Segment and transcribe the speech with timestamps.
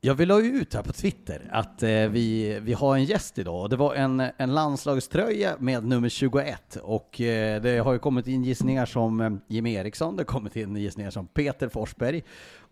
[0.00, 3.70] Jag vill ha ut här på Twitter att eh, vi, vi har en gäst idag.
[3.70, 8.44] Det var en, en landslagströja med nummer 21 och eh, det har ju kommit in
[8.44, 12.22] gissningar som eh, Jimmy Eriksson, det har kommit in gissningar som Peter Forsberg.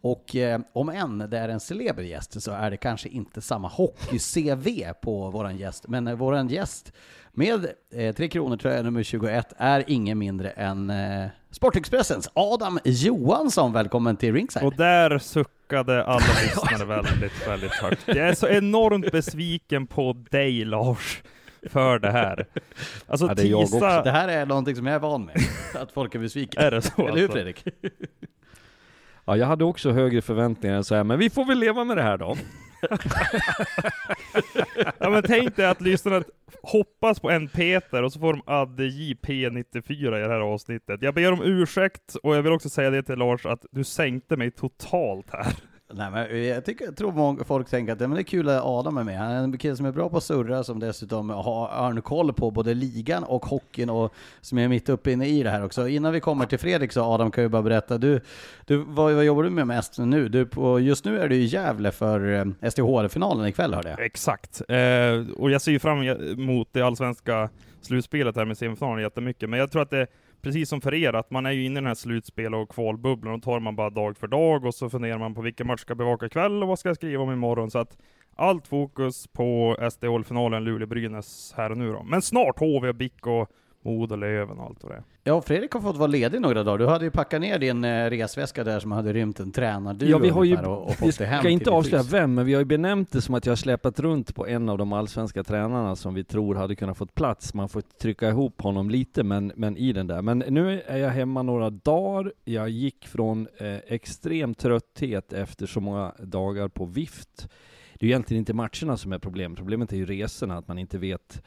[0.01, 3.69] Och eh, om än det är en celeber gäst så är det kanske inte samma
[3.69, 6.93] hockey-CV på våran gäst, men eh, våran gäst
[7.33, 13.73] med eh, Tre Kronor tröja nummer 21 är ingen mindre än eh, Sportexpressens Adam Johansson.
[13.73, 14.65] Välkommen till Ringside.
[14.65, 18.03] Och där suckade alla lyssnare väldigt, väldigt högt.
[18.07, 21.23] Jag är så enormt besviken på dig Lars,
[21.71, 22.47] för det här.
[23.07, 23.77] Alltså Ja, det är jag tisa...
[23.77, 24.03] också.
[24.05, 25.37] Det här är någonting som jag är van med,
[25.75, 26.63] att folk är besvikna.
[26.63, 27.33] Är det så Eller hur alltså?
[27.33, 27.65] Fredrik?
[29.27, 31.97] Ja, jag hade också högre förväntningar än så här, men vi får väl leva med
[31.97, 32.37] det här då.
[34.99, 36.25] Ja men tänk dig att lyssnarna
[36.63, 41.03] hoppas på en Peter och så får de Adde JP94 i det här avsnittet.
[41.03, 44.37] Jag ber om ursäkt och jag vill också säga det till Lars att du sänkte
[44.37, 45.55] mig totalt här.
[45.93, 48.63] Nej, men jag, tycker, jag tror många folk tänker att men det är kul att
[48.65, 49.19] Adam är med.
[49.19, 52.51] Han är en kille som är bra på att surra, som dessutom har örnkoll på
[52.51, 55.89] både ligan och hockeyn och som är mitt uppe inne i det här också.
[55.89, 58.21] Innan vi kommer till Fredrik så Adam kan ju bara berätta, du,
[58.65, 60.29] du vad, vad jobbar du med mest nu?
[60.29, 64.01] Du, på, just nu är du i Gävle för eh, SDHL-finalen ikväll hörde jag.
[64.01, 64.63] Exakt.
[64.69, 69.59] Eh, och jag ser ju fram emot det allsvenska slutspelet här med semifinalen jättemycket, men
[69.59, 70.07] jag tror att det
[70.47, 73.35] Precis som för er, att man är ju inne i den här slutspel och kvalbubblan
[73.35, 75.91] och tar man bara dag för dag och så funderar man på vilken match ska
[75.91, 77.71] jag bevaka ikväll och vad ska jag skriva om imorgon.
[77.71, 77.99] Så att
[78.37, 82.03] allt fokus på SDHL-finalen Luleå-Brynäs här och nu då.
[82.03, 83.51] Men snart HV och BIK och
[83.87, 85.03] Modo, Löven och allt vad det är.
[85.25, 86.79] Ja, Fredrik har fått vara ledig några dagar.
[86.79, 90.19] Du hade ju packat ner din eh, resväska där som hade rymt en tränarduo Ja,
[90.19, 92.13] vi har ju, ungefär och, och vi fått det hem ska inte avslöja hus.
[92.13, 94.69] vem, men vi har ju benämnt det som att jag har släpat runt på en
[94.69, 97.55] av de allsvenska tränarna som vi tror hade kunnat fått plats.
[97.55, 100.23] Man får trycka ihop honom lite, men, men i den där.
[100.23, 102.33] Men nu är jag hemma några dagar.
[102.45, 107.49] Jag gick från eh, extrem trötthet efter så många dagar på vift.
[107.99, 109.59] Det är ju egentligen inte matcherna som är problemet.
[109.59, 111.43] Problemet är ju resorna, att man inte vet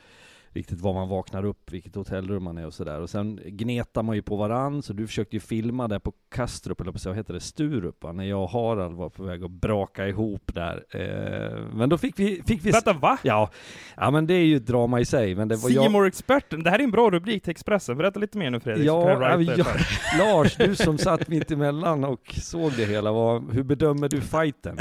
[0.54, 3.00] riktigt var man vaknar upp, vilket hotellrum man är och sådär.
[3.00, 6.82] Och sen gnetar man ju på varann, så du försökte ju filma där på Kastrup,
[6.82, 8.12] eller på så vad heter det, Sturup, va?
[8.12, 10.84] när jag och Harald var på väg att braka ihop där.
[10.90, 12.42] Eh, men då fick vi...
[12.48, 13.18] Fick vi Vänta, va?
[13.24, 13.50] Ja,
[13.98, 15.36] ja, men det är ju ett drama i sig.
[15.36, 16.08] Men det var jag...
[16.08, 17.98] Experten det här är en bra rubrik till Expressen.
[17.98, 18.88] Berätta lite mer nu Fredrik.
[18.88, 20.20] Ja, jag ja, writa det ja, själv.
[20.20, 24.80] Lars, du som satt mitt emellan och såg det hela, vad, hur bedömer du fighten?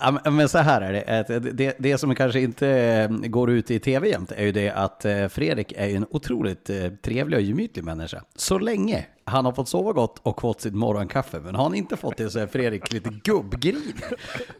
[0.00, 1.52] Ja, men- så här är det.
[1.52, 1.76] det.
[1.78, 5.28] Det som kanske inte eh, går ut i tv jämt är ju det att eh,
[5.28, 8.22] Fredrik är ju en otroligt eh, trevlig och gemytlig människa.
[8.36, 11.40] Så länge han har fått sova gott och fått sitt morgonkaffe.
[11.40, 13.94] Men har han inte fått det så är Fredrik lite gubbgrinig.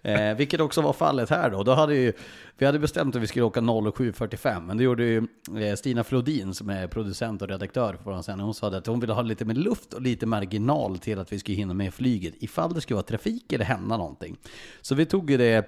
[0.03, 1.63] Eh, vilket också var fallet här då.
[1.63, 2.13] då hade ju,
[2.59, 5.27] vi hade bestämt att vi skulle åka 07.45, men det gjorde ju
[5.61, 8.45] eh, Stina Flodin som är producent och redaktör på vår sändning.
[8.45, 11.39] Hon sa att hon ville ha lite mer luft och lite marginal till att vi
[11.39, 14.37] skulle hinna med flyget ifall det skulle vara trafik eller hända någonting.
[14.81, 15.67] Så vi tog ju det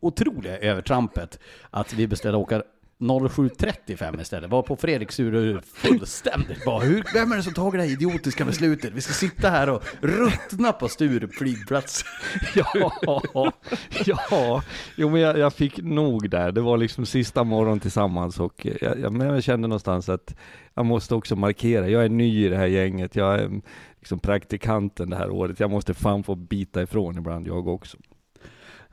[0.00, 1.38] otroliga övertrampet
[1.70, 2.62] att vi beställde åka
[3.02, 4.50] 07.35 istället.
[4.50, 6.64] Var på Fredrik sur fullständigt.
[6.64, 8.92] Bara, hur, vem är det som tagit det här idiotiska beslutet?
[8.94, 12.04] Vi ska sitta här och ruttna på Sturup flygplats.
[12.54, 12.92] Ja,
[14.30, 14.62] ja,
[14.96, 16.52] jo men jag, jag, fick nog där.
[16.52, 20.34] Det var liksom sista morgon tillsammans och jag, jag, jag kände någonstans att
[20.74, 21.88] jag måste också markera.
[21.88, 23.16] Jag är ny i det här gänget.
[23.16, 23.62] Jag är mm,
[23.98, 25.60] liksom praktikanten det här året.
[25.60, 27.96] Jag måste fan få bita ifrån ibland jag också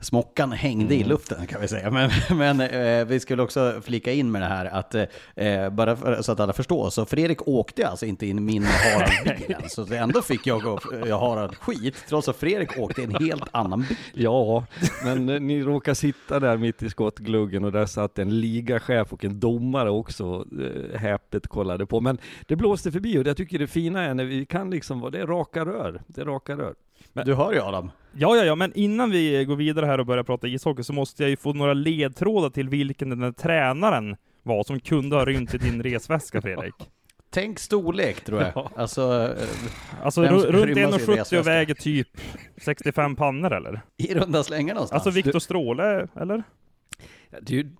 [0.00, 1.06] smockan hängde mm.
[1.06, 1.90] i luften kan vi säga.
[1.90, 6.22] Men, men eh, vi skulle också flika in med det här att, eh, bara för,
[6.22, 9.62] så att alla förstår, så Fredrik åkte alltså inte in min Harald-bilen.
[9.68, 13.80] så ändå fick jag och jag Harald skit, trots att Fredrik åkte en helt annan
[13.88, 13.96] bil.
[14.14, 14.64] Ja,
[15.04, 19.24] men eh, ni råkar sitta där mitt i skottgluggen och där satt en ligachef och
[19.24, 22.00] en domare också eh, häpet kollade på.
[22.00, 25.20] Men det blåste förbi och jag tycker det fina är när vi kan liksom, det
[25.20, 26.02] är raka rör.
[26.06, 26.74] Det är raka rör.
[27.12, 27.90] Men, du hör ju Adam.
[28.12, 31.22] Ja, ja, ja, men innan vi går vidare här och börjar prata ishockey så måste
[31.22, 35.54] jag ju få några ledtrådar till vilken den där tränaren var som kunde ha rymt
[35.54, 36.74] i din resväska, Fredrik.
[37.30, 38.52] Tänk storlek tror jag.
[38.54, 38.70] Ja.
[38.76, 42.08] Alltså, eh, alltså runt 1,70 och väger typ
[42.56, 43.80] 65 pannor eller?
[43.96, 45.06] I runda slängar någonstans.
[45.06, 46.42] Alltså Viktor Stråle, eller?
[47.40, 47.76] Du,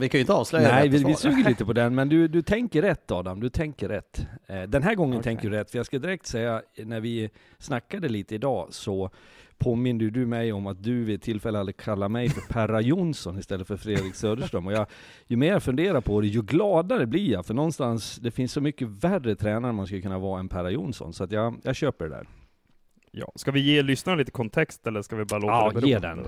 [0.00, 2.42] vi kan ju inte avslöja Nej, vi, vi suger lite på den, men du, du
[2.42, 4.26] tänker rätt Adam, du tänker rätt.
[4.46, 5.22] Eh, den här gången okay.
[5.22, 9.10] tänker du rätt, för jag ska direkt säga, när vi snackade lite idag så
[9.58, 13.38] påminde du mig om att du vid ett tillfälle hade kallat mig för Perra Jonsson
[13.38, 14.66] istället för Fredrik Söderström.
[14.66, 14.86] Och jag,
[15.26, 17.46] ju mer jag funderar på det, ju gladare blir jag.
[17.46, 21.12] För någonstans, det finns så mycket värre tränare man skulle kunna vara än Perra Jonsson.
[21.12, 22.26] Så att jag, jag köper det där.
[23.10, 25.86] Ja, ska vi ge lyssnarna lite kontext eller ska vi bara låta ja, det bero?
[25.86, 26.26] ge den.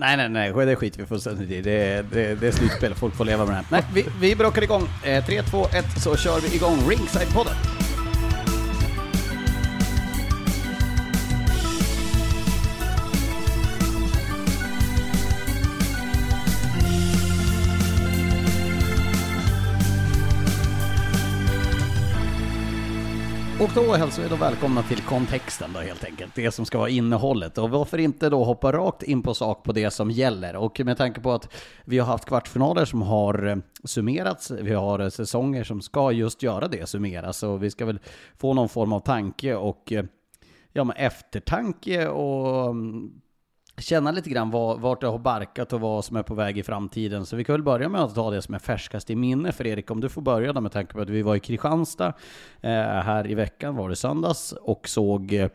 [0.00, 1.60] Nej, nej, nej, det skiter vi fullständigt i.
[1.60, 3.66] Det, det, det är slutspel, folk får leva med det här.
[3.70, 4.88] Nej, vi, vi bråkar igång.
[5.04, 7.77] Eh, 3, 2, 1 så kör vi igång Ringside-podden.
[23.68, 26.88] Och då hälsar vi då välkomna till kontexten då helt enkelt, det som ska vara
[26.88, 27.58] innehållet.
[27.58, 30.56] Och varför inte då hoppa rakt in på sak på det som gäller?
[30.56, 31.54] Och med tanke på att
[31.84, 36.42] vi har haft kvartsfinaler som har eh, summerats, vi har eh, säsonger som ska just
[36.42, 37.98] göra det, summeras, och vi ska väl
[38.38, 40.04] få någon form av tanke och eh,
[40.72, 43.10] ja, men eftertanke och mm,
[43.80, 47.26] känna lite grann vart det har barkat och vad som är på väg i framtiden.
[47.26, 49.52] Så vi kan väl börja med att ta det som är färskast i minne.
[49.52, 52.12] För Erik, om du får börja då med tanke på att vi var i Kristianstad
[52.60, 55.48] eh, här i veckan, var det söndags, och såg eh,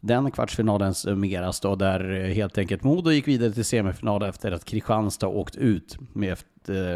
[0.00, 4.64] den kvartsfinalen summeras då, där eh, helt enkelt Modo gick vidare till semifinal efter att
[4.64, 6.38] Kristianstad åkt ut med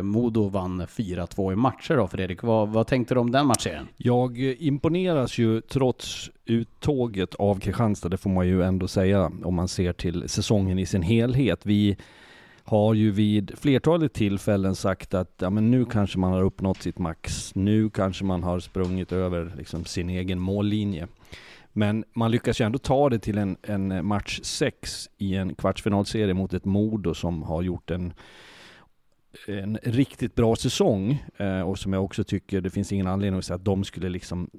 [0.03, 2.43] Modo vann 4-2 i matcher då Fredrik.
[2.43, 3.89] Vad, vad tänkte du om den matchen?
[3.97, 9.69] Jag imponeras ju trots uttåget av Kristianstad, det får man ju ändå säga om man
[9.69, 11.61] ser till säsongen i sin helhet.
[11.63, 11.97] Vi
[12.65, 16.99] har ju vid flertalet tillfällen sagt att ja, men nu kanske man har uppnått sitt
[16.99, 17.55] max.
[17.55, 21.09] Nu kanske man har sprungit över liksom, sin egen mållinje.
[21.73, 26.35] Men man lyckas ju ändå ta det till en, en match 6 i en kvartsfinalserie
[26.35, 28.13] mot ett Modo som har gjort en
[29.47, 33.45] en riktigt bra säsong eh, och som jag också tycker det finns ingen anledning att
[33.45, 34.51] säga att de skulle liksom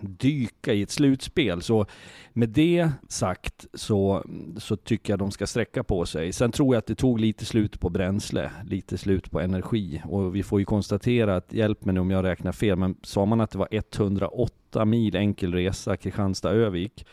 [0.00, 1.62] dyka i ett slutspel.
[1.62, 1.86] Så
[2.32, 4.24] med det sagt så,
[4.58, 6.32] så tycker jag de ska sträcka på sig.
[6.32, 10.36] Sen tror jag att det tog lite slut på bränsle, lite slut på energi och
[10.36, 13.40] vi får ju konstatera att, hjälp mig nu om jag räknar fel, men sa man
[13.40, 17.04] att det var 108 mil enkel resa Kristianstad-Övik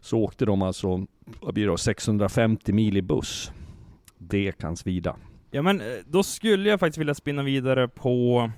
[0.00, 1.06] så åkte de alltså,
[1.40, 3.52] vad blir det 650 mil i buss.
[4.18, 5.16] Det kan svida.
[5.50, 8.50] Ja men, eh, då skulle jag faktiskt vilja spinna vidare på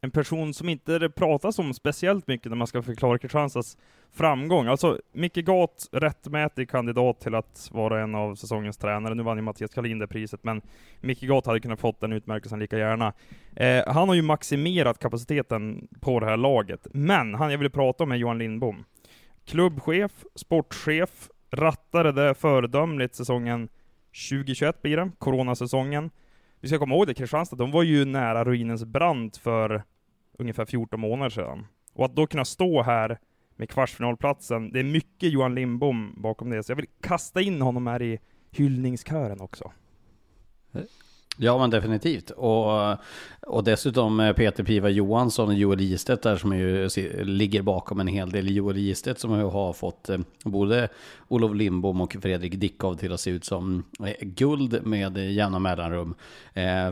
[0.00, 3.76] en person som inte pratas om speciellt mycket när man ska förklara Kristianstads
[4.12, 4.66] framgång.
[4.66, 9.14] Alltså, Micke Gat, rättmätig kandidat till att vara en av säsongens tränare.
[9.14, 10.62] Nu vann ju Mattias Kalin det priset, men
[11.00, 13.12] Micke Gat hade kunnat fått den utmärkelsen lika gärna.
[13.56, 18.04] Eh, han har ju maximerat kapaciteten på det här laget, men han jag vill prata
[18.04, 18.84] om är Johan Lindbom.
[19.44, 23.68] Klubbchef, sportchef, rattade det föredömligt säsongen
[24.30, 26.10] 2021 blir det, coronasäsongen.
[26.60, 29.82] Vi ska komma ihåg det, Kristianstad, de var ju nära ruinens brant för
[30.38, 31.66] ungefär 14 månader sedan.
[31.92, 33.18] Och att då kunna stå här
[33.56, 37.86] med kvartsfinalplatsen, det är mycket Johan Lindbom bakom det, så jag vill kasta in honom
[37.86, 38.18] här i
[38.50, 39.72] hyllningskören också.
[40.72, 40.80] Eh,
[41.42, 42.30] Ja men definitivt.
[42.30, 42.96] Och,
[43.46, 46.88] och dessutom eh, Peter Piva Johansson och Joel Gistedt där som ju
[47.24, 48.56] ligger bakom en hel del.
[48.56, 50.88] Joel Gistedt som ju har fått eh, både
[51.28, 56.14] Olof Lindbom och Fredrik Dickov till att se ut som eh, guld med jämna mellanrum.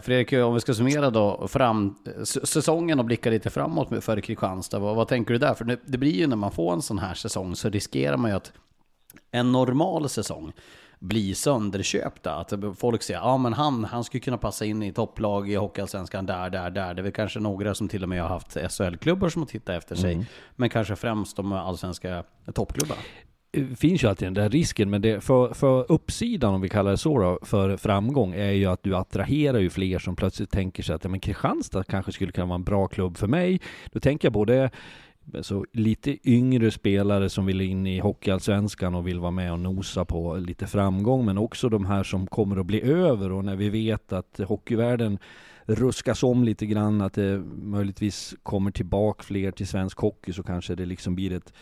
[0.03, 4.79] Fredrik, om vi ska summera då fram säsongen och blicka lite framåt för Kristianstad.
[4.79, 5.55] Vad, vad tänker du där?
[5.55, 8.31] För det, det blir ju när man får en sån här säsong så riskerar man
[8.31, 8.53] ju att
[9.31, 10.53] en normal säsong
[10.99, 12.35] bli sönderköpta.
[12.35, 16.27] Att folk säger, ja men han, han skulle kunna passa in i topplag i Hockeyallsvenskan
[16.27, 16.95] där, där, där.
[16.95, 19.77] Det är väl kanske några som till och med har haft SHL-klubbar som har tittat
[19.77, 20.13] efter sig.
[20.13, 20.27] Mm.
[20.57, 22.25] Men kanske främst de allsvenska
[22.55, 23.01] toppklubbarna
[23.77, 26.97] finns ju alltid den där risken, men det, för, för uppsidan, om vi kallar det
[26.97, 30.95] så då, för framgång, är ju att du attraherar ju fler som plötsligt tänker sig
[30.95, 33.61] att ja, men Kristianstad kanske skulle kunna vara en bra klubb för mig.
[33.93, 34.71] Då tänker jag både
[35.41, 40.05] så lite yngre spelare som vill in i Hockeyallsvenskan och vill vara med och nosa
[40.05, 43.69] på lite framgång, men också de här som kommer att bli över och när vi
[43.69, 45.19] vet att hockeyvärlden
[45.67, 50.75] ruskas om lite grann, att det möjligtvis kommer tillbaka fler till svensk hockey så kanske
[50.75, 51.53] det liksom blir ett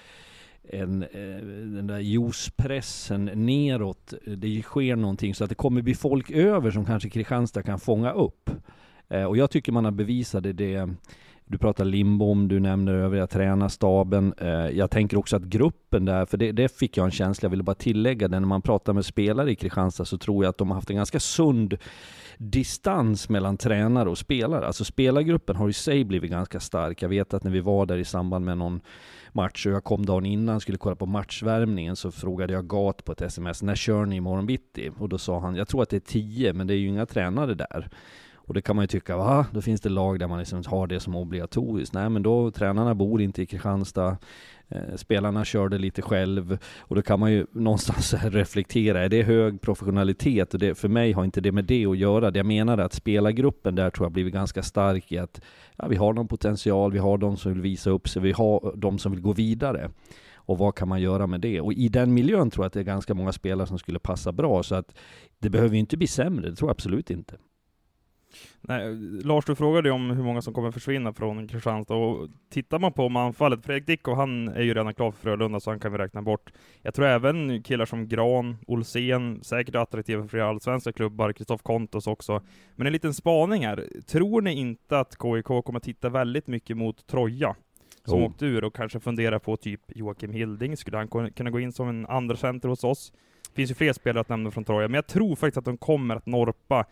[0.69, 1.47] en, eh,
[1.77, 4.15] den där juicepressen neråt.
[4.37, 8.13] Det sker någonting så att det kommer bli folk över som kanske Kristianstad kan fånga
[8.13, 8.51] upp.
[9.09, 10.89] Eh, och jag tycker man har bevisat det
[11.49, 14.35] du pratar Lindbom, du nämner övriga tränarstaben.
[14.39, 17.51] Eh, jag tänker också att gruppen där, för det, det, fick jag en känsla, jag
[17.51, 20.59] ville bara tillägga det, när man pratar med spelare i Kristianstad så tror jag att
[20.59, 21.77] de har haft en ganska sund
[22.39, 24.67] distans mellan tränare och spelare.
[24.67, 27.03] Alltså spelargruppen har i sig blivit ganska stark.
[27.03, 28.81] Jag vet att när vi var där i samband med någon
[29.33, 33.13] match och jag kom dagen innan, skulle kolla på matchvärmningen, så frågade jag Gat på
[33.13, 34.91] ett sms, när kör ni imorgon bitti?
[34.99, 37.07] Och då sa han, jag tror att det är tio, men det är ju inga
[37.07, 37.89] tränare där.
[38.47, 39.47] Och det kan man ju tycka, va?
[39.53, 41.95] Då finns det lag där man liksom har det som obligatoriskt.
[41.95, 44.17] Nej, men då, tränarna bor inte i Kristianstad.
[44.69, 49.61] Eh, spelarna körde lite själv och då kan man ju någonstans reflektera, är det hög
[49.61, 50.55] professionalitet?
[50.55, 52.31] Och det, för mig har inte det med det att göra.
[52.31, 55.41] Det jag menar är att spelargruppen där tror jag blivit ganska stark i att
[55.77, 58.73] ja, vi har någon potential, vi har de som vill visa upp sig, vi har
[58.77, 59.91] de som vill gå vidare.
[60.35, 61.61] Och vad kan man göra med det?
[61.61, 64.33] Och i den miljön tror jag att det är ganska många spelare som skulle passa
[64.33, 64.95] bra, så att
[65.39, 67.37] det behöver ju inte bli sämre, det tror jag absolut inte.
[68.61, 72.93] Nej, Lars, du frågade om hur många som kommer försvinna från Kristianstad, och tittar man
[72.93, 75.99] på anfallet, Fredrik Dickov, han är ju redan klar för Frölunda, så han kan vi
[75.99, 76.53] räkna bort.
[76.83, 82.07] Jag tror även killar som Gran, Olsén, säkert attraktiva för flera allsvenska klubbar, Kristoff Kontos
[82.07, 82.43] också.
[82.75, 87.07] Men en liten spaning här, tror ni inte att KIK kommer titta väldigt mycket mot
[87.07, 87.57] Troja?
[88.05, 88.27] Som oh.
[88.27, 91.89] åkte ur och kanske fundera på typ Joakim Hilding, skulle han kunna gå in som
[91.89, 93.13] en andra center hos oss?
[93.49, 95.79] Det finns ju fler spelare att nämna från Troja, men jag tror faktiskt att de
[95.79, 96.87] kommer att norpa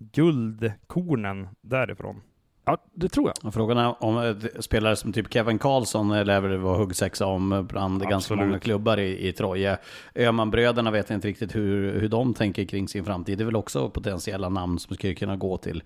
[0.00, 2.22] guldkornen därifrån.
[2.70, 3.54] Ja, det tror jag.
[3.54, 7.66] Frågan är om eh, spelare som typ Kevin Karlsson eh, lär väl vara huggsexa om
[7.70, 9.78] bland ganska många klubbar i, i Troja.
[10.14, 13.38] Öhmanbröderna vet jag inte riktigt hur, hur de tänker kring sin framtid.
[13.38, 15.82] Det är väl också potentiella namn som skulle kunna gå till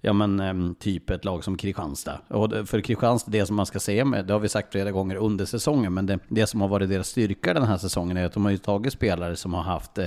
[0.00, 2.20] ja men typ ett lag som Kristianstad.
[2.28, 5.16] Och för Kristianstad, det som man ska se med, det har vi sagt flera gånger
[5.16, 8.32] under säsongen, men det, det som har varit deras styrka den här säsongen är att
[8.32, 10.06] de har ju tagit spelare som har haft eh,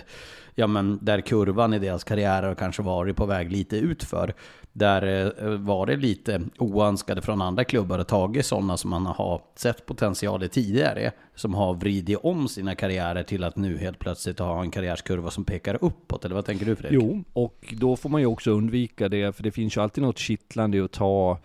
[0.56, 4.34] ja men där kurvan i deras karriär har kanske varit på väg lite utför.
[4.74, 9.42] Där eh, var det lite oönskade från andra klubbar att tagit sådana som man har
[9.56, 11.12] sett potential i tidigare.
[11.36, 15.44] Som har vridit om sina karriärer till att nu helt plötsligt ha en karriärskurva som
[15.44, 16.26] pekar uppåt.
[16.26, 17.02] Eller vad tänker du Fredrik?
[17.04, 19.36] Jo, och då får man ju också undvika det.
[19.36, 21.40] För det finns ju alltid något kittlande i att ta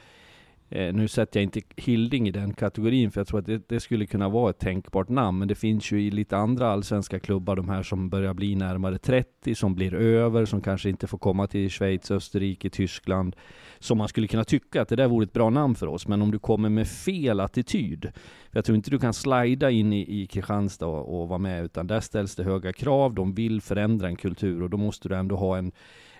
[0.70, 3.80] Eh, nu sätter jag inte Hilding i den kategorin, för jag tror att det, det,
[3.80, 5.38] skulle kunna vara ett tänkbart namn.
[5.38, 8.98] Men det finns ju i lite andra allsvenska klubbar, de här som börjar bli närmare
[8.98, 13.36] 30, som blir över, som kanske inte får komma till Schweiz, Österrike, Tyskland.
[13.78, 16.08] Som man skulle kunna tycka att det där vore ett bra namn för oss.
[16.08, 18.02] Men om du kommer med fel attityd,
[18.50, 21.64] för jag tror inte du kan slida in i, i Kristianstad och, och vara med,
[21.64, 25.16] utan där ställs det höga krav, de vill förändra en kultur och då måste du
[25.16, 25.72] ändå ha en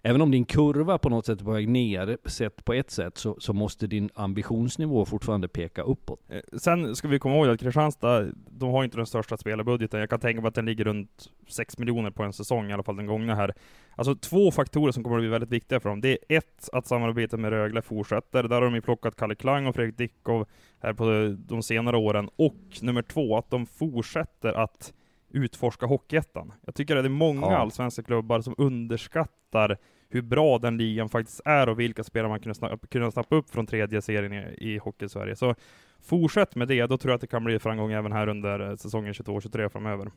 [0.03, 3.19] även om din kurva på något sätt är på väg ner, sett på ett sätt,
[3.19, 6.21] så, så måste din ambitionsnivå fortfarande peka uppåt.
[6.29, 10.01] Eh, sen ska vi komma ihåg att Kristianstad, de har inte den största spelarbudgeten.
[10.01, 12.83] Jag kan tänka mig att den ligger runt 6 miljoner på en säsong, i alla
[12.83, 13.55] fall den gångna här.
[13.97, 16.01] Alltså två faktorer som kommer att bli väldigt viktiga för dem.
[16.01, 18.43] Det är ett, att samarbetet med Rögle fortsätter.
[18.43, 20.47] Där har de ju plockat Kalle Klang och Fredrik Dickov
[20.81, 22.29] här på de senare åren.
[22.37, 24.93] Och nummer två, att de fortsätter att
[25.31, 26.53] utforska Hockeyettan.
[26.67, 27.57] Jag tycker att det är många ja.
[27.57, 32.79] allsvenska klubbar som underskattar hur bra den ligan faktiskt är och vilka spelare man kunde
[32.91, 35.37] kunna snappa upp från tredje serien i, i Hockey-Sverige.
[35.37, 35.55] Så
[36.01, 39.13] fortsätt med det, då tror jag att det kan bli framgång även här under säsongen
[39.13, 40.11] 22-23 framöver.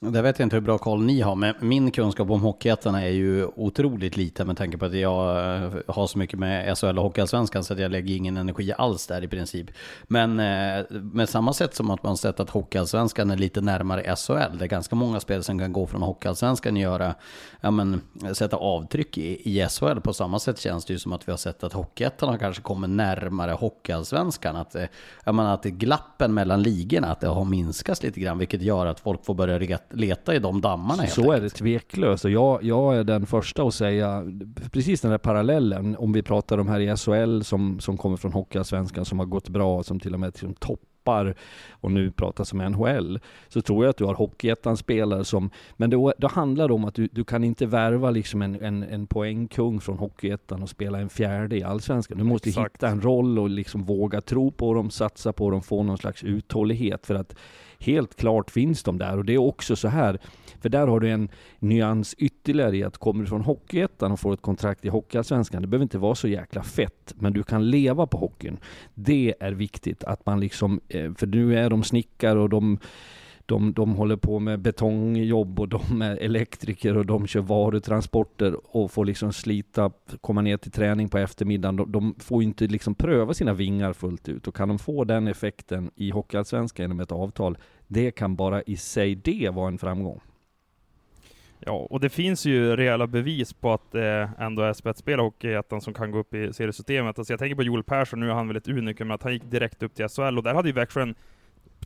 [0.00, 3.08] Det vet jag inte hur bra koll ni har, men min kunskap om Hockeyettan är
[3.08, 7.04] ju otroligt liten med tanke på att jag eh, har så mycket med SHL och
[7.04, 9.70] Hockeyallsvenskan så att jag lägger ingen energi alls där i princip.
[10.02, 14.58] Men eh, med samma sätt som att man sett att Hockeyallsvenskan är lite närmare SHL,
[14.58, 17.14] det är ganska många spel som kan gå från Hockeyallsvenskan och göra,
[17.60, 18.00] ja men
[18.32, 20.00] sätta avtryck i, i SHL.
[20.00, 22.62] På samma sätt känns det ju som att vi har sett att Hockeyettan har kanske
[22.62, 24.56] kommit närmare Hockeyallsvenskan.
[24.56, 24.86] Att, eh,
[25.24, 29.34] att glappen mellan ligorna, att det har minskats lite grann, vilket gör att folk får
[29.34, 31.36] börja reta leta i de dammarna Så enkelt.
[31.38, 32.24] är det tveklöst.
[32.24, 34.24] Och jag, jag är den första att säga
[34.72, 35.96] precis den där parallellen.
[35.96, 39.48] Om vi pratar om här i SHL som, som kommer från Hockeyallsvenskan som har gått
[39.48, 41.34] bra, som till och med till topp toppar,
[41.70, 46.12] och nu pratas om NHL, så tror jag att du har Hockeyettan-spelare som, men då,
[46.18, 49.80] då handlar det om att du, du kan inte värva liksom en, en, en poängkung
[49.80, 52.18] från Hockeyettan och spela en fjärde i Allsvenskan.
[52.18, 52.74] Du måste Exakt.
[52.76, 56.24] hitta en roll och liksom våga tro på dem, satsa på dem, få någon slags
[56.24, 57.06] uthållighet.
[57.06, 57.34] För att
[57.78, 59.18] helt klart finns de där.
[59.18, 60.18] Och det är också så här,
[60.60, 64.34] för där har du en nyans ytterligare i att kommer du från Hockeyettan och får
[64.34, 68.06] ett kontrakt i Hockeyallsvenskan, det behöver inte vara så jäkla fett, men du kan leva
[68.06, 68.58] på hockeyn.
[68.94, 72.78] Det är viktigt att man liksom, eh, för nu är de snickare och de
[73.48, 78.90] de, de håller på med betongjobb och de är elektriker och de kör varutransporter och
[78.90, 79.90] får liksom slita,
[80.20, 81.76] komma ner till träning på eftermiddagen.
[81.76, 85.04] De, de får ju inte liksom pröva sina vingar fullt ut och kan de få
[85.04, 89.78] den effekten i Hockeyallsvenskan genom ett avtal, det kan bara i sig det vara en
[89.78, 90.20] framgång.
[91.60, 95.80] Ja, och det finns ju rejäla bevis på att det ändå är spetsspelare i Hockeyettan
[95.80, 97.18] som kan gå upp i seriesystemet.
[97.18, 99.32] Alltså jag tänker på Joel Persson, nu är han väl ett unikum, men att han
[99.32, 101.14] gick direkt upp till SHL, och där hade ju Växjö en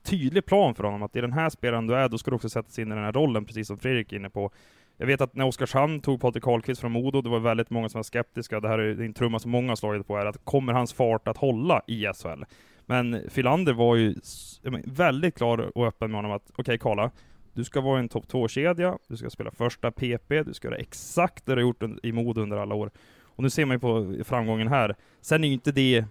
[0.03, 2.49] tydlig plan för honom, att i den här spelaren du är, då ska du också
[2.49, 4.51] sätta in i den här rollen, precis som Fredrik är inne på.
[4.97, 7.99] Jag vet att när Oskarshamn tog Patrik Karlqvist från Modo, det var väldigt många som
[7.99, 10.73] var skeptiska, det här är en trumma som många har slagit på, är att kommer
[10.73, 12.45] hans fart att hålla i SHL?
[12.87, 14.15] Men Filander var ju
[14.85, 17.11] väldigt klar och öppen med honom att, okej Karla,
[17.55, 21.47] du ska vara en topp 2-kedja, du ska spela första PP, du ska göra exakt
[21.47, 22.91] det du har gjort i Modo under alla år.
[23.23, 24.97] Och nu ser man ju på framgången här.
[25.21, 26.05] Sen är ju inte det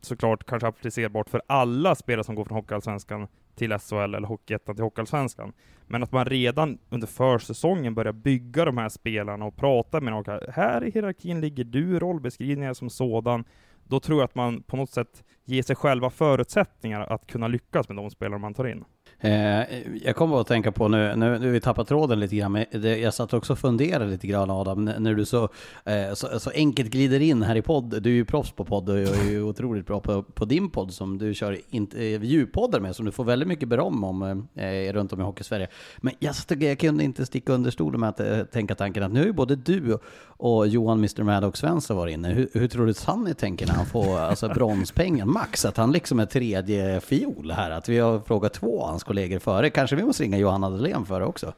[0.00, 4.84] såklart kanske applicerbart för alla spelare som går från Hockeyallsvenskan till SHL eller Hockeyettan till
[4.84, 5.52] Hockeyallsvenskan.
[5.86, 10.40] Men att man redan under försäsongen börjar bygga de här spelarna och prata med dem.
[10.48, 13.44] Här i hierarkin ligger du, rollbeskrivningar som sådan.
[13.84, 17.88] Då tror jag att man på något sätt ger sig själva förutsättningar att kunna lyckas
[17.88, 18.84] med de spelare man tar in.
[19.20, 19.64] Eh,
[20.02, 22.98] jag kommer att tänka på nu, nu, nu vi tappat tråden lite grann, men det,
[22.98, 25.48] jag satt också och funderade lite grann Adam, när du så,
[25.84, 28.02] eh, så, så enkelt glider in här i podd.
[28.02, 30.70] Du är ju proffs på podd och jag är ju otroligt bra på, på din
[30.70, 34.22] podd som du kör intervjupoddar eh, med, som du får väldigt mycket beröm om
[34.54, 35.68] eh, runt om i Hockeysverige.
[35.96, 39.20] Men jag, jag kunde inte sticka under stolen med att eh, tänka tanken att nu
[39.22, 39.98] är ju både du
[40.38, 41.22] och Johan Mr.
[41.22, 42.28] Maddox Svensson varit inne.
[42.28, 45.64] Hur, hur tror du Sanny tänker när han får alltså, bronspengen max?
[45.64, 47.70] Att han liksom är tredje fiol här?
[47.70, 49.70] Att vi har frågat två hans kollegor före.
[49.70, 51.52] Kanske vi måste ringa Johanna Dahlén före också?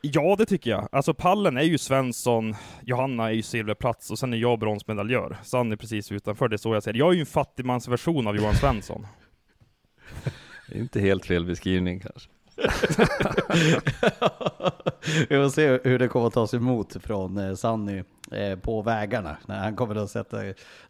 [0.00, 0.88] Ja, det tycker jag.
[0.92, 5.36] Alltså pallen är ju Svensson, Johanna är ju silverplats och sen är jag bronsmedaljör.
[5.42, 6.94] Sanny precis utanför, det är så jag ser.
[6.94, 9.06] Jag är ju en fattigmansversion av Johan Svensson.
[10.68, 12.30] Det är inte helt fel beskrivning kanske.
[15.28, 18.02] Vi får se hur det kommer att tas emot från eh, Sanny
[18.62, 19.36] på vägarna.
[19.46, 20.36] När han kommer att sätta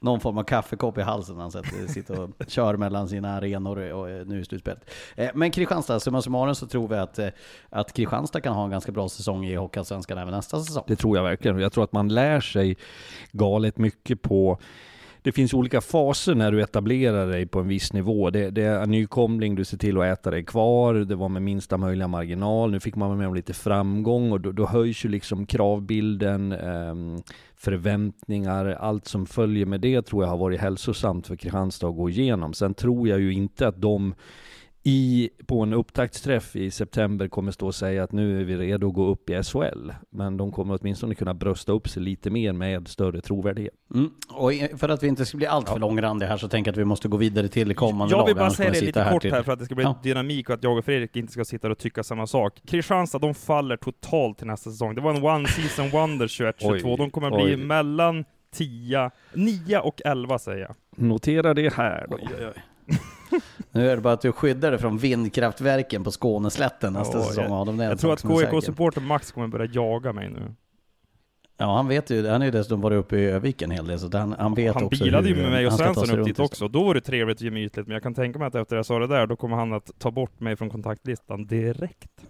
[0.01, 3.93] någon form av kaffekopp i halsen när han sätter, sitter och kör mellan sina arenor
[3.93, 4.91] och eh, nu i slutspelet.
[5.17, 7.29] Eh, Men Kristianstad, summa summarum så tror vi att, eh,
[7.71, 10.85] att Kristianstad kan ha en ganska bra säsong i Hockeyallsvenskan även nästa säsong.
[10.87, 11.59] Det tror jag verkligen.
[11.59, 12.77] Jag tror att man lär sig
[13.33, 14.59] galet mycket på
[15.23, 18.31] det finns olika faser när du etablerar dig på en viss nivå.
[18.31, 21.43] Det, det är en nykomling, du ser till att äta dig kvar, det var med
[21.43, 22.71] minsta möjliga marginal.
[22.71, 26.53] Nu fick man vara med om lite framgång och då, då höjs ju liksom kravbilden,
[26.53, 27.23] ehm,
[27.57, 32.11] förväntningar, allt som följer med det tror jag har varit hälsosamt för Kristianstad att gå
[32.11, 32.55] igenom.
[32.55, 34.15] Sen tror jag ju inte att de
[34.85, 38.89] i, på en upptaktsträff i september kommer stå och säga att nu är vi redo
[38.89, 39.91] att gå upp i SHL.
[40.11, 43.75] Men de kommer åtminstone kunna brösta upp sig lite mer med större trovärdighet.
[43.95, 44.11] Mm.
[44.31, 46.79] Och för att vi inte ska bli allt för långrandiga här så tänker jag att
[46.79, 49.33] vi måste gå vidare till kommande Jag lag, vill bara säga det lite kort till-
[49.33, 49.99] här för att det ska bli Ja.
[50.03, 52.61] dynamik och att jag och Fredrik inte ska sitta och tycka samma sak.
[52.67, 54.95] Kristianstad, de faller totalt till nästa säsong.
[54.95, 56.53] Det var en one season wonder 21-22.
[56.71, 57.57] Oj, De kommer bli oj.
[57.57, 60.75] mellan 10, 9 och 11 säger jag.
[60.97, 62.19] Notera det här då.
[63.71, 67.69] Nu är det bara att du skyddar dig från vindkraftverken på Skåneslätten nästa Ja, säsong.
[67.69, 68.21] En Jag tror att.
[68.21, 70.55] KIK-supporter Max kommer börja jaga mig nu.
[71.57, 72.29] Ja, han vet ju.
[72.29, 74.75] Han har ju dessutom varit uppe i Övik en hel del, så han, han vet
[74.75, 76.69] Han också bilade ju med mig och Svensson upp dit i också.
[76.69, 78.99] Då var det trevligt och gemytligt, men jag kan tänka mig att efter jag sa
[78.99, 82.27] det där, då kommer han att ta bort mig från kontaktlistan direkt.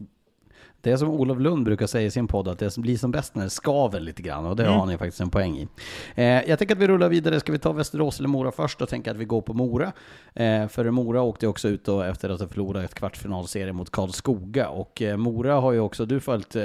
[0.83, 3.35] Det är som Olof Lund brukar säga i sin podd, att det blir som bäst
[3.35, 4.47] när det skaver lite grann.
[4.47, 4.75] Och det Mm.
[4.79, 5.69] har ni faktiskt en poäng i.
[6.15, 7.41] Eh, jag tänker att vi rullar vidare.
[7.41, 8.79] Ska vi ta Västerås eller Mora först?
[8.79, 9.93] Då tänker jag att vi går på Mora.
[10.35, 14.69] Eh, för Mora åkte också ut då efter att ha förlorat ett kvartsfinalserie mot Karlskoga.
[14.69, 16.57] Och eh, Mora har ju också du följt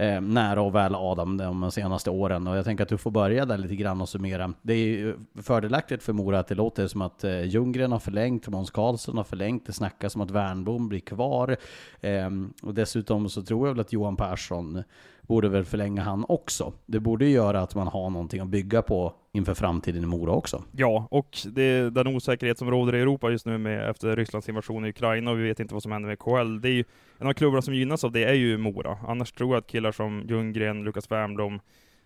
[0.00, 2.46] eh, nära och väl Adam de senaste åren.
[2.46, 4.52] Och jag tänker att du får börja där lite grann och summera.
[4.62, 8.48] Det är ju fördelaktigt för Mora att det låter som att eh, Ljunggren har förlängt,
[8.48, 11.56] Måns Karlsson har förlängt, det snackas om att Wernbloom blir kvar.
[12.00, 12.30] Eh,
[12.62, 14.82] och dessutom så tror jag väl att Johan Persson
[15.30, 16.72] borde väl förlänga han också.
[16.86, 20.32] Det borde ju göra att man har någonting att bygga på inför framtiden i Mora
[20.32, 20.62] också.
[20.76, 24.84] Ja, och det den osäkerhet som råder i Europa just nu med efter Rysslands invasion
[24.84, 26.60] i Ukraina och vi vet inte vad som händer med KL.
[26.60, 26.84] Det är ju,
[27.18, 28.98] en av klubbarna som gynnas av det är ju Mora.
[29.06, 31.60] Annars tror jag att killar som Ljunggren, Lukas Wernbloom,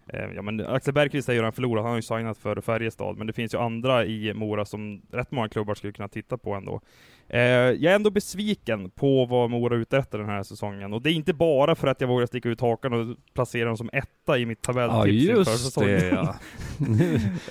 [0.06, 3.26] ja men Axel Bergqvist är ju redan förlorad, han har ju signat för Färjestad, men
[3.26, 6.80] det finns ju andra i Mora som rätt många klubbar skulle kunna titta på ändå.
[7.28, 11.14] Eh, jag är ändå besviken på vad Mora uträttar den här säsongen, och det är
[11.14, 14.46] inte bara för att jag vågar sticka ut hakan och placera dem som etta i
[14.46, 16.34] mitt tabelltips ja, just det ja.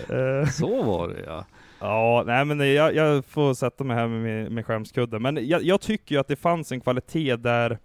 [0.15, 0.47] Eh.
[0.47, 1.45] Så var det ja.
[1.79, 5.21] Ja, nej men jag, jag får sätta mig här med, med skämskudden.
[5.21, 7.77] Men jag, jag tycker ju att det fanns en kvalitet där eh,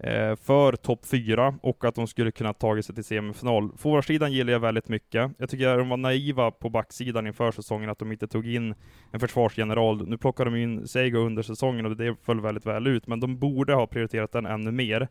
[0.00, 3.70] Eh, för topp 4 och att de skulle kunna tagit sig till semifinal.
[3.76, 5.30] Forwardsidan gillar jag väldigt mycket.
[5.38, 8.74] Jag tycker att de var naiva på backsidan inför säsongen, att de inte tog in
[9.12, 10.08] en försvarsgeneral.
[10.08, 13.38] Nu plockar de in Seigo under säsongen och det föll väldigt väl ut, men de
[13.38, 15.08] borde ha prioriterat den ännu mer.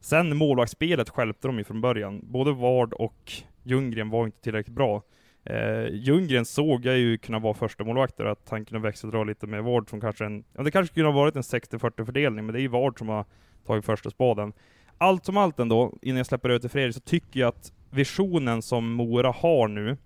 [0.00, 2.20] Sen målvaktsspelet skälpte de ju från början.
[2.22, 5.02] Både Ward och Ljunggren var inte tillräckligt bra.
[5.44, 9.64] Eh, Ljunggren såg jag ju kunna vara första målvakter att han kunde växeldra lite med
[9.64, 12.58] Ward som kanske en, ja det kanske kunde ha varit en 60-40 fördelning, men det
[12.58, 13.24] är ju Ward som har
[13.66, 14.52] tagit första spaden.
[14.98, 18.62] Allt som allt ändå, innan jag släpper över till Fredrik, så tycker jag att visionen
[18.62, 19.96] som Mora har nu,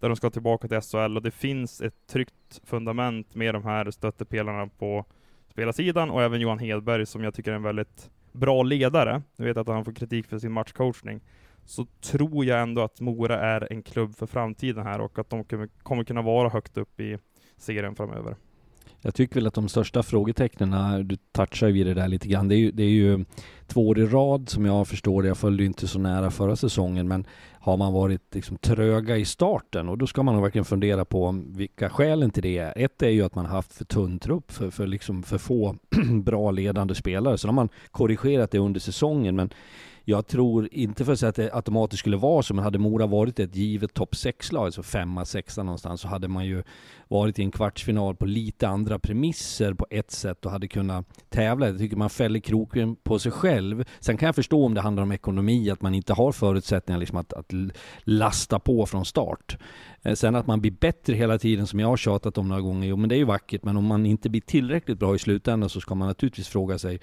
[0.00, 3.90] där de ska tillbaka till SHL, och det finns ett tryggt fundament med de här
[3.90, 5.04] stöttepelarna på
[5.48, 9.22] spelarsidan, och även Johan Hedberg som jag tycker är en väldigt bra ledare.
[9.36, 11.20] nu vet att han får kritik för sin matchcoachning
[11.64, 15.44] så tror jag ändå att Mora är en klubb för framtiden här och att de
[15.82, 17.18] kommer kunna vara högt upp i
[17.56, 18.36] serien framöver.
[19.06, 22.54] Jag tycker väl att de största frågetecknen, du touchar vid det där lite grann, det
[22.54, 23.24] är ju, det är ju
[23.66, 25.28] två år i rad som jag förstår det.
[25.28, 29.88] Jag följde inte så nära förra säsongen, men har man varit liksom tröga i starten
[29.88, 32.72] och då ska man nog verkligen fundera på vilka skälen till det är.
[32.76, 35.76] Ett är ju att man haft för tunn trupp, för, för, liksom för få
[36.24, 37.38] bra ledande spelare.
[37.38, 39.50] Så har man korrigerat det under säsongen, men
[40.04, 43.06] jag tror inte för att säga att det automatiskt skulle vara så, men hade Mora
[43.06, 46.62] varit ett givet topp 6-lag, alltså femma, sexa någonstans, så hade man ju
[47.08, 51.66] varit i en kvartsfinal på lite andra premisser på ett sätt och hade kunnat tävla.
[51.66, 53.84] Jag tycker man fäller kroken på sig själv.
[54.00, 57.18] Sen kan jag förstå om det handlar om ekonomi, att man inte har förutsättningar liksom
[57.18, 57.52] att, att
[58.02, 59.58] lasta på från start.
[60.02, 62.88] Eh, sen att man blir bättre hela tiden, som jag har tjatat om några gånger,
[62.88, 65.70] jo men det är ju vackert, men om man inte blir tillräckligt bra i slutändan
[65.70, 67.00] så ska man naturligtvis fråga sig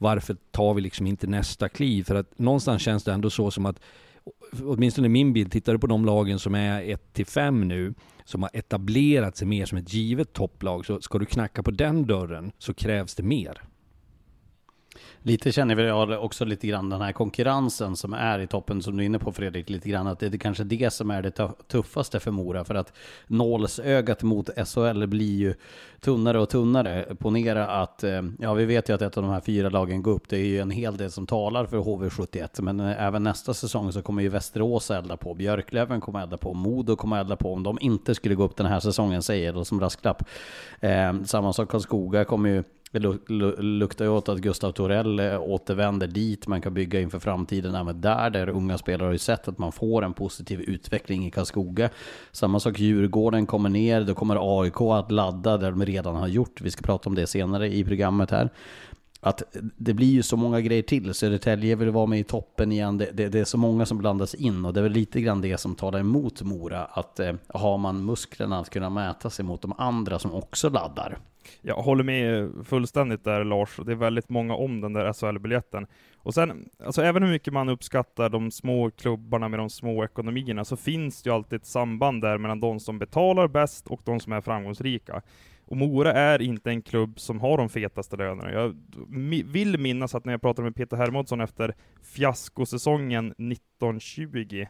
[0.00, 2.04] varför tar vi liksom inte nästa kliv?
[2.04, 3.80] För att någonstans känns det ändå så som att
[4.64, 6.82] åtminstone i min bild, tittar du på de lagen som är
[7.14, 11.62] 1-5 nu, som har etablerat sig mer som ett givet topplag, så ska du knacka
[11.62, 13.62] på den dörren så krävs det mer.
[15.22, 19.02] Lite känner vi också lite grann den här konkurrensen som är i toppen som du
[19.02, 22.20] är inne på Fredrik, lite grann att det är kanske det som är det tuffaste
[22.20, 22.92] för Mora för att
[23.26, 25.54] nålsögat mot SHL blir ju
[26.00, 27.16] tunnare och tunnare.
[27.18, 30.12] Ponera att, eh, ja vi vet ju att ett av de här fyra lagen går
[30.12, 33.54] upp, det är ju en hel del som talar för HV71, men eh, även nästa
[33.54, 37.52] säsong så kommer ju Västerås elda på, Björklöven kommer elda på, Modo kommer elda på
[37.52, 40.24] om de inte skulle gå upp den här säsongen, säger då som rasklapp.
[40.80, 42.98] Eh, samma sak Karlskoga kommer ju det
[43.62, 48.00] luktar ju åt att Gustav Torell eh, återvänder dit, man kan bygga inför framtiden även
[48.00, 51.90] där, där unga spelare har ju sett att man får en positiv utveckling i Karlskoga.
[52.32, 56.60] Samma sak Djurgården kommer ner, då kommer AIK att ladda där de redan har gjort.
[56.60, 58.50] Vi ska prata om det senare i programmet här.
[59.22, 59.42] Att
[59.76, 61.14] det blir ju så många grejer till.
[61.14, 62.98] Södertälje vill vara med i toppen igen.
[62.98, 65.40] Det, det, det, är så många som blandas in och det är väl lite grann
[65.40, 66.84] det som talar emot Mora.
[66.84, 71.18] Att eh, har man musklerna att kunna mäta sig mot de andra som också laddar.
[71.62, 75.86] Jag håller med fullständigt där Lars, det är väldigt många om den där SHL-biljetten.
[76.16, 80.64] Och sen, alltså även hur mycket man uppskattar de små klubbarna med de små ekonomierna,
[80.64, 84.20] så finns det ju alltid ett samband där mellan de som betalar bäst och de
[84.20, 85.22] som är framgångsrika.
[85.70, 88.52] Och Mora är inte en klubb som har de fetaste lönerna.
[88.52, 88.76] Jag
[89.44, 94.66] vill minnas att när jag pratade med Peter Hermodsson efter fiaskosäsongen 1920,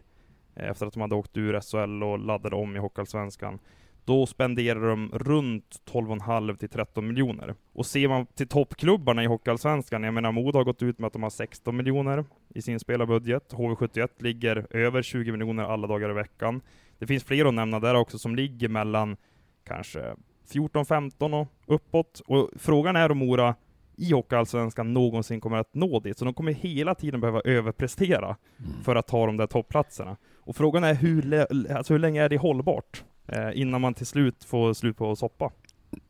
[0.54, 3.58] eh, efter att de hade åkt ur SHL och laddade om i Hockeyallsvenskan,
[4.04, 7.54] då spenderar de runt 12,5 till 13 miljoner.
[7.72, 11.12] Och ser man till toppklubbarna i Hockeyallsvenskan, jag menar Modo har gått ut med att
[11.12, 13.52] de har 16 miljoner i sin spelarbudget.
[13.52, 16.60] HV71 ligger över 20 miljoner alla dagar i veckan.
[16.98, 19.16] Det finns fler att nämna där också som ligger mellan
[19.64, 20.14] kanske
[20.54, 22.22] 14-15 och uppåt.
[22.26, 23.54] Och frågan är om Mora
[23.96, 28.82] i Hockeyallsvenskan någonsin kommer att nå dit, så de kommer hela tiden behöva överprestera mm.
[28.82, 30.16] för att ta de där toppplatserna.
[30.36, 31.34] Och frågan är hur,
[31.72, 33.04] alltså hur länge är det hållbart?
[33.26, 35.50] Eh, innan man till slut får slut på soppa.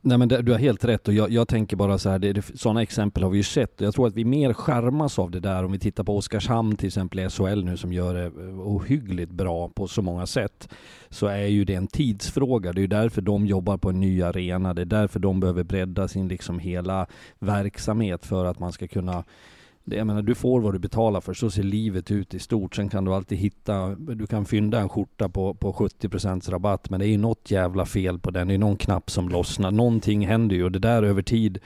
[0.03, 2.33] Nej men det, du har helt rätt och jag, jag tänker bara så här, det,
[2.33, 3.81] det, sådana exempel har vi ju sett.
[3.81, 6.87] Jag tror att vi mer skärmas av det där om vi tittar på Oskarshamn till
[6.87, 10.69] exempel i SHL nu som gör det eh, ohyggligt bra på så många sätt.
[11.09, 12.73] Så är ju det en tidsfråga.
[12.73, 14.75] Det är ju därför de jobbar på en ny arena.
[14.75, 17.07] Det är därför de behöver bredda sin liksom hela
[17.39, 19.25] verksamhet för att man ska kunna
[19.93, 22.75] jag menar, du får vad du betalar för, så ser livet ut i stort.
[22.77, 27.01] Sen kan du alltid hitta, du kan fynda en skjorta på, på 70% rabatt, men
[27.01, 28.49] det är ju något jävla fel på den.
[28.49, 29.71] Det är någon knapp som lossnar.
[29.71, 31.59] Någonting händer ju och det där över tid,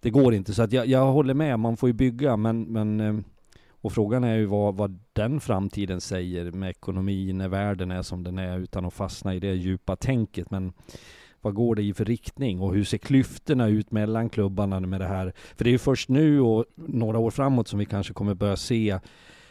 [0.00, 0.54] det går inte.
[0.54, 3.14] Så att jag, jag håller med, man får ju bygga, men, men eh,
[3.80, 8.24] Och frågan är ju vad, vad den framtiden säger med ekonomin när världen är som
[8.24, 10.50] den är utan att fastna i det djupa tänket.
[10.50, 10.72] Men
[11.40, 15.06] vad går det i för riktning och hur ser klyftorna ut mellan klubbarna med det
[15.06, 15.32] här?
[15.56, 18.56] För det är ju först nu och några år framåt som vi kanske kommer börja
[18.56, 18.98] se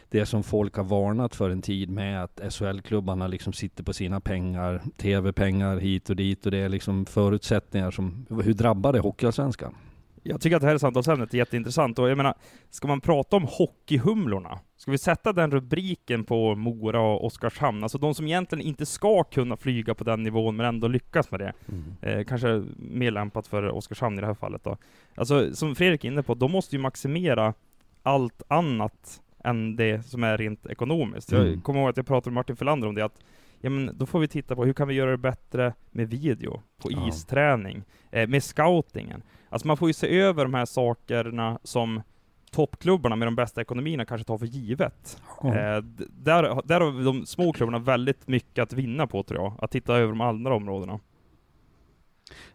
[0.08, 4.20] det som folk har varnat för en tid med att SHL-klubbarna liksom sitter på sina
[4.20, 9.74] pengar, TV-pengar hit och dit och det är liksom förutsättningar som, hur drabbar det Hockeyallsvenskan?
[10.22, 12.34] Jag tycker att det här samtalsämnet är jätteintressant och jag menar,
[12.70, 17.98] ska man prata om hockeyhumlorna, ska vi sätta den rubriken på Mora och Oskarshamn, alltså
[17.98, 21.52] de som egentligen inte ska kunna flyga på den nivån men ändå lyckas med det.
[21.68, 21.94] Mm.
[22.02, 24.76] Eh, kanske mer lämpat för Oskarshamn i det här fallet då.
[25.14, 27.54] Alltså som Fredrik är inne på, de måste ju maximera
[28.02, 31.32] allt annat än det som är rent ekonomiskt.
[31.32, 31.46] Mm.
[31.46, 33.18] Jag kommer ihåg att jag pratade med Martin Filander om det, att
[33.60, 36.62] ja men då får vi titta på hur kan vi göra det bättre med video,
[36.82, 37.08] på ja.
[37.08, 39.22] isträning, eh, med scoutingen.
[39.48, 42.02] Alltså man får ju se över de här sakerna som
[42.50, 45.22] toppklubbarna med de bästa ekonomierna kanske tar för givet.
[45.42, 45.56] Mm.
[45.56, 49.70] Eh, där, där har de små klubbarna väldigt mycket att vinna på tror jag, att
[49.70, 51.00] titta över de andra områdena.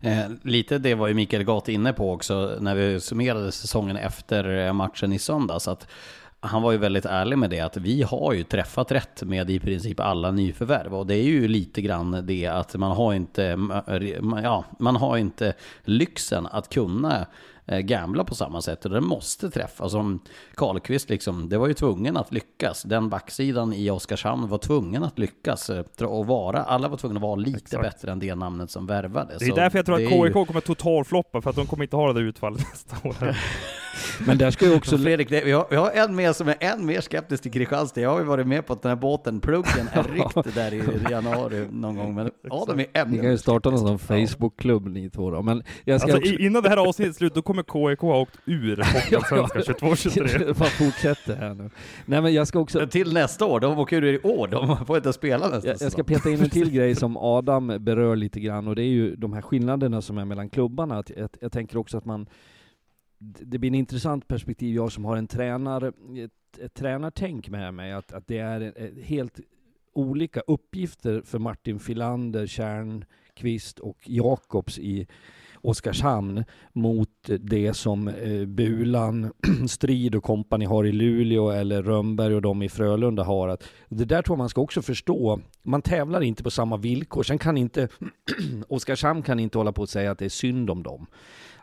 [0.02, 4.74] Eh, lite det var ju Mikael Gat inne på också när vi summerade säsongen efter
[4.74, 5.68] matchen i söndags.
[5.68, 5.88] Att
[6.40, 9.60] han var ju väldigt ärlig med det, att vi har ju träffat rätt med i
[9.60, 10.96] princip alla nyförvärv.
[10.96, 13.58] Och det är ju lite grann det att man har inte,
[14.44, 17.26] ja, man har inte lyxen att kunna
[17.66, 19.90] eh, gambla på samma sätt och den måste träffa.
[19.90, 20.20] Som
[20.56, 22.84] Karlqvist, liksom, det var ju tvungen att lyckas.
[22.84, 27.22] Den backsidan i Oskarshamn var tvungen att lyckas eh, och vara, alla var tvungna att
[27.22, 27.84] vara lite Exakt.
[27.84, 29.38] bättre än det namnet som värvade.
[29.40, 30.46] Det är därför jag tror att KIK ju...
[30.46, 33.36] kommer totalfloppa, för att de kommer inte ha det där utfallet nästa år.
[34.28, 34.98] Men där ska ju också...
[35.06, 38.02] Fredrik, det, vi, har, vi har en mer som är än mer skeptisk till Kristianstad.
[38.02, 41.12] Jag har ju varit med på att den här båten, pluggen, är ryckt där i
[41.12, 42.16] januari någon gång.
[42.16, 45.42] Men Adam är ännu Ni kan ju starta någon sån Facebook-klubb ni två då.
[45.42, 46.42] Men jag ska alltså, också...
[46.42, 50.60] Innan det här avsnittet är slut, då kommer KIK ha åkt ur Hockeyallsvenskan 22-23.
[50.60, 51.70] Man fortsätter här nu.
[52.06, 52.88] Nej men jag ska också...
[52.88, 55.92] Till nästa år, de åker ur i år, de får inte spela nästa jag, jag
[55.92, 59.16] ska peta in en till grej som Adam berör lite grann och det är ju
[59.16, 60.98] de här skillnaderna som är mellan klubbarna.
[60.98, 62.28] Att jag, jag tänker också att man
[63.20, 65.82] det blir en intressant perspektiv, jag som har en tränar,
[66.18, 69.40] ett, ett tränartänk med mig, att, att det är eh, helt
[69.94, 75.08] olika uppgifter för Martin Filander, Kärnqvist och Jakobs i
[75.66, 79.32] Oskarshamn mot det som eh, Bulan,
[79.68, 83.48] Strid och kompani har i Luleå eller Rönnberg och de i Frölunda har.
[83.48, 85.40] Att det där tror jag man ska också förstå.
[85.64, 87.24] Man tävlar inte på samma villkor.
[87.24, 87.88] Sen kan inte
[88.68, 91.08] Oskarshamn kan inte hålla på och säga att det är synd om dem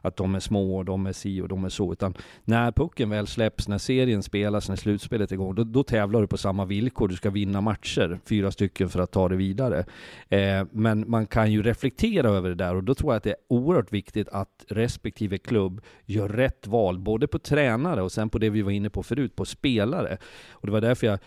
[0.03, 1.93] att de är små och de är si och de är så.
[1.93, 6.21] Utan när pucken väl släpps, när serien spelas, när slutspelet är igång, då, då tävlar
[6.21, 7.09] du på samma villkor.
[7.09, 9.85] Du ska vinna matcher, fyra stycken för att ta det vidare.
[10.29, 13.31] Eh, men man kan ju reflektera över det där och då tror jag att det
[13.31, 18.39] är oerhört viktigt att respektive klubb gör rätt val, både på tränare och sen på
[18.39, 20.19] det vi var inne på förut, på spelare.
[20.51, 21.19] Och det var därför jag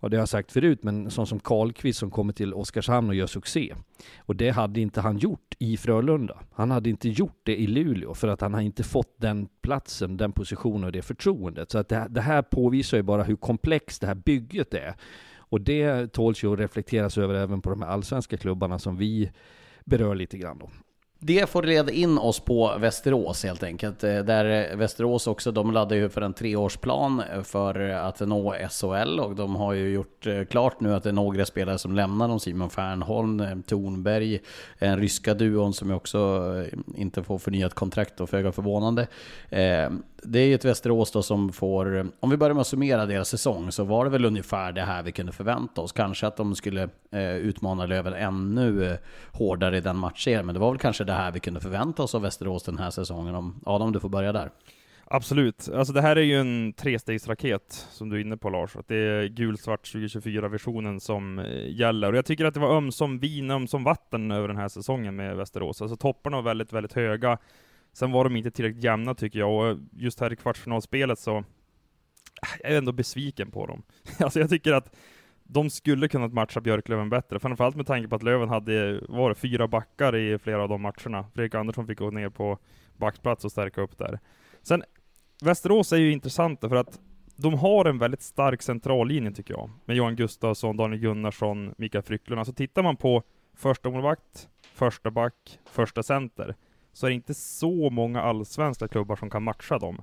[0.00, 3.14] Ja, det har jag sagt förut, men sån som Karlqvist som kommer till Oskarshamn och
[3.14, 3.74] gör succé.
[4.18, 6.38] Och det hade inte han gjort i Frölunda.
[6.52, 10.16] Han hade inte gjort det i Luleå för att han har inte fått den platsen,
[10.16, 11.70] den positionen och det förtroendet.
[11.70, 14.94] Så att det, det här påvisar ju bara hur komplext det här bygget är.
[15.36, 19.30] Och det tåls ju att reflekteras över även på de här allsvenska klubbarna som vi
[19.84, 20.70] berör lite grann då.
[21.22, 24.04] Det får leda in oss på Västerås helt enkelt.
[24.04, 28.54] Eh, där eh, Västerås också, de laddar ju för en treårsplan eh, för att nå
[28.70, 32.28] SHL och de har ju gjort klart nu att det är några spelare som lämnar
[32.28, 32.40] dem.
[32.40, 34.40] Simon Fernholm, Tornberg,
[34.78, 36.52] den ryska duon som ju också
[36.96, 39.06] inte får förnyat kontrakt och föga förvånande
[40.22, 43.28] det är ju ett Västerås då som får, om vi börjar med att summera deras
[43.28, 45.92] säsong, så var det väl ungefär det här vi kunde förvänta oss.
[45.92, 48.96] Kanske att de skulle eh, utmana Löven ännu eh,
[49.32, 52.14] hårdare i den matchserien, men det var väl kanske det här vi kunde förvänta oss
[52.14, 53.34] av Västerås den här säsongen.
[53.34, 54.50] Om, Adam, du får börja där.
[55.12, 55.68] Absolut.
[55.74, 58.76] Alltså det här är ju en trestegsraket, som du är inne på Lars.
[58.76, 62.12] Att det är gulsvart 2024-versionen som eh, gäller.
[62.12, 65.36] Och jag tycker att det var ömsom vin, ömsom vatten över den här säsongen med
[65.36, 65.82] Västerås.
[65.82, 67.38] Alltså topparna var väldigt, väldigt höga.
[67.92, 71.44] Sen var de inte tillräckligt jämna tycker jag, och just här i kvartsfinalspelet så äh,
[72.62, 73.82] jag är ändå besviken på dem.
[74.18, 74.96] alltså jag tycker att
[75.42, 79.34] de skulle kunnat matcha Björklöven bättre, framförallt med tanke på att Löven hade, var det,
[79.34, 81.26] fyra backar i flera av de matcherna.
[81.34, 82.58] Fredrik Andersson fick gå ner på
[82.96, 84.18] backplats och stärka upp där.
[84.62, 84.82] Sen,
[85.42, 87.00] Västerås är ju intressanta för att
[87.36, 92.38] de har en väldigt stark centrallinje tycker jag, med Johan Gustafsson, Daniel Gunnarsson, Mikael Frycklund.
[92.38, 93.22] Alltså tittar man på
[93.54, 96.54] första målvakt, första back, första center,
[96.92, 100.02] så är det inte så många allsvenska klubbar som kan matcha dem.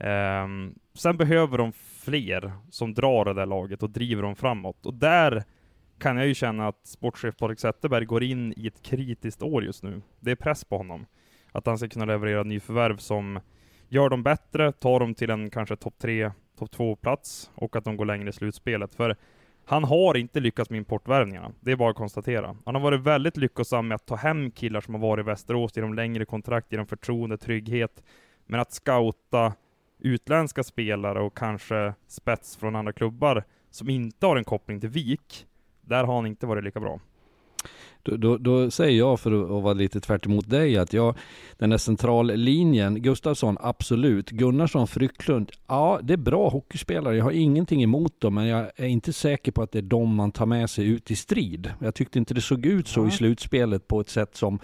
[0.00, 4.86] Um, sen behöver de fler som drar det där laget och driver dem framåt.
[4.86, 5.44] Och där
[5.98, 9.82] kan jag ju känna att sportchef Patrik Zetterberg går in i ett kritiskt år just
[9.82, 10.02] nu.
[10.20, 11.06] Det är press på honom.
[11.52, 13.40] Att han ska kunna leverera nyförvärv som
[13.88, 17.84] gör dem bättre, tar dem till en kanske topp tre topp två plats och att
[17.84, 18.94] de går längre i slutspelet.
[18.94, 19.16] För
[19.68, 22.56] han har inte lyckats med importvärvningarna, det är bara att konstatera.
[22.64, 25.76] Han har varit väldigt lyckosam med att ta hem killar som har varit i Västerås,
[25.76, 28.02] genom längre kontrakt, genom förtroende, trygghet.
[28.46, 29.52] Men att scouta
[29.98, 35.46] utländska spelare och kanske spets från andra klubbar som inte har en koppling till VIK,
[35.80, 37.00] där har han inte varit lika bra.
[38.02, 41.14] Då, då, då, säger jag, för att vara lite tvärt emot dig, att jag,
[41.58, 44.30] den där centrallinjen, Gustafsson, absolut.
[44.30, 47.16] Gunnarsson, Frycklund, ja, det är bra hockeyspelare.
[47.16, 50.14] Jag har ingenting emot dem, men jag är inte säker på att det är de
[50.14, 51.72] man tar med sig ut i strid.
[51.80, 53.08] Jag tyckte inte det såg ut så ja.
[53.08, 54.60] i slutspelet på ett sätt som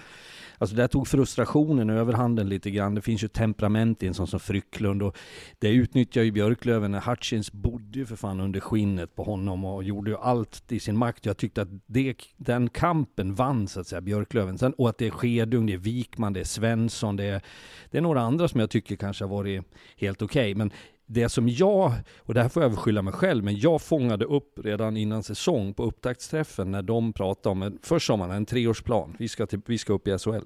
[0.59, 2.95] Alltså där tog frustrationen överhanden lite grann.
[2.95, 5.17] Det finns ju temperament i en sån som Frycklund och
[5.59, 6.95] det utnyttjar ju Björklöven.
[6.95, 10.97] Hutchins bodde ju för fan under skinnet på honom och gjorde ju allt i sin
[10.97, 11.27] makt.
[11.27, 14.59] Jag tyckte att det, den kampen vann så att säga Björklöven.
[14.59, 17.43] Sen, och att det är Skedung, det är Wikman, det är Svensson, det är,
[17.91, 19.65] det är några andra som jag tycker kanske har varit
[19.97, 20.53] helt okej.
[20.53, 20.55] Okay.
[20.55, 20.71] Men
[21.07, 24.25] det som jag, och det här får jag väl skylla mig själv, men jag fångade
[24.25, 28.47] upp redan innan säsong på upptaktsträffen när de pratade om, en, först sa man en
[28.47, 30.45] treårsplan, vi ska, till, vi ska upp i SHL.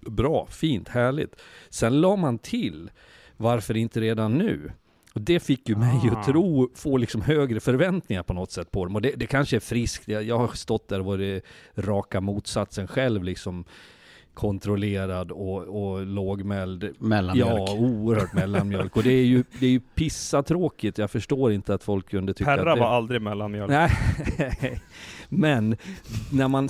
[0.00, 1.36] Bra, fint, härligt.
[1.68, 2.90] Sen la man till,
[3.36, 4.72] varför inte redan nu?
[5.16, 6.18] Och det fick ju mig ah.
[6.18, 8.94] att tro, få liksom högre förväntningar på något sätt på dem.
[8.94, 11.44] Och det, det kanske är friskt, jag, jag har stått där och varit
[11.76, 13.64] raka motsatsen själv liksom
[14.34, 16.94] kontrollerad och, och lågmäld.
[16.98, 17.68] Mellanmjölk.
[17.68, 18.96] Ja, oerhört mellanmjölk.
[18.96, 20.98] Och det är ju, det är ju pissatråkigt.
[20.98, 22.80] Jag förstår inte att folk kunde tycka Perra att det...
[22.80, 23.70] var aldrig mellanmjölk.
[23.70, 23.90] Nej,
[25.28, 25.76] men
[26.32, 26.68] när man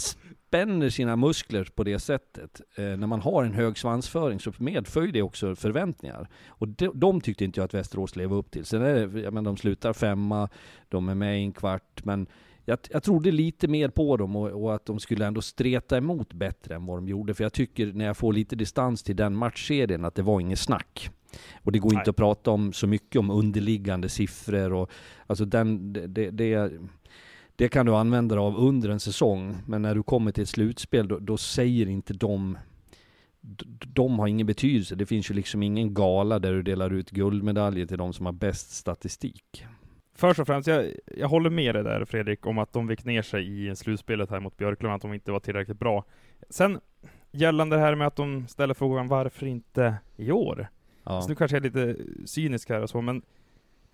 [0.57, 5.07] spänner sina muskler på det sättet, eh, när man har en hög svansföring så medför
[5.07, 6.29] det också förväntningar.
[6.49, 8.65] Och de, de tyckte inte jag att Västerås levde upp till.
[8.65, 10.49] Sen är det, jag menar, de slutar femma,
[10.89, 12.27] de är med i en kvart, men
[12.65, 16.33] jag, jag trodde lite mer på dem och, och, att de skulle ändå streta emot
[16.33, 17.35] bättre än vad de gjorde.
[17.35, 20.59] För jag tycker när jag får lite distans till den matchserien att det var inget
[20.59, 21.11] snack.
[21.63, 21.99] Och det går Nej.
[21.99, 24.91] inte att prata om så mycket om underliggande siffror och
[25.27, 26.73] alltså den, det, det, det
[27.71, 29.57] kan du använda dig av under en säsong.
[29.67, 32.59] Men när du kommer till ett slutspel då, då säger inte de
[33.95, 34.95] de har ingen betydelse.
[34.95, 38.33] Det finns ju liksom ingen gala där du delar ut guldmedaljer till de som har
[38.33, 39.67] bäst statistik.
[40.15, 43.23] Först och främst, jag, jag håller med dig där Fredrik, om att de vek ner
[43.23, 46.05] sig i slutspelet här mot Björklund, att de inte var tillräckligt bra.
[46.51, 46.81] Sen,
[47.33, 50.69] gällande det här med att de ställer frågan varför inte i år?
[51.05, 51.23] Ja.
[51.23, 53.23] Så nu kanske jag är lite cynisk här och så, men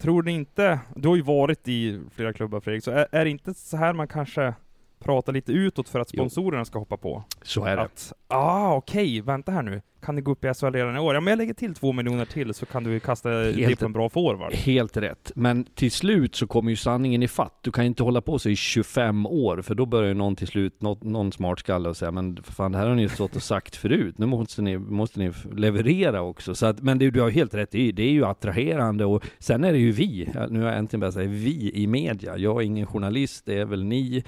[0.02, 3.30] tror ni inte, du har ju varit i flera klubbar Fredrik, så är, är det
[3.30, 4.54] inte så här man kanske
[5.02, 7.24] prata lite utåt för att sponsorerna ska hoppa på.
[7.42, 7.82] Så är det.
[7.82, 9.82] Att, ah, okej, okay, vänta här nu.
[10.04, 11.14] Kan ni gå upp i SHL redan i år?
[11.14, 13.84] Ja, men jag lägger till två miljoner till så kan du kasta helt, det på
[13.84, 14.52] en bra forward.
[14.52, 15.32] Helt rätt.
[15.34, 17.58] Men till slut så kommer ju sanningen i fatt.
[17.60, 20.46] Du kan inte hålla på så i 25 år, för då börjar ju någon till
[20.46, 23.36] slut, någon, någon smartskalle och säga, men för fan, det här har ni ju stått
[23.36, 24.18] och sagt förut.
[24.18, 26.54] Nu måste ni, måste ni leverera också.
[26.54, 29.24] Så att, men det, du har helt rätt, det är, det är ju attraherande och
[29.38, 32.36] sen är det ju vi, nu har jag äntligen börjat säga vi i media.
[32.36, 34.24] Jag är ingen journalist, det är väl ni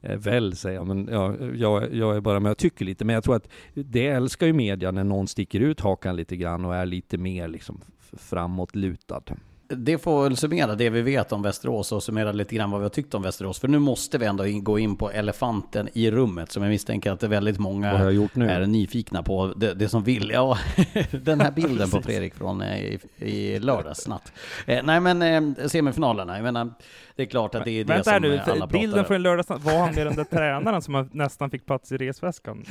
[0.00, 3.04] Eh, väl säger jag, men ja, jag, jag är bara med och tycker lite.
[3.04, 6.64] Men jag tror att det älskar ju media när någon sticker ut hakan lite grann
[6.64, 7.80] och är lite mer liksom
[8.12, 9.22] framåtlutad
[9.70, 12.84] det får väl summera det vi vet om Västerås och summera lite grann vad vi
[12.84, 13.60] har tyckt om Västerås.
[13.60, 17.20] För nu måste vi ändå gå in på elefanten i rummet som jag misstänker att
[17.20, 19.46] det är väldigt många är nyfikna på.
[19.56, 20.30] Det, det, som vill.
[20.34, 20.58] Ja,
[21.10, 24.32] den här bilden på Fredrik från eh, i, i lördags natt.
[24.66, 26.70] Eh, nej men eh, semifinalerna, jag menar,
[27.16, 29.48] det är klart att det är det Vänta som nu, alla pratar Bilden från lördags
[29.48, 32.64] natt, var han med den där tränaren som nästan fick plats i resväskan?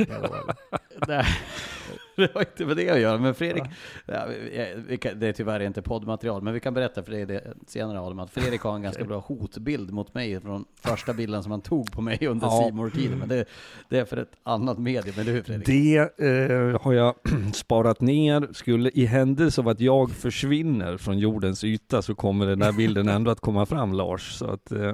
[2.19, 3.17] Det har inte med det att göra.
[3.17, 3.63] Men Fredrik,
[4.05, 4.25] ja,
[4.88, 7.99] vi kan, det är tyvärr inte poddmaterial, men vi kan berätta för dig det senare
[7.99, 11.62] Adam, att Fredrik har en ganska bra hotbild mot mig från första bilden som han
[11.62, 12.63] tog på mig under ja.
[12.67, 13.45] simor tiden Men det,
[13.89, 15.67] det, är för ett annat medium, eller hur Fredrik?
[15.67, 17.15] Det eh, har jag
[17.53, 18.47] sparat ner.
[18.53, 23.10] Skulle i händelse av att jag försvinner från jordens yta så kommer den här bilden
[23.10, 24.34] ändå att komma fram Lars.
[24.38, 24.93] Så att, eh,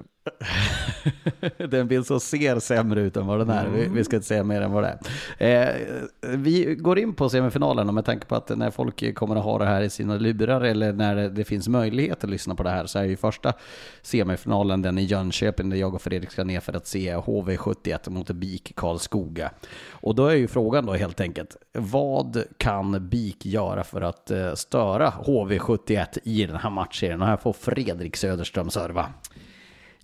[1.58, 3.68] det är en bild som ser sämre ut än vad den är.
[3.68, 4.98] Vi, vi ska inte säga mer än vad det
[5.38, 5.70] är.
[5.70, 9.58] Eh, vi går in på semifinalen med tanke på att när folk kommer att ha
[9.58, 12.86] det här i sina lurar eller när det finns möjlighet att lyssna på det här
[12.86, 13.54] så är ju första
[14.02, 18.32] semifinalen den i Jönköping där jag och Fredrik ska ner för att se HV71 mot
[18.32, 19.52] BIK Karlskoga.
[19.90, 24.54] Och då är ju frågan då helt enkelt, vad kan BIK göra för att eh,
[24.54, 27.22] störa HV71 i den här matchserien?
[27.22, 29.10] Och här får Fredrik Söderström serva.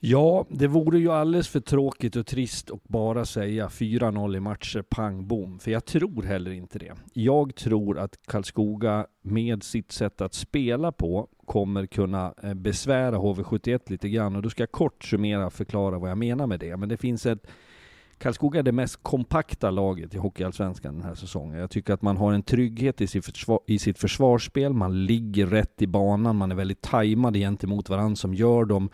[0.04, 4.82] Ja, det vore ju alldeles för tråkigt och trist att bara säga 4-0 i matcher,
[4.82, 5.60] pang bom.
[5.60, 6.94] För jag tror heller inte det.
[7.14, 13.80] Jag tror att Karlskoga med sitt sätt att spela på kommer kunna eh, besvära HV71
[13.86, 14.36] lite grann.
[14.36, 16.78] Och då ska jag kort summera och förklara vad jag menar med det.
[16.78, 17.48] Men det finns ett
[18.22, 21.60] Karlskoga är det mest kompakta laget i Hockeyallsvenskan den här säsongen.
[21.60, 25.48] Jag tycker att man har en trygghet i sitt, försvar, i sitt försvarsspel, man ligger
[25.48, 28.90] rätt i banan, man är väldigt tajmad gentemot varandra som gör dem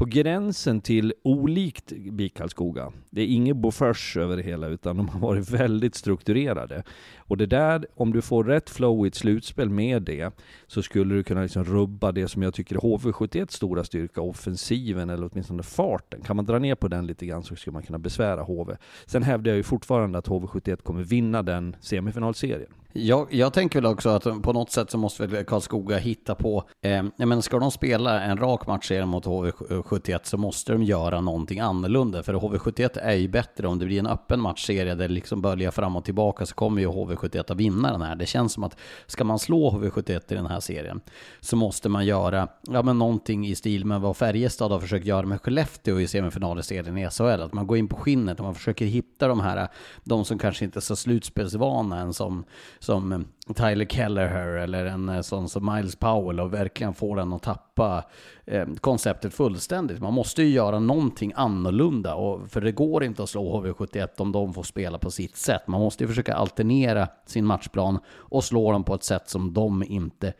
[0.00, 2.92] på gränsen till olikt BIK Karlskoga.
[3.10, 6.82] Det är inget Bofors över det hela, utan de har varit väldigt strukturerade.
[7.18, 10.34] Och det där, om du får rätt flow i ett slutspel med det,
[10.66, 15.10] så skulle du kunna liksom rubba det som jag tycker är HV71 stora styrka, offensiven
[15.10, 16.20] eller åtminstone farten.
[16.20, 18.76] Kan man dra ner på den lite grann så skulle man kunna besvära HV.
[19.06, 22.72] Sen hävdar jag ju fortfarande att HV71 kommer vinna den semifinalserien.
[22.92, 26.64] Jag, jag tänker väl också att på något sätt så måste väl Karlskoga hitta på,
[26.82, 31.20] eh, men ska de spela en rak match mot HV71 eh, så måste de göra
[31.20, 32.22] någonting annorlunda.
[32.22, 35.70] För HV71 är ju bättre om det blir en öppen matchserie där det liksom böljar
[35.70, 38.16] fram och tillbaka så kommer ju HV71 att vinna den här.
[38.16, 38.76] Det känns som att
[39.06, 41.00] ska man slå HV71 i den här serien
[41.40, 45.26] så måste man göra ja, men någonting i stil med vad Färjestad har försökt göra
[45.26, 47.42] med Skellefteå i semifinalserien i SHL.
[47.42, 49.68] Att man går in på skinnet och man försöker hitta de här,
[50.04, 52.44] de som kanske inte är så slutspelsvana än som
[52.82, 53.20] som eh,
[53.54, 58.04] Tyler Kelleher eller en eh, sån som Miles Powell och verkligen få den att tappa
[58.44, 60.00] eh, konceptet fullständigt.
[60.00, 64.32] Man måste ju göra någonting annorlunda, och, för det går inte att slå HV71 om
[64.32, 65.66] de får spela på sitt sätt.
[65.66, 69.82] Man måste ju försöka alternera sin matchplan och slå dem på ett sätt som de
[69.82, 70.32] inte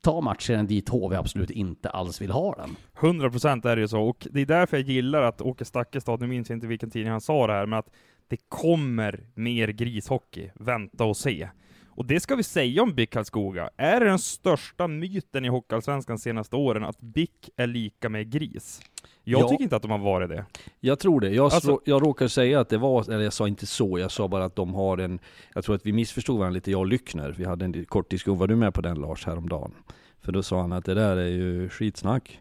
[0.00, 2.76] ta matchen dit HV absolut inte alls vill ha den.
[2.98, 6.26] 100% är det ju så, och det är därför jag gillar att Åke Stakkestad, nu
[6.26, 7.90] minns jag inte vilken tidning han sa det här, men att
[8.28, 10.50] det kommer mer grishockey.
[10.54, 11.48] Vänta och se.
[11.94, 13.70] Och det ska vi säga om BIK Karlskoga.
[13.76, 18.80] Är det den största myten i Hockeyallsvenskan senaste åren att BIK är lika med gris?
[19.24, 19.48] Jag ja.
[19.48, 20.44] tycker inte att de har varit det.
[20.80, 21.30] Jag tror det.
[21.30, 24.28] Jag, alltså, jag råkar säga att det var, eller jag sa inte så, jag sa
[24.28, 25.18] bara att de har en,
[25.54, 27.34] jag tror att vi missförstod varandra lite, jag och Lyckner.
[27.38, 29.72] Vi hade en kort diskussion, var du med på den Lars häromdagen?
[30.20, 32.40] För då sa han att det där är ju skitsnack.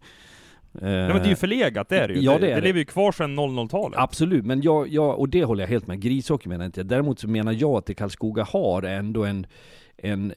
[0.72, 2.22] Nej men det är ju förlegat, det är det ju.
[2.22, 4.00] Ja, det, det, det lever ju kvar sedan 00-talet.
[4.00, 6.02] Absolut, men jag, jag, och det håller jag helt med.
[6.02, 6.84] Grishockey menar jag inte.
[6.84, 9.48] Däremot så menar jag att det Karlskoga har ändå en,
[9.98, 10.34] en...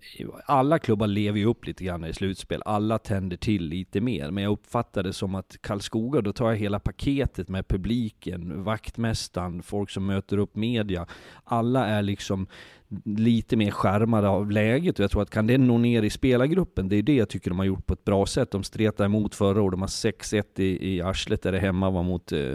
[0.47, 2.63] Alla klubbar lever ju upp lite grann i slutspel.
[2.65, 4.31] Alla tänder till lite mer.
[4.31, 9.63] Men jag uppfattar det som att Karlskoga, då tar jag hela paketet med publiken, vaktmästaren,
[9.63, 11.07] folk som möter upp media.
[11.45, 12.47] Alla är liksom
[13.05, 14.99] lite mer skärmade av läget.
[14.99, 17.51] Och jag tror att kan det nå ner i spelargruppen, det är det jag tycker
[17.51, 18.51] de har gjort på ett bra sätt.
[18.51, 22.03] De stretade emot förra året, de har 6-1 i, i arslet där det hemma var
[22.03, 22.53] mot eh,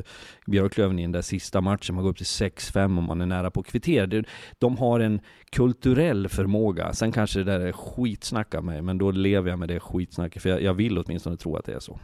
[0.48, 1.96] Björklöven i den där sista matchen.
[1.96, 4.24] Man går upp till 6-5 om man är nära på att kvittera.
[4.60, 5.20] De har en
[5.52, 6.94] kulturell förmåga.
[6.94, 10.42] Sen kanske det där är skitsnack av mig, men då lever jag med det skitsnacket.
[10.42, 12.00] För jag, jag vill åtminstone tro att det är så.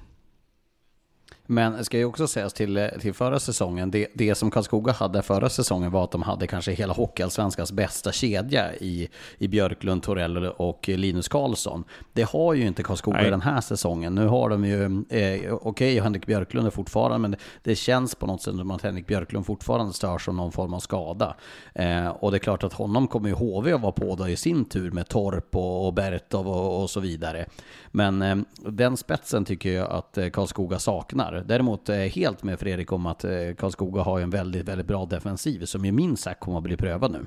[1.48, 5.50] Men ska ju också sägas till, till förra säsongen, det, det som Karlskoga hade förra
[5.50, 10.88] säsongen var att de hade kanske hela Hockeyallsvenskans bästa kedja i, i Björklund, Torell och
[10.88, 11.84] Linus Karlsson.
[12.14, 13.30] Det har ju inte Karlskoga Nej.
[13.30, 14.16] den här säsongen.
[14.16, 18.16] Nu har de ju, eh, okej, okay, Henrik Björklund är fortfarande, men det, det, känns
[18.16, 21.36] på något sätt som att Henrik Björklund fortfarande störs av någon form av skada.
[21.74, 24.36] Eh, och det är klart att honom kommer ju HV att vara på då i
[24.36, 27.46] sin tur med Torp och, och Bertov och, och så vidare.
[27.92, 31.35] Men eh, den spetsen tycker jag att eh, Karlskoga saknar.
[31.44, 35.06] Däremot är jag helt med Fredrik om att eh, Karlskoga har en väldigt, väldigt bra
[35.06, 37.26] defensiv som ju minst sagt kommer att bli prövad nu.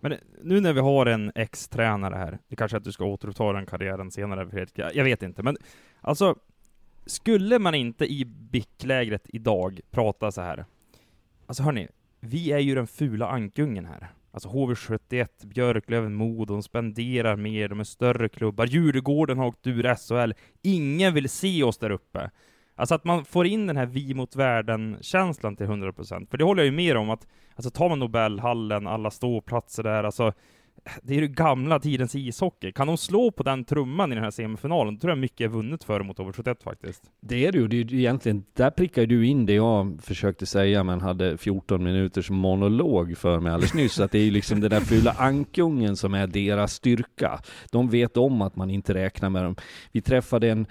[0.00, 3.66] Men nu när vi har en ex-tränare här, det kanske att du ska återuppta den
[3.66, 5.56] karriären senare Fredrik, jag vet inte, men
[6.00, 6.34] alltså
[7.06, 10.64] skulle man inte i BIK-lägret idag prata så här,
[11.46, 11.88] alltså hörni,
[12.20, 14.08] vi är ju den fula ankungen här.
[14.30, 18.66] Alltså HV71, Björklöven, Modo, de spenderar mer, de är större klubbar.
[18.66, 20.32] Djurgården har åkt ur SHL.
[20.62, 22.30] Ingen vill se oss där uppe.
[22.78, 26.30] Alltså att man får in den här vi mot världen-känslan till 100%.
[26.30, 30.04] För det håller jag ju med om att, alltså tar man Nobelhallen, alla ståplatser där,
[30.04, 30.32] alltså
[31.02, 32.72] det är ju gamla tidens ishockey.
[32.72, 35.48] Kan de slå på den trumman i den här semifinalen, då tror jag mycket är
[35.48, 37.02] vunnet för dem mot HV71 faktiskt.
[37.20, 37.68] Det är det ju.
[37.68, 42.30] Det är egentligen, där prickar du in det jag försökte säga, men hade 14 minuters
[42.30, 44.00] monolog för mig alldeles nyss.
[44.00, 47.40] att det är ju liksom den där fula ankungen som är deras styrka.
[47.70, 49.56] De vet om att man inte räknar med dem.
[49.92, 50.66] Vi träffade en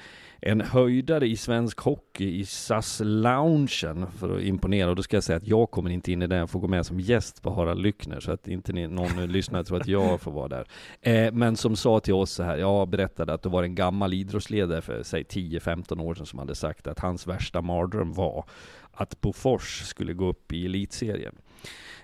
[0.47, 4.89] en höjdare i svensk hockey i SAS-loungen för att imponera.
[4.89, 6.67] Och då ska jag säga att jag kommer inte in i den, jag får gå
[6.67, 10.21] med som gäst på Harald Lyckner, så att inte ni, någon lyssnare tror att jag
[10.21, 10.67] får vara där.
[11.01, 14.13] Eh, men som sa till oss så här, jag berättade att det var en gammal
[14.13, 18.45] idrottsledare för, säg 10-15 år sedan som hade sagt att hans värsta mardröm var
[18.91, 21.35] att Bofors skulle gå upp i elitserien.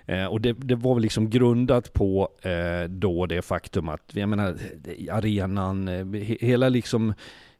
[0.06, 4.28] Eh, och det, det, var väl liksom grundat på eh, då det faktum att, jag
[4.28, 4.56] menar,
[5.10, 7.14] arenan, eh, he, hela liksom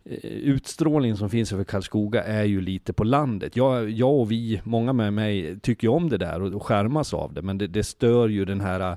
[0.05, 3.57] utstrålningen som finns över Karlskoga är ju lite på landet.
[3.57, 7.35] Jag, jag och vi, många med mig, tycker om det där och, och skärmas av
[7.35, 8.97] det, men det, det stör ju den här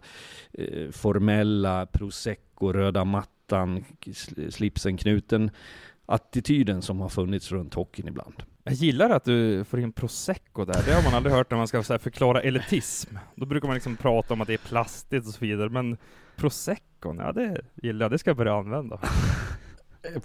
[0.53, 3.85] eh, formella prosecco, röda mattan,
[4.49, 5.51] slipsen knuten
[6.05, 8.43] attityden som har funnits runt hockeyn ibland.
[8.63, 11.67] Jag gillar att du får in prosecco där, det har man aldrig hört när man
[11.67, 13.17] ska förklara elitism.
[13.35, 15.97] Då brukar man liksom prata om att det är plastigt och så vidare, men
[16.35, 18.99] prosecco, ja det gillar jag, det ska jag börja använda.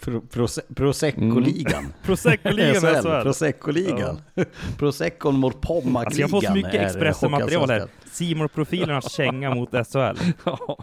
[0.00, 1.92] Pro, prose, Prosecco-ligan.
[2.02, 3.22] Prosecco-ligan SHL, är SHL.
[3.22, 4.22] Prosecco-ligan.
[4.78, 7.88] Proseccon mot Pommac-ligan Alltså jag får så mycket Expressen-material här.
[8.12, 10.16] Simor profilernas känga mot SHL.
[10.44, 10.78] Ja.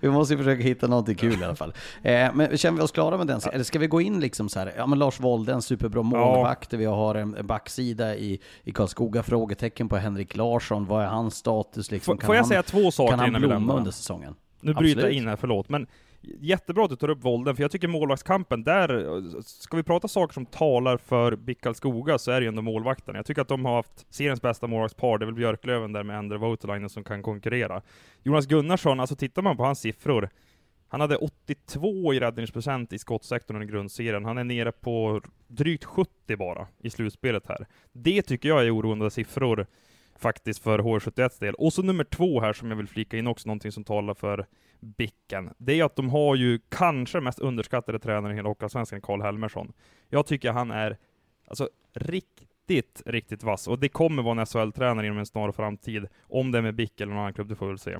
[0.00, 1.72] vi måste ju försöka hitta någonting kul i alla fall.
[2.02, 3.40] Eh, men känner vi oss klara med den?
[3.52, 6.72] Eller ska vi gå in liksom så här, ja men Lars Wolde, en superbra målvakt,
[6.72, 11.90] vi har en backsida i, i Karlskoga, frågetecken på Henrik Larsson, vad är hans status
[11.90, 12.18] liksom?
[12.18, 13.76] Får, får jag han, säga två saker kan han innan vi blomma lämnar?
[13.76, 14.34] under säsongen?
[14.60, 15.86] Nu bryter jag in här, förlåt, men
[16.22, 20.34] jättebra att du tar upp Volden, för jag tycker målvaktskampen, där, ska vi prata saker
[20.34, 23.14] som talar för BIK Karlskoga så är det ju ändå målvakten.
[23.14, 26.18] Jag tycker att de har haft seriens bästa målvaktspar, det är väl Björklöven där med
[26.18, 27.82] Endre Voutilainen som kan konkurrera.
[28.22, 30.28] Jonas Gunnarsson, alltså tittar man på hans siffror,
[30.92, 34.24] han hade 82 i räddningsprocent i skottsektorn under grundserien.
[34.24, 37.66] Han är nere på drygt 70 bara i slutspelet här.
[37.92, 39.66] Det tycker jag är oroande siffror
[40.22, 41.54] faktiskt för H71 del.
[41.54, 44.46] Och så nummer två här som jag vill flika in också, någonting som talar för
[44.80, 45.50] Bicken.
[45.58, 49.72] Det är att de har ju kanske mest underskattade tränaren i hela Hockeyallsvenskan, Karl Helmersson.
[50.08, 50.98] Jag tycker han är
[51.46, 53.68] alltså riktigt, riktigt vass.
[53.68, 56.06] Och det kommer vara en SHL-tränare inom en snar framtid.
[56.28, 57.98] Om det är med Bick eller någon annan klubb, det får vi väl se.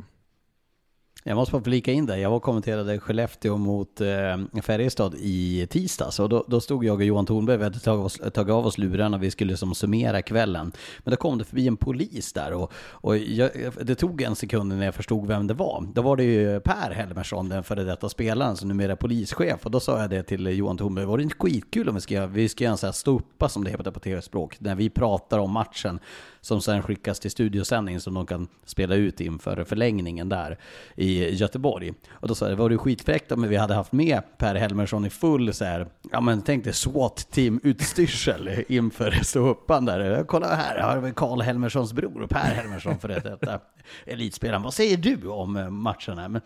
[1.25, 2.17] Jag måste bara flika in där.
[2.17, 6.97] Jag var och kommenterade Skellefteå mot eh, Färjestad i tisdags och då, då stod jag
[6.97, 9.75] och Johan Thornberg, vi hade tagit, oss, tagit av oss lurarna och vi skulle som
[9.75, 10.73] summera kvällen.
[10.99, 13.51] Men då kom det förbi en polis där och, och jag,
[13.81, 15.87] det tog en sekund när jag förstod vem det var.
[15.95, 19.67] Då var det ju Per Helmersson, den före detta spelaren som numera är polischef.
[19.67, 22.27] Och då sa jag det till Johan Thornberg, var det inte skitkul om vi ska,
[22.27, 25.39] vi ska göra en sån här ståuppa som det heter på tv-språk, när vi pratar
[25.39, 26.01] om matchen
[26.45, 30.59] som sen skickas till studiosändning som de kan spela ut inför förlängningen där
[30.97, 31.93] i Göteborg.
[32.11, 35.05] Och då sa jag, det var ju skitfräckt om vi hade haft med Per Helmersson
[35.07, 40.25] i full så här, ja men tänk dig SWAT-team-utstyrsel inför ståuppan där.
[40.25, 43.61] Kolla här, här har vi Karl Helmerssons bror, Per Helmersson för detta
[44.07, 44.63] elitspelaren.
[44.63, 46.29] Vad säger du om eh, matcherna?
[46.29, 46.41] Men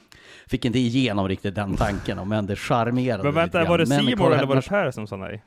[0.46, 4.32] fick inte igenom riktigt den tanken, om men det charmerade Men vänta, var det Simon
[4.32, 5.42] eller var det Per som sa nej?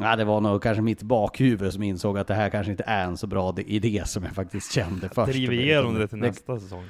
[0.00, 3.04] Ja, det var nog kanske mitt bakhuvud som insåg att det här kanske inte är
[3.04, 5.32] en så bra idé som jag faktiskt kände först.
[5.32, 6.84] Driv igenom det till nästa säsong.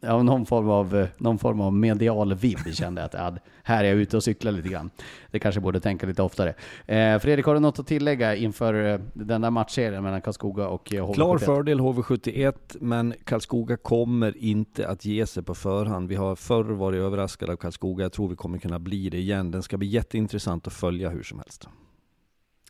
[0.00, 3.84] Ja, någon form av, eh, någon form av medial vibb kände jag att ja, här
[3.84, 4.90] är jag ute och cyklar lite grann.
[5.30, 6.54] Det kanske borde tänka lite oftare.
[6.86, 10.94] Eh, Fredrik, har du något att tillägga inför eh, den där matchserien mellan Karlskoga och
[10.94, 11.14] eh, HV71?
[11.14, 16.08] Klar fördel HV71, men Karlskoga kommer inte att ge sig på förhand.
[16.08, 19.50] Vi har förr varit överraskade av Karlskoga, jag tror vi kommer kunna bli det igen.
[19.50, 21.68] Den ska bli jätteintressant att följa hur som helst.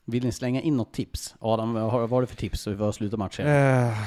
[0.04, 1.34] Vill ni slänga in något tips?
[1.38, 2.66] Adam, vad har du för tips?
[2.66, 3.46] Och vad slutar matchen?
[3.46, 3.98] Eh,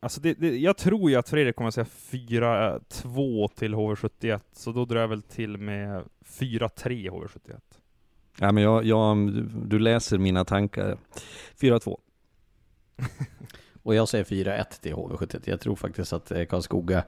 [0.00, 4.72] alltså det, det, jag tror ju att Fredrik kommer att säga 4-2 till HV71, så
[4.72, 7.60] då drar jag väl till med 4-3 HV71.
[8.40, 9.16] Ja, men jag, jag,
[9.68, 10.98] du- läser mina tankar.
[11.60, 11.98] 4-2.
[13.82, 15.40] Och jag säger 4-1 till HV71.
[15.44, 17.04] Jag tror faktiskt att eh, Karlskoga,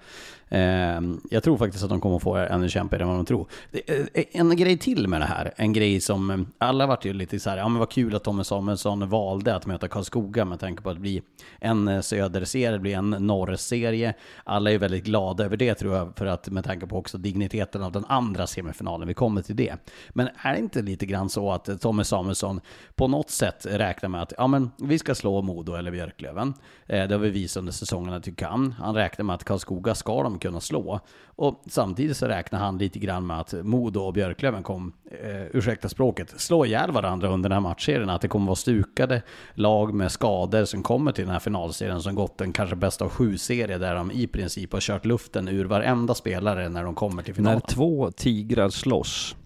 [0.51, 3.47] Ehm, jag tror faktiskt att de kommer att få ännu kämpigare än vad de tror.
[3.73, 7.41] Eh, en grej till med det här, en grej som eh, alla vart ju lite
[7.41, 10.83] så här, ja men vad kul att Tommy Samuelsson valde att möta Karlskoga med tanke
[10.83, 11.23] på att det blir
[11.59, 14.15] en eh, söderserie, det blir en norrserie.
[14.45, 17.83] Alla är väldigt glada över det tror jag, för att med tanke på också digniteten
[17.83, 19.75] av den andra semifinalen, vi kommer till det.
[20.11, 22.61] Men är det inte lite grann så att Tommy Samuelsson
[22.95, 26.55] på något sätt räknar med att ja, men vi ska slå Modo eller Björklöven.
[26.87, 28.73] Eh, det har vi visat under säsongen att vi kan.
[28.73, 31.01] Han räknar med att Karlskoga ska de kunna slå.
[31.25, 35.89] Och samtidigt så räknar han lite grann med att Modo och Björklöven kom, eh, ursäkta
[35.89, 38.11] språket, slå ihjäl varandra under den här matchserien.
[38.11, 39.23] Att det kommer vara stukade
[39.55, 43.11] lag med skador som kommer till den här finalserien som gått en kanske bästa av
[43.11, 47.35] sju-serie där de i princip har kört luften ur varenda spelare när de kommer till
[47.35, 47.61] finalen.
[47.69, 49.37] När två tigrar slåss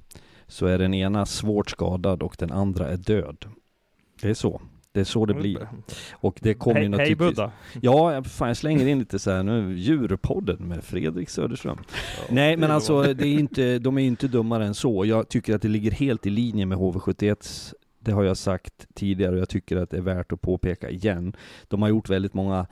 [0.46, 3.44] så är den ena svårt skadad och den andra är död.
[4.20, 4.60] Det är så.
[4.94, 5.68] Det är så det blir.
[6.12, 7.36] Och det kommer ju Hej, hej naturligtvis...
[7.36, 7.52] Buddha!
[7.80, 11.78] Ja, fan jag slänger in lite så här nu, djurpodden med Fredrik Söderström.
[12.28, 15.04] Nej men alltså, det är inte, de är inte dummare än så.
[15.04, 17.72] Jag tycker att det ligger helt i linje med HV71.
[17.98, 21.36] Det har jag sagt tidigare och jag tycker att det är värt att påpeka igen.
[21.68, 22.66] De har gjort väldigt många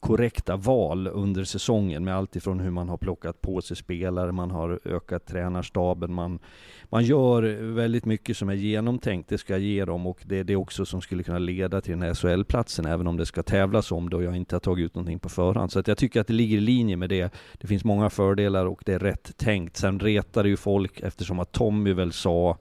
[0.00, 4.50] korrekta val under säsongen med allt ifrån hur man har plockat på sig spelare, man
[4.50, 6.38] har ökat tränarstaben, man,
[6.84, 10.44] man gör väldigt mycket som är genomtänkt, det ska jag ge dem och det är
[10.44, 13.92] det också som skulle kunna leda till den här SHL-platsen även om det ska tävlas
[13.92, 15.72] om det och jag inte har tagit ut någonting på förhand.
[15.72, 17.34] Så att jag tycker att det ligger i linje med det.
[17.58, 19.76] Det finns många fördelar och det är rätt tänkt.
[19.76, 22.58] Sen retar det ju folk eftersom att Tommy väl sa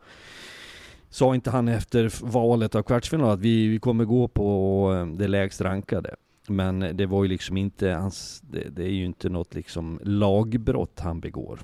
[1.09, 5.61] Sa inte han efter valet av kvartsfinal att vi, vi kommer gå på det lägst
[5.61, 6.15] rankade?
[6.47, 10.99] Men det var ju liksom inte hans, det, det är ju inte något liksom lagbrott
[10.99, 11.59] han begår.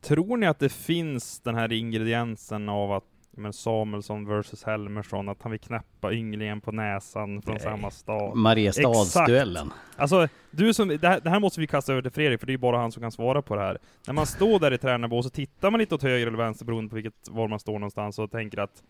[0.00, 3.04] Tror ni att det finns den här ingrediensen av att
[3.36, 7.62] men Samuelsson versus Helmersson, att han vill knäppa ynglingen på näsan från Nej.
[7.62, 8.36] samma stad.
[8.36, 9.72] Mariestadsduellen.
[9.96, 12.52] Alltså, du som, det här, det här måste vi kasta över till Fredrik, för det
[12.52, 13.78] är bara han som kan svara på det här.
[14.06, 16.88] När man står där i tränarbås så tittar man lite åt höger eller vänster beroende
[16.90, 18.82] på vilket, var man står någonstans och tänker att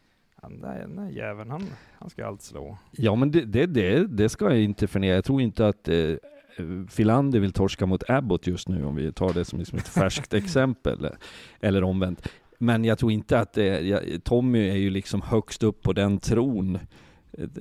[0.48, 1.62] den där, den där jäveln, han,
[1.98, 2.78] han ska allt slå.
[2.90, 5.14] Ja, men det, det, det, det ska jag inte förneka.
[5.14, 6.14] Jag tror inte att eh,
[6.90, 10.34] Filander vill torska mot Abbott just nu, om vi tar det som liksom ett färskt
[10.34, 11.08] exempel,
[11.60, 12.28] eller omvänt.
[12.58, 16.18] Men jag tror inte att det, jag, Tommy är ju liksom högst upp på den
[16.18, 16.78] tron.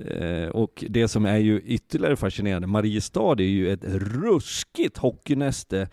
[0.08, 5.88] Eh, Och det som är ju ytterligare fascinerande, Mariestad är ju ett ruskigt hockeynäste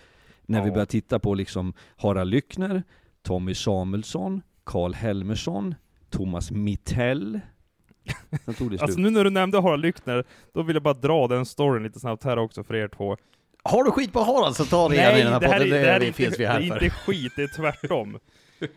[0.46, 0.74] när vi Ja.
[0.74, 2.84] börjar titta på liksom Harald Lyckner,
[3.22, 5.76] Tommy Samuelsson, Karl Helmersson,
[6.10, 7.40] Thomas Mittell.
[8.46, 8.82] Sen tog det slut.
[8.82, 12.00] Alltså nu när du nämnde Harald Lyckner, då vill jag bara dra den storyn lite
[12.00, 13.18] snabbt här också för er två.
[13.64, 15.70] Har du skit på Harald så ta det igen i den här det här, är,
[15.70, 16.84] det här är det inte, finns vi det här är för.
[16.84, 18.20] inte skit, det är tvärtom.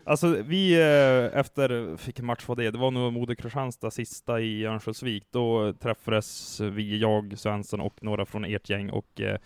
[0.03, 2.71] Alltså vi, eh, efter, vilken match var det?
[2.71, 5.23] Det var nog Modo Kristianstad sista i Örnsköldsvik.
[5.31, 9.37] Då träffades vi, jag, Svensson och några från ert gäng och eh,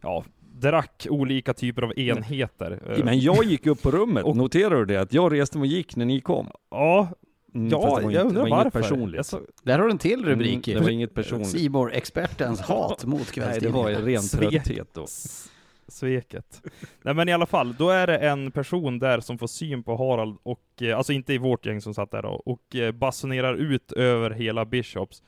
[0.00, 3.02] ja, drack olika typer av enheter.
[3.04, 4.96] Men jag gick upp på rummet, Och- noterar du det?
[4.96, 6.50] Att jag reste mig och gick när ni kom.
[6.70, 7.08] Ja,
[7.54, 8.80] Mm, ja fast det var jag inte- undrar det var inget varför.
[8.88, 9.16] personligt.
[9.16, 10.68] Jag så, Där har du en till rubrik.
[10.68, 11.96] Mm, det var inget personligt.
[11.96, 15.06] Expertens hat mot Nej, det var ren trötthet då.
[15.88, 16.62] Sveket.
[17.02, 19.96] Nej men i alla fall, då är det en person där som får syn på
[19.96, 23.54] Harald, och, eh, alltså inte i vårt gäng som satt där då, och eh, basunerar
[23.54, 25.22] ut över hela Bishops.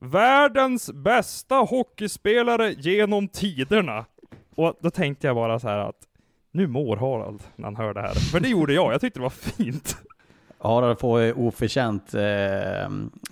[0.00, 4.04] Världens bästa hockeyspelare genom tiderna!
[4.56, 5.96] Och då tänkte jag bara så här att
[6.52, 8.14] nu mår Harald när han hör det här.
[8.14, 9.96] För det gjorde jag, jag tyckte det var fint.
[10.64, 12.20] Harald får oförtjänt eh,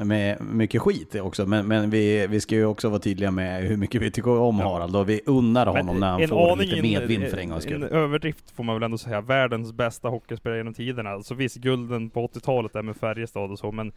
[0.05, 3.77] med mycket skit också, men, men vi, vi ska ju också vara tydliga med hur
[3.77, 4.73] mycket vi tycker om Ja.
[4.73, 7.71] Harald och vi unnar honom när han får lite in- medvind för en gångs en
[7.71, 7.83] skull.
[7.85, 9.21] överdrift får man väl ändå säga.
[9.21, 11.11] Världens bästa hockeyspelare genom tiderna.
[11.11, 13.93] Alltså visst, gulden på 80-talet där med Färjestad och så, men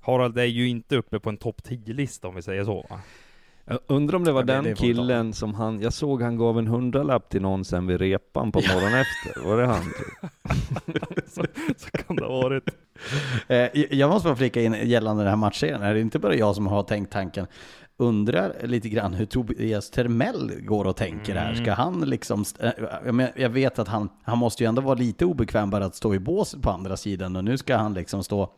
[0.00, 2.86] Harald är ju inte uppe på en topp 10-lista om vi säger så.
[3.68, 4.80] Jag undrar om det var Ja, det den ta.
[4.80, 8.60] killen som han, jag såg han gav en hundralapp till någon sen vid repan på
[8.60, 9.48] morgonen efter.
[9.48, 9.82] Var det han?
[11.28, 11.44] så,
[11.76, 12.64] så kan det ha varit.
[13.48, 15.80] Eh, jag måste bara flika in gällande den här matchserien.
[15.80, 17.46] Det är inte bara jag som har tänkt tanken.
[17.98, 21.54] Undrar lite grann hur Tobias Termell går och tänker här.
[21.54, 22.44] Ska han liksom...
[22.60, 26.14] eh, Jag, vet att han, han måste ju ändå vara lite obekväm bara att stå
[26.14, 27.36] i båset på andra sidan.
[27.36, 28.50] Och nu ska han liksom stå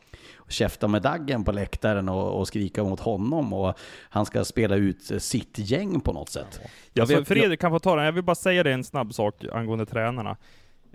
[0.49, 3.53] käfta med Daggen på läktaren och, och skrika mot honom.
[3.53, 3.79] Och
[4.11, 6.61] han ska spela ut sitt gäng på något sätt.
[6.93, 9.15] Jag alltså, vet- Fredrik kan få ta den, jag vill bara säga det en snabb
[9.15, 10.37] sak angående tränarna.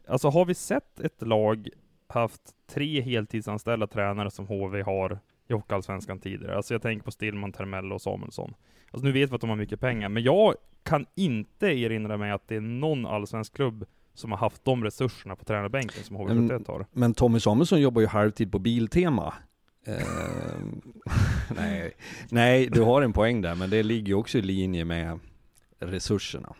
[0.08, 1.70] Alltså har vi sett ett lag
[2.08, 2.42] haft
[2.74, 6.56] tre heltidsanställda tränare som HV har i Hockeyallsvenskan tidigare?
[6.56, 8.54] Alltså jag tänker på Stillman, Termell och Samuelsson.
[8.92, 12.32] Alltså nu vet vi att de har mycket pengar, men jag kan inte erinra mig
[12.32, 16.68] att det är någon allsvensk klubb som har haft de resurserna på tränarbänken som HV71
[16.68, 16.86] har.
[16.92, 19.34] Men Tommy Samuelsson jobbar ju halvtid på Biltema.
[19.86, 19.96] Eh,
[21.56, 21.94] nej.
[22.30, 25.20] nej, du har en poäng där, men det ligger ju också i linje med
[25.80, 26.54] resurserna.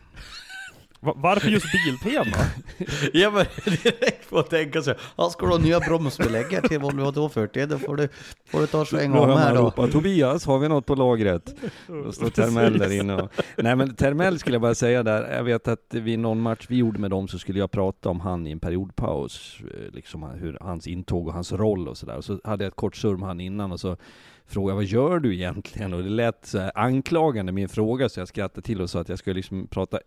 [1.04, 2.36] Va- varför just Biltema?
[3.12, 5.00] Jag börjar direkt få tänka så här.
[5.16, 7.66] Ja, ska du ha nya bromsbeläggare till Volvo då 40?
[7.66, 8.08] Då får du,
[8.50, 9.60] får du ta Då om hör här då.
[9.62, 11.54] ropa, Tobias, har vi något på lagret?
[11.86, 13.30] Då står Termell där inne och...
[13.58, 16.76] Nej men Termell skulle jag bara säga där, jag vet att vid någon match vi
[16.76, 20.58] gjorde med dem så skulle jag prata om han i en periodpaus, eh, liksom hur
[20.60, 22.20] hans intåg och hans roll och sådär.
[22.20, 23.96] Så hade jag ett kort surr med han innan och så
[24.46, 25.94] frågade vad gör du egentligen?
[25.94, 29.08] Och det lät så här anklagande min fråga så jag skrattade till och sa att
[29.08, 30.00] jag skulle liksom prata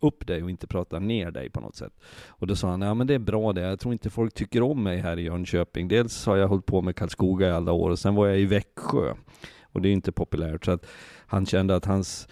[0.00, 1.92] upp dig och inte prata ner dig på något sätt.
[2.28, 4.62] Och då sa han, ja men det är bra det, jag tror inte folk tycker
[4.62, 5.88] om mig här i Jönköping.
[5.88, 8.44] Dels har jag hållit på med Karlskoga i alla år och sen var jag i
[8.44, 9.14] Växjö.
[9.62, 10.64] Och det är inte populärt.
[10.64, 10.86] Så att
[11.26, 12.28] han kände att hans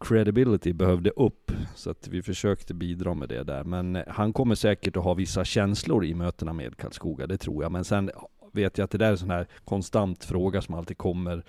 [0.00, 1.52] credibility behövde upp.
[1.74, 3.64] Så att vi försökte bidra med det där.
[3.64, 7.72] Men han kommer säkert att ha vissa känslor i mötena med Karlskoga, det tror jag.
[7.72, 8.10] Men sen
[8.56, 11.44] vet jag att det där är en sån här konstant fråga som alltid kommer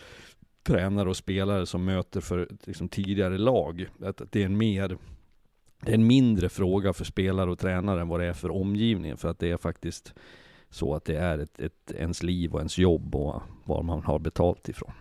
[0.63, 3.85] tränare och spelare som möter för liksom, tidigare lag.
[4.01, 4.97] Att att det är en mer
[5.79, 9.17] det är en mindre fråga för spelare och tränare än vad det är för omgivningen.
[9.17, 10.13] För att det är faktiskt
[10.69, 14.19] så att det är ett, ett, ens liv och ens jobb och var man har
[14.19, 14.91] betalt ifrån.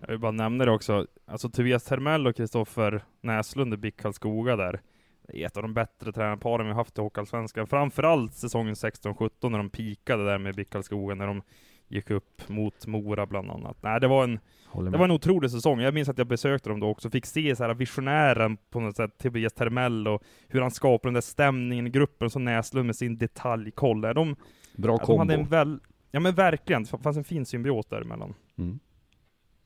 [0.00, 4.56] Jag vill bara nämna det också, alltså Tobias Termell och Kristoffer Näslund i BIK Karlskoga
[4.56, 4.80] där,
[5.28, 7.66] det är ett av de bättre tränarparen vi haft i Hockeyallsvenskan.
[7.66, 11.42] Framförallt säsongen 16-17 när de pikade där med BIK Karlskoga, när de
[11.88, 13.76] gick upp mot Mora bland annat.
[13.80, 14.38] Nej, det var en,
[14.74, 15.80] det var en otrolig säsong.
[15.80, 18.96] Jag minns att jag besökte dem då också, fick se så här visionären på något
[18.96, 22.96] sätt, Tobias Termell och hur han skapade den där stämningen i gruppen, som Näslund med
[22.96, 24.00] sin detaljkoll.
[24.00, 24.36] De,
[24.76, 25.18] Bra ja, de kombo.
[25.18, 28.34] hade en väl, ja men verkligen, det fanns en fin symbios däremellan.
[28.58, 28.78] Mm.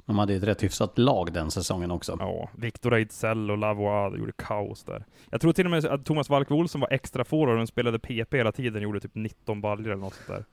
[0.07, 2.17] De hade ett rätt hyfsat lag den säsongen också.
[2.21, 5.05] Ja, Victor Ejdsell och Lavoie gjorde kaos där.
[5.31, 8.37] Jag tror till och med att Thomas Walk Olsson var extra forward och spelade PP
[8.37, 10.45] hela tiden, gjorde typ 19 baljor eller något sånt där.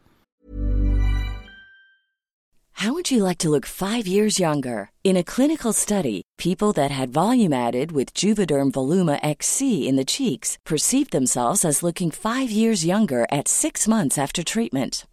[2.79, 4.91] How would you like to look five years younger?
[5.03, 10.05] In a clinical study, people that had volume added with Juvederm Voluma XC in the
[10.05, 15.05] cheeks perceived themselves as looking five years younger at six months after treatment.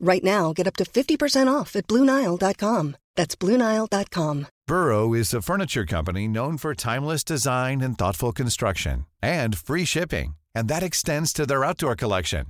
[0.00, 2.96] Right now, get up to 50% off at BlueNile.com.
[3.16, 4.46] That's BlueNile.com.
[4.66, 10.36] Burrow is a furniture company known for timeless design and thoughtful construction and free shipping,
[10.54, 12.46] and that extends to their outdoor collection.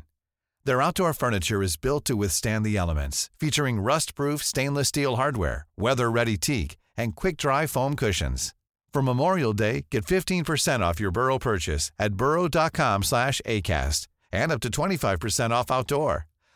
[0.65, 6.37] Their outdoor furniture is built to withstand the elements, featuring rust-proof stainless steel hardware, weather-ready
[6.37, 8.55] teak, and quick-dry foam cushions.
[8.93, 14.61] For Memorial Day, get 15% off your Burrow purchase at burrow.com slash ACAST and up
[14.61, 16.28] to 25% off outdoor.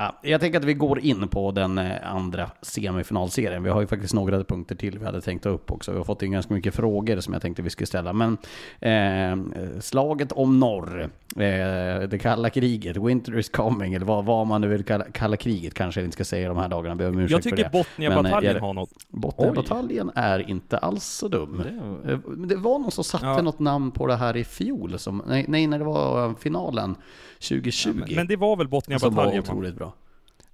[0.00, 3.62] Ja, jag tänker att vi går in på den eh, andra semifinalserien.
[3.62, 5.90] Vi har ju faktiskt några punkter till vi hade tänkt ta upp också.
[5.92, 8.12] Vi har fått in ganska mycket frågor som jag tänkte vi skulle ställa.
[8.12, 8.38] Men
[8.80, 11.00] eh, slaget om norr,
[11.36, 15.36] eh, det kalla kriget, winter is coming, eller vad, vad man nu vill kalla, kalla
[15.36, 16.96] kriget kanske jag inte ska säga de här dagarna.
[16.96, 17.70] Ber om ursäkt Jag tycker.
[17.70, 18.90] Botniabataljen eh, har något.
[19.08, 21.62] Botniabataljen är inte alls så dum.
[21.64, 23.42] Det- Eh, Det var någon som satte Ja.
[23.42, 24.98] något namn på det här i fjol.
[24.98, 26.94] Som, nej, nej, när det var finalen
[27.40, 27.88] 2020.
[27.94, 29.48] Men, men det var väl som var Botniabataljen va?
[29.52, 29.87] otroligt bra.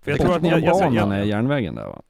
[0.04, 2.02] För jag tror att jag, jag, jag, är järnvägen där va?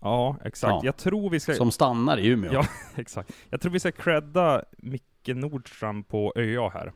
[0.00, 0.70] Ja, exakt.
[0.70, 0.80] Ja.
[0.84, 1.54] Jag tror vi ska...
[1.54, 2.52] Som stannar i Umeå.
[2.52, 2.66] Ja,
[2.96, 3.32] exakt.
[3.50, 6.92] Jag tror vi ska credda Micke Nordström på ÖA här.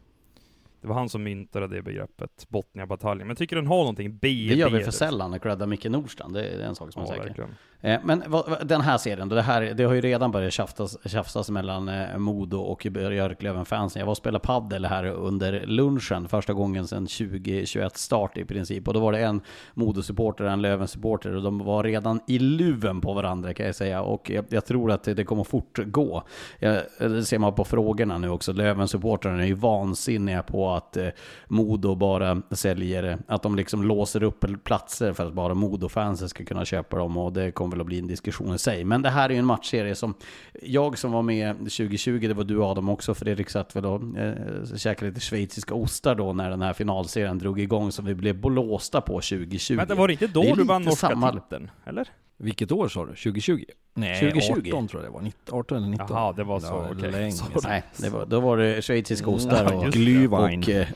[0.80, 3.26] Det var han som myntade det begreppet, Botniabataljen.
[3.26, 4.28] Men jag tycker den har någonting B.
[4.28, 6.34] Det gör vi för sällan, att credda Micke Nordstrand.
[6.34, 7.24] Det är det är en sak som är Ja, säker.
[7.24, 7.50] verkligen.
[7.82, 8.24] Eh, men
[8.62, 12.58] den här serien, det, här, det har ju redan börjat tjafsas, tjafsas mellan eh, Modo
[12.58, 14.00] och Björklöven-fansen.
[14.00, 18.88] Jag var och spelade paddel här under lunchen, första gången sedan 2021 start i princip.
[18.88, 19.40] Och då var det en
[19.74, 24.02] Modo-supporter och en Löven-supporter och de var redan i luven på varandra kan jag säga.
[24.02, 26.22] Och jag, jag tror att det, det kommer fortgå.
[26.58, 28.52] Jag, det ser man på frågorna nu också.
[28.52, 31.08] Löven-supportrarna är ju vansinniga på att eh,
[31.48, 36.64] Modo bara säljer, att de liksom låser upp platser för att bara Modo-fansen ska kunna
[36.64, 38.84] köpa dem och det kommer väl att bli en diskussion i sig.
[38.84, 40.14] Men det här är ju en matchserie som
[40.62, 44.34] jag som var med 2020, det var du Adam också, Fredrik satt väl och eh,
[44.76, 49.00] käkade lite schweiziska ostar då när den här finalserien drog igång som vi blev blåsta
[49.00, 49.74] på 2020.
[49.76, 51.70] Men det var inte då Det du vann norska samma- titeln?
[51.84, 52.08] Eller?
[52.42, 53.06] Vilket år sa du?
[53.14, 53.64] 2020?
[53.94, 54.68] Nej, 2020.
[54.68, 55.20] 18 tror jag det var.
[55.22, 56.06] 19, 18 eller 19.
[56.10, 57.10] Jaha, det var så, Ja, okej.
[57.10, 57.44] länge Så-.
[57.64, 59.84] Nej, det var, då var det schweiziska ostar Ja, och.
[59.84, 60.62] Glühwein.
[60.62, 60.86] och eh,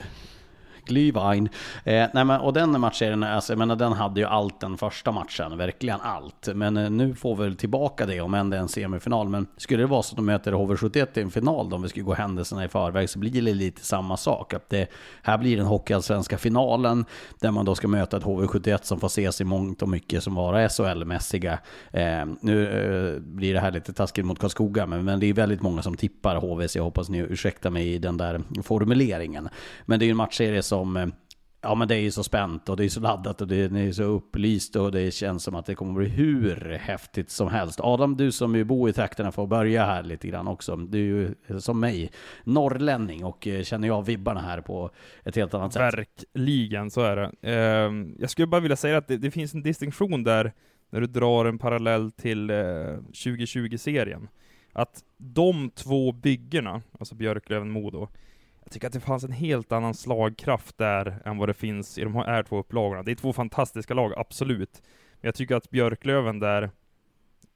[0.87, 1.49] Glühwein.
[1.85, 5.13] Eh, nej, men, och den matchen, alltså, jag menar, den hade ju allt den första
[5.13, 6.49] matchen, verkligen allt.
[6.55, 9.29] Men eh, nu får vi väl tillbaka det, om än det är en semifinal.
[9.29, 11.89] Men skulle det vara så att de möter HV71 i en final, då, om vi
[11.89, 14.55] skulle gå händelserna i förväg, så blir det lite samma sak.
[14.55, 14.89] Att det,
[15.23, 17.05] här blir den hockeyallsvenska finalen,
[17.41, 20.35] där man då ska möta ett HV71 som får ses i mångt och mycket som
[20.35, 21.59] vara SHL-mässiga.
[21.93, 25.63] Eh, nu eh, blir det här lite taskigt mot Karlskoga, men, men det är väldigt
[25.63, 29.49] många som tippar HV, så jag hoppas ni ursäktar mig i den där formuleringen.
[29.87, 31.07] Men det är ju en matchserie som som eh,
[31.67, 33.93] Ja men det är ju så spänt och det är så laddat och det är
[33.93, 37.81] så upplyst och det känns som att det kommer bli hur häftigt som helst.
[37.81, 40.77] Adam, du som ju bor i trakterna får börja här lite grann också.
[40.77, 42.11] Du är ju eh, som mig
[42.45, 44.91] norrlänning och eh, känner jag vibbarna här på
[45.25, 45.83] ett helt annat sätt.
[45.83, 47.53] Verkligen, så är det.
[47.53, 50.53] Ehm, jag skulle bara vilja säga att det, det finns en distinktion där,
[50.91, 54.29] när du drar en parallell till 2020-serien.
[54.73, 58.09] Att de två byggena, alltså Björklöven-Modo,
[58.65, 62.05] jag tycker att det fanns en helt annan slagkraft där än vad det finns i
[62.05, 63.03] de här två upplagorna.
[63.03, 64.83] Det är två fantastiska lag, absolut.
[65.13, 66.63] Men jag tycker att Björklöven där,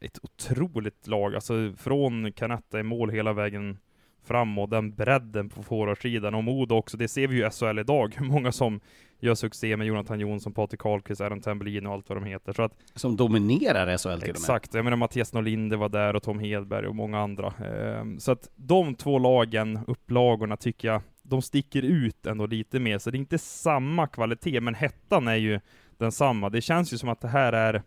[0.01, 3.79] är ett otroligt lag, alltså från Kanetta i mål hela vägen
[4.25, 6.97] fram och den bredden på forwardsidan och Modo också.
[6.97, 8.81] Det ser vi ju i SHL idag, hur många som
[9.21, 12.53] gör succé med Jonathan Jonsson, Patrik Karlqvist, Aaron Tambellin och allt vad de heter.
[12.53, 14.29] Så att, Som dominerar SHL till och med.
[14.29, 17.53] exakt, jag menar Mattias Norlinder var där och Tom Hedberg och många andra.
[17.65, 22.99] Ehm, så att de två lagen, upplagorna, tycker jag, de sticker ut ändå lite mer.
[22.99, 25.61] Så det är inte samma kvalitet, men hettan är ju
[25.97, 26.51] densamma.
[26.51, 27.83] Det känns ju som att det här är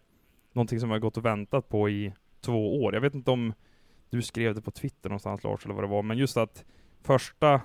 [0.53, 2.93] någonting som jag har gått och väntat på i två år.
[2.93, 3.53] Jag vet inte om
[4.09, 6.65] du skrev det på Twitter någonstans Lars, eller vad det var, men just att
[7.03, 7.61] första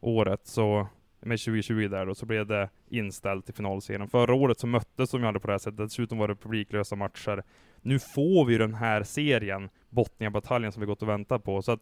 [0.00, 0.88] året så,
[1.24, 4.08] med 2020 där då, så blev det inställt i finalserien.
[4.08, 6.96] Förra året så möttes de ju aldrig på det här sättet, dessutom var det publiklösa
[6.96, 7.42] matcher.
[7.82, 11.62] Nu får vi den här serien, Botniabataljen, som vi gått och väntat på.
[11.62, 11.80] Så att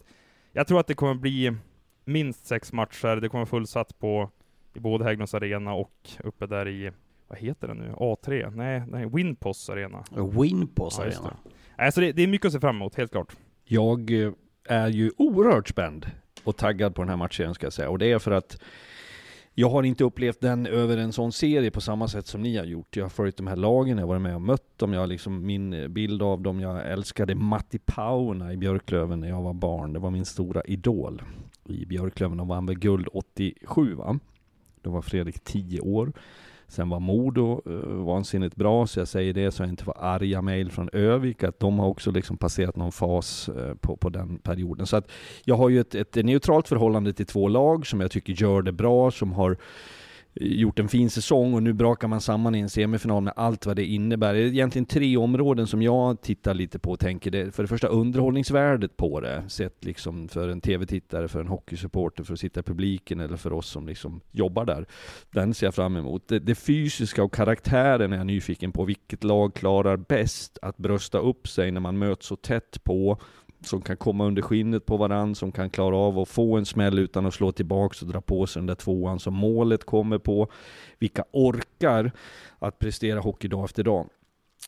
[0.53, 1.53] jag tror att det kommer bli
[2.05, 4.30] minst sex matcher, det kommer fullsatt på
[4.74, 6.90] i både Hägglunds Arena och uppe där i,
[7.28, 8.51] vad heter det nu, A3?
[8.57, 10.05] Nej, nej Winpos Arena.
[10.40, 11.36] Winpos Ja, Arena.
[11.76, 11.84] det.
[11.84, 13.36] Alltså det, det är mycket att se fram emot, helt klart.
[13.64, 14.32] Jag eh,
[14.64, 16.07] är ju oerhört spänd
[16.45, 17.90] och taggad på den här matchen ska jag säga.
[17.90, 18.61] Och det är för att
[19.55, 22.65] jag har inte upplevt den över en sån serie på samma sätt som ni har
[22.65, 22.97] gjort.
[22.97, 25.07] Jag har följt de här lagen, jag har varit med och mött dem, jag har
[25.07, 26.61] liksom min bild av dem.
[26.61, 29.93] Jag älskade Matti Pauna i Björklöven när jag var barn.
[29.93, 31.23] Det var min stora idol
[31.69, 32.39] i Björklöven.
[32.39, 34.19] De vann väl guld 87 va?
[34.83, 36.13] Då var Fredrik 10 år.
[36.69, 40.43] Sen var Modo uh, vansinnigt bra, så jag säger det så jag inte får arga
[40.43, 44.39] mejl från Övik, att de har också liksom passerat någon fas uh, på, på den
[44.39, 44.87] perioden.
[44.87, 45.11] Så att
[45.45, 48.73] jag har ju ett, ett neutralt förhållande till två lag som jag tycker gör det
[48.73, 49.57] bra, som har
[50.35, 53.76] gjort en fin säsong och nu brakar man samman i en semifinal med allt vad
[53.76, 54.35] det innebär.
[54.35, 57.30] Det är egentligen tre områden som jag tittar lite på och tänker.
[57.30, 62.24] Det, för det första underhållningsvärdet på det, sett liksom för en tv-tittare, för en hockeysupporter,
[62.24, 64.87] för att sitta i publiken eller för oss som liksom jobbar där.
[65.30, 66.28] Den ser jag fram emot.
[66.28, 68.85] Det, det fysiska och karaktären är jag nyfiken på.
[68.85, 73.18] Vilket lag klarar bäst att brösta upp sig när man möts så tätt på
[73.67, 76.99] som kan komma under skinnet på varandra, som kan klara av att få en smäll
[76.99, 80.49] utan att slå tillbaks och dra på sig den där tvåan som målet kommer på.
[80.99, 82.13] Vilka orkar
[82.59, 84.07] att prestera hockey dag efter dag.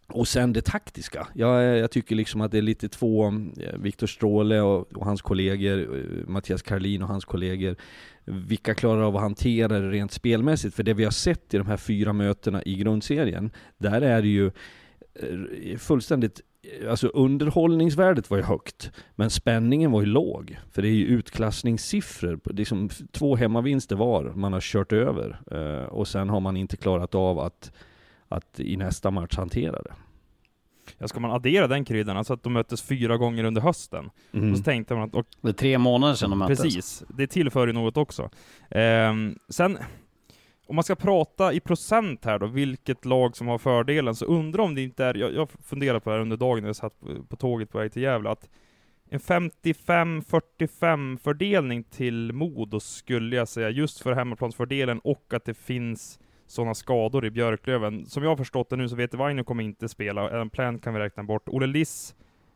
[0.09, 1.29] Och sen det taktiska.
[1.35, 5.23] Jag, jag tycker liksom att det är lite två, eh, Viktor Stråle och, och hans
[5.23, 7.77] kollegor, eh, Mattias Karlin och hans kollegor,
[8.25, 10.75] vilka klarar av att hantera det rent spelmässigt?
[10.75, 14.29] För det vi har sett i de här fyra mötena i grundserien, där är det
[14.29, 14.47] ju
[15.15, 16.41] eh, fullständigt
[16.91, 20.59] Alltså underhållningsvärdet var ju högt, men spänningen var ju låg.
[20.73, 25.41] För det är ju utklassningssiffror, liksom två hemmavinster var man har kört över.
[25.51, 27.73] Eh, och sen har man inte klarat av att,
[28.29, 29.93] att i nästa match hantera det.
[30.99, 34.51] Ja, ska man addera den kryddan, alltså att de möttes fyra gånger under hösten, Mm.
[34.53, 36.61] och så tänkte man att och, Det är tre månader sedan de möttes.
[36.63, 38.31] Precis, det tillför ju något också.
[38.71, 39.79] Ehm, sen,
[40.67, 44.65] om man ska prata i procent här då, vilket lag som har fördelen, så undrar
[44.65, 47.01] om det inte är, jag, jag funderar på det här under dagen när jag satt
[47.01, 48.49] på, på tåget på väg till Gävle, att
[49.11, 56.19] en 55-45 fördelning till Modo skulle jag säga, just för hemmaplansfördelen och att det finns
[56.47, 58.07] sådana skador i Björklöven.
[58.07, 60.95] Som jag har förstått det nu så vet Vaino kommer inte spela, Adam Plant kan
[60.95, 61.49] vi räkna bort.
[61.49, 62.15] Olle Liss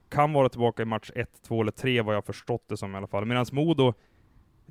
[0.08, 2.96] kan vara tillbaka i match 1, 2 eller 3 vad jag förstått det som i
[2.96, 3.24] alla fall.
[3.24, 3.94] Medan Modo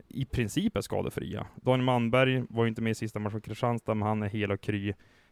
[0.07, 1.47] i princip är skadefria.
[1.55, 4.51] Daniel Manberg var ju inte med i sista matchen mot Kristianstad, men han är hel
[4.51, 4.89] och kry.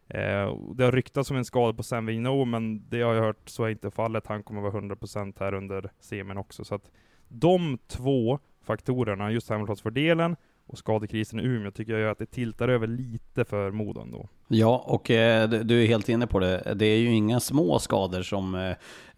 [0.07, 3.49] Eh, det har ryktats om en skada på Sam Vigneault, men det har jag hört
[3.49, 4.27] så är inte fallet.
[4.27, 6.63] Han kommer vara 100% här under semin också.
[6.63, 6.91] Så att
[7.27, 10.35] de två faktorerna, just hemmaplatsfördelen
[10.65, 14.29] och skadekrisen i Umeå, tycker jag gör att det tiltar över lite för Modo ändå.
[14.47, 16.73] Ja, och eh, du- är helt inne på det.
[16.75, 18.71] Det är ju inga små skador som, eh,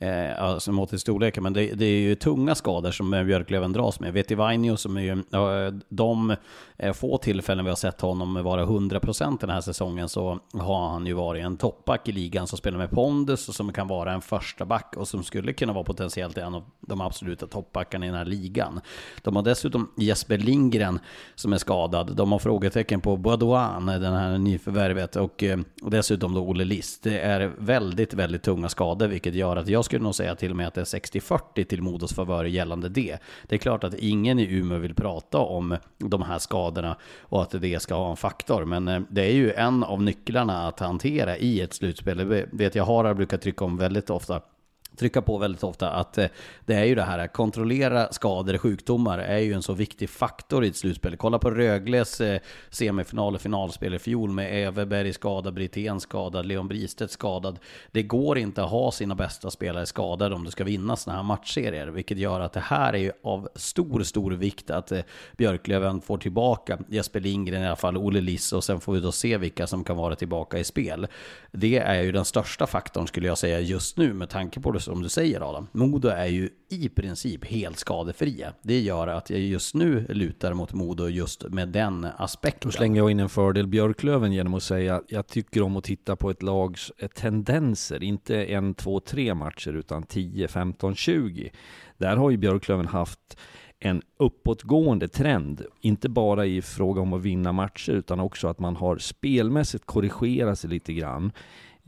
[0.10, 3.74] eh alltså mått i storleken, men det, det är ju tunga skador som eh, Björklöven
[3.74, 4.14] dras med.
[4.14, 6.36] Vetivainio som är ju, eh, de
[6.78, 11.06] eh, få tillfällen vi har sett honom vara 100% den här säsongen så har han
[11.06, 14.22] ju varit en toppback i ligan som spelar med pondus och som kan vara en
[14.22, 18.18] första back och som skulle kunna vara potentiellt en av de absoluta toppbackarna i den
[18.18, 18.82] här ligan.
[19.22, 21.00] De har dessutom Jesper Lindgren
[21.36, 22.16] som är skadad.
[22.16, 27.04] De har frågetecken på Baudouin, den här nyförvärvet, och, eh, och dessutom då Olle List.
[27.04, 30.58] Det är väldigt, väldigt tunga skador, vilket gör att jag skulle nog säga till och
[30.58, 33.18] med att det är 60-40 till Modos favör gällande det.
[33.48, 37.62] Det är klart att ingen i Umeå vill prata om de här skadorna och att
[37.62, 41.38] det ska ha en faktor, men eh, det är ju en av nycklarna att hantera
[41.38, 42.18] i ett slutspel.
[42.18, 44.42] Det vet jag Harald brukar trycka om väldigt ofta
[44.98, 46.28] trycka på väldigt ofta att eh,
[46.66, 50.10] det är ju det här att kontrollera skador och sjukdomar är ju en så viktig
[50.10, 51.18] faktor i ett slutspel.
[51.18, 52.40] Kolla på Rögles eh,
[52.70, 57.60] semifinal och finalspel i fjol med Everberg skadad, Brithén skadad, Leon Bristedt skadad.
[57.92, 61.28] Det går inte att ha sina bästa spelare skadade om du ska vinna sådana här
[61.28, 65.00] matchserier, vilket gör att det här är ju av stor, stor vikt att eh,
[65.38, 69.12] Björklöven får tillbaka Jesper Lindgren i alla fall, Olle Liss och sen får vi då
[69.12, 71.08] se vilka som kan vara tillbaka i spel.
[71.52, 74.80] Det är ju den största faktorn skulle jag säga just nu med tanke på det
[74.88, 78.54] som du säger Adam, Modo är ju i princip helt skadefria.
[78.62, 82.68] Det gör att jag just nu lutar mot Modo just med den aspekten.
[82.68, 85.84] Då slänger jag in en fördel Björklöven genom att säga att jag tycker om att
[85.84, 91.50] titta på ett lags eh, tendenser, inte en, två, tre matcher utan 10, 15, 20.
[91.98, 93.38] Där har ju Björklöven haft
[93.80, 98.76] en uppåtgående trend, inte bara i fråga om att vinna matcher utan också att man
[98.76, 101.32] har spelmässigt korrigerat sig lite grann.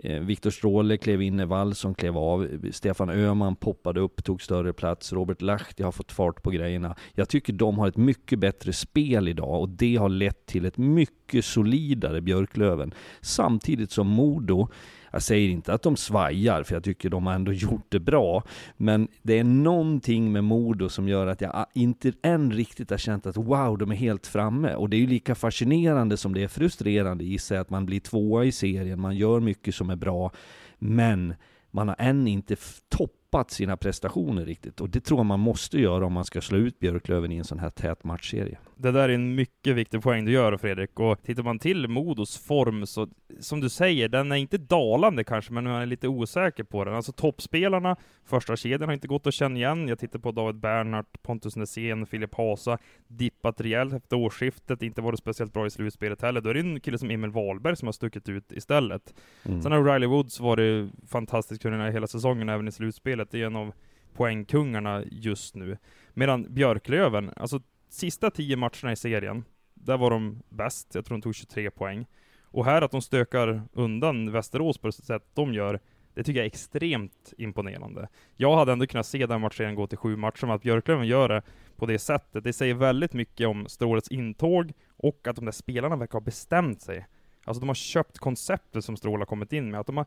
[0.03, 2.47] Eh, Viktor Stråle klev in när Wallson klev av.
[2.71, 5.13] Stefan Öhman poppade upp, tog större plats.
[5.13, 6.95] Robert Lahti har fått fart på grejerna.
[7.13, 10.77] Jag tycker de har ett mycket bättre spel idag och det har lett till ett
[10.77, 12.93] mycket solidare Björklöven.
[13.21, 14.69] Samtidigt som Modo
[15.11, 18.43] jag säger inte att de svajar, för jag tycker de har ändå gjort det bra.
[18.77, 22.97] Men det är någonting med Modo som gör att jag ah, inte än riktigt har
[22.97, 24.75] känt att wow, de är helt framme.
[24.75, 27.99] Och det är ju lika fascinerande som det är frustrerande i sig att man blir
[27.99, 30.31] tvåa i serien, man gör mycket som är bra.
[30.79, 31.33] Men
[31.71, 32.55] man har än inte
[32.89, 34.81] toppat sina prestationer riktigt.
[34.81, 37.43] Och det tror jag man måste göra om man ska slå ut Björklöven i en
[37.43, 38.57] sån här tät matchserie.
[38.81, 42.37] Det där är en mycket viktig poäng du gör Fredrik, och tittar man till Modos
[42.37, 43.07] form så,
[43.39, 46.93] som du säger, den är inte dalande kanske, men man är lite osäker på den.
[46.93, 49.87] Alltså toppspelarna, första kedjan har inte gått att känna igen.
[49.87, 52.77] Jag tittar på David Bernhardt, Pontus Nässén, Filip Hasa,
[53.07, 56.41] dippat rejält efter årsskiftet, inte varit speciellt bra i slutspelet heller.
[56.41, 59.13] Då är det en kille som Emil Wahlberg som har stuckit ut istället.
[59.43, 59.61] Mm.
[59.61, 63.31] Sen har Riley Woods varit fantastisk under hela säsongen, även i slutspelet.
[63.31, 63.73] Det är en av
[64.13, 65.77] poängkungarna just nu.
[66.13, 70.95] Medan Björklöven, alltså sista tio matcherna i serien, där var de bäst.
[70.95, 72.05] Jag tror de tog 23 poäng.
[72.43, 75.79] Och här att de stökar undan Västerås på det sätt de gör,
[76.13, 78.07] det tycker jag är extremt imponerande.
[78.35, 81.29] Jag hade ändå kunnat se den matchen gå till sju matcher, men att Björklöven gör
[81.29, 81.41] det
[81.75, 85.95] på det sättet, det säger väldigt mycket om Strålets intåg och att de där spelarna
[85.95, 87.05] verkar ha bestämt sig.
[87.45, 90.05] Alltså de har köpt konceptet som Stråle har kommit in med, att de har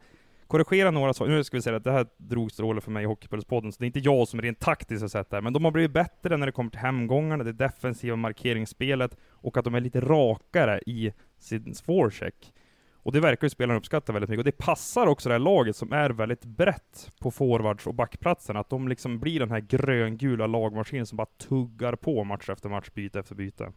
[0.52, 1.32] korrigera några saker.
[1.32, 3.84] Nu ska vi säga att det här drog strålen för mig i Hockeypulspodden, så det
[3.84, 6.36] är inte jag som rent taktiskt har sett det här, men de har blivit bättre
[6.36, 11.12] när det kommer till hemgångarna, det defensiva markeringsspelet, och att de är lite rakare i
[11.38, 12.52] sin forecheck.
[12.94, 15.76] Och det verkar ju spelarna uppskatta väldigt mycket, och det passar också det här laget
[15.76, 20.46] som är väldigt brett på forwards och backplatsen, att de liksom blir den här gröngula
[20.46, 23.72] lagmaskinen som bara tuggar på match efter match, byte efter byte.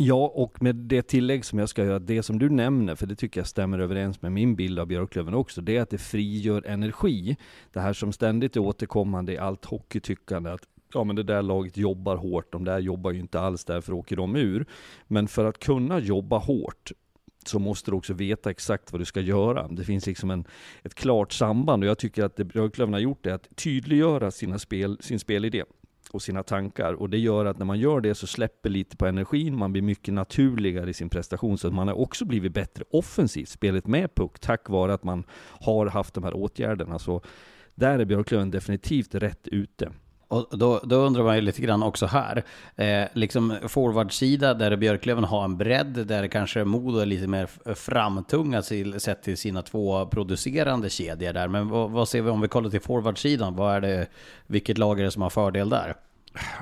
[0.00, 3.16] Ja, och med det tillägg som jag ska göra, det som du nämner, för det
[3.16, 6.66] tycker jag stämmer överens med min bild av Björklöven också, det är att det frigör
[6.66, 7.36] energi.
[7.72, 10.62] Det här som ständigt är återkommande i allt hockeytyckande, att
[10.94, 14.16] ja men det där laget jobbar hårt, de där jobbar ju inte alls, därför åker
[14.16, 14.66] de ur.
[15.06, 16.92] Men för att kunna jobba hårt,
[17.46, 19.68] så måste du också veta exakt vad du ska göra.
[19.68, 20.44] Det finns liksom en,
[20.82, 24.58] ett klart samband och jag tycker att det Björklöven har gjort är att tydliggöra sina
[24.58, 25.64] spel, sin spelidé
[26.10, 26.92] och sina tankar.
[26.92, 29.82] Och det gör att när man gör det så släpper lite på energin, man blir
[29.82, 31.58] mycket naturligare i sin prestation.
[31.58, 35.24] Så att man har också blivit bättre offensivt, spelet med puck, tack vare att man
[35.60, 36.98] har haft de här åtgärderna.
[36.98, 37.22] Så
[37.74, 39.92] där är Björklöven definitivt rätt ute.
[40.28, 42.44] Och då, då, undrar man ju lite grann också här.
[42.76, 48.62] Eh, liksom forwardsida där Björklöven har en bredd, där kanske Modo är lite mer framtunga
[48.62, 51.48] till, sett till sina två producerande kedjor där.
[51.48, 53.56] Men vad, vad ser vi om vi kollar till forwardsidan?
[53.56, 54.06] Vad är det,
[54.46, 55.94] vilket lag är det som har fördel där?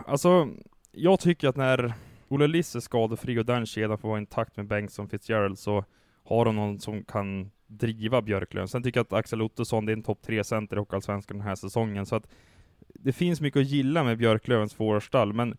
[0.07, 0.49] Alltså,
[0.93, 1.95] jag tycker att när
[2.29, 5.85] Olle Liss är skadefri och den kedjan får vara intakt med Bengtsson Fitzgerald så
[6.25, 8.69] har de någon som kan driva Björklöven.
[8.69, 11.47] Sen tycker jag att Axel Ottosson, det är en topp tre center i Hockeyallsvenskan den
[11.47, 12.29] här säsongen, så att
[12.95, 15.57] det finns mycket att gilla med Björklövens forwardstall, men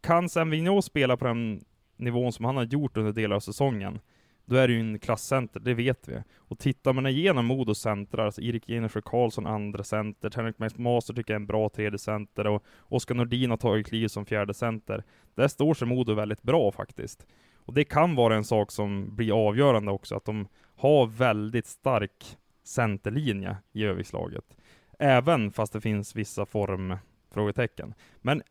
[0.00, 1.64] kan Sam Vigneault spela på den
[1.96, 4.00] nivån som han har gjort under delar av säsongen,
[4.44, 6.22] då är det ju en klasscenter, det vet vi.
[6.36, 11.34] Och tittar man igenom Modos centrar, alltså Erik Jennersjö Karlsson andra center, Henrik Master tycker
[11.34, 15.04] jag är en bra tredje center och Oskar Nordin har tagit kliv som fjärde center.
[15.34, 17.26] Där står sig Modo väldigt bra faktiskt.
[17.56, 22.38] Och det kan vara en sak som blir avgörande också, att de har väldigt stark
[22.64, 24.56] centerlinje i Övikslaget.
[25.02, 27.94] Även fast det finns vissa formfrågetecken.
[28.16, 28.42] Men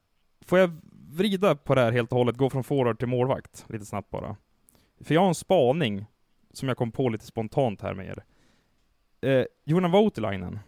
[0.45, 0.77] får jag
[1.11, 4.35] vrida på det här helt och hållet, gå från forward till målvakt, lite snabbt bara.
[4.99, 6.05] För jag har en spaning,
[6.53, 8.23] som jag kom på lite spontant här med er.
[9.29, 10.59] Eh, Jonan Voutilainen,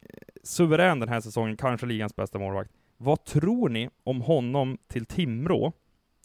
[0.00, 2.70] eh, suverän den här säsongen, kanske ligans bästa målvakt.
[2.96, 5.72] Vad tror ni om honom till Timrå,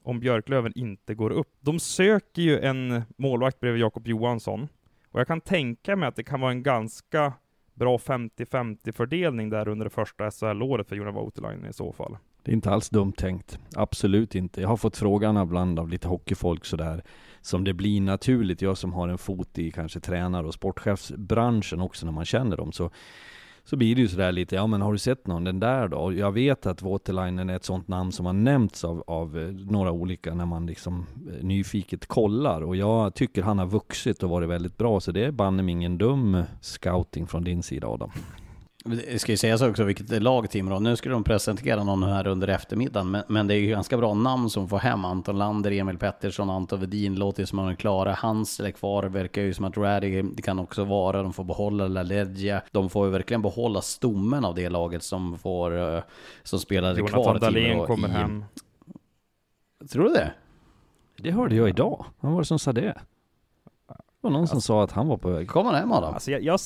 [0.03, 1.57] om Björklöven inte går upp?
[1.60, 4.68] De söker ju en målvakt bredvid Jakob Johansson,
[5.12, 7.34] och jag kan tänka mig att det kan vara en ganska
[7.80, 12.17] bra 50-50 fördelning där under det första SHL-året för Jonas Voutilainen i så fall.
[12.43, 13.59] Det är inte alls dumt tänkt.
[13.75, 14.61] Absolut inte.
[14.61, 17.03] Jag har fått frågan ibland av lite hockeyfolk sådär,
[17.41, 18.61] som det blir naturligt.
[18.61, 22.71] Jag som har en fot i kanske tränar och sportchefsbranschen också när man känner dem,
[22.71, 22.91] så
[23.70, 25.97] så blir det ju sådär lite, ja men har du sett någon, den där då?
[25.97, 29.47] Och jag vet att Waterlinen är ett sånt namn som har nämnts av, av eh,
[29.47, 32.61] några olika när man liksom eh, nyfiket kollar.
[32.61, 35.97] Och jag tycker han har vuxit och varit väldigt bra, så det är banne ingen
[35.97, 38.11] dum scouting från din sida Adam.
[38.89, 42.47] Det ska ju sägas också vilket lag Timrå, nu skulle de presentera någon här under
[42.47, 45.05] eftermiddagen, men, men det är ju ganska bra namn som får hem.
[45.05, 48.13] Anton Lander, Emil Pettersson, Anton Vedin låter som att de är klara.
[48.13, 51.87] Hans är kvar, verkar ju som att Raddy, det kan också vara, de får behålla
[51.87, 52.61] LaLeggia.
[52.71, 56.03] De får ju verkligen behålla stommen av det laget som får, eh,
[56.43, 58.43] som spelade kvar Jonathan Dahlén kommer i, hem.
[59.91, 60.31] Tror du det?
[61.17, 62.05] Det hörde jag idag.
[62.21, 63.01] Vem var det som sa det?
[64.22, 65.47] Det var någon som sa att han var på väg.
[65.47, 66.13] Kommer han hem Adam?
[66.13, 66.59] Alltså jag, jag,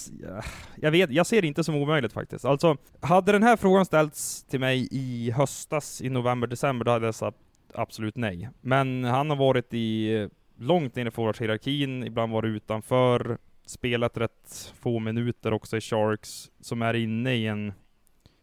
[0.75, 2.45] jag, vet, jag ser det inte som omöjligt faktiskt.
[2.45, 7.05] Alltså, hade den här frågan ställts till mig i höstas, i november, december, då hade
[7.05, 7.37] jag sagt
[7.73, 8.49] absolut nej.
[8.61, 14.99] Men han har varit i, långt ner i forwardshierarkin, ibland varit utanför, spelat rätt få
[14.99, 17.73] minuter också i Sharks, som är inne i en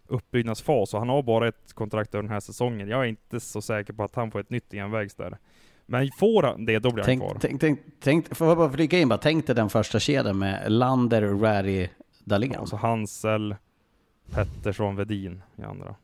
[0.07, 2.89] uppbyggnadsfas, och han har bara ett kontrakt över den här säsongen.
[2.89, 5.39] Jag är inte så säker på att han får ett nytt envägs där.
[5.91, 7.39] Men får han det, då blir tänk, han kvar.
[7.41, 10.73] Tänk, tänk, tänk, får jag bara flika in bara, tänk dig den första kedjan med
[10.73, 11.89] Lander, Rary,
[12.25, 12.55] Dahlén.
[12.59, 13.55] Alltså Hansel,
[14.33, 15.95] Pettersson, Vedin i andra.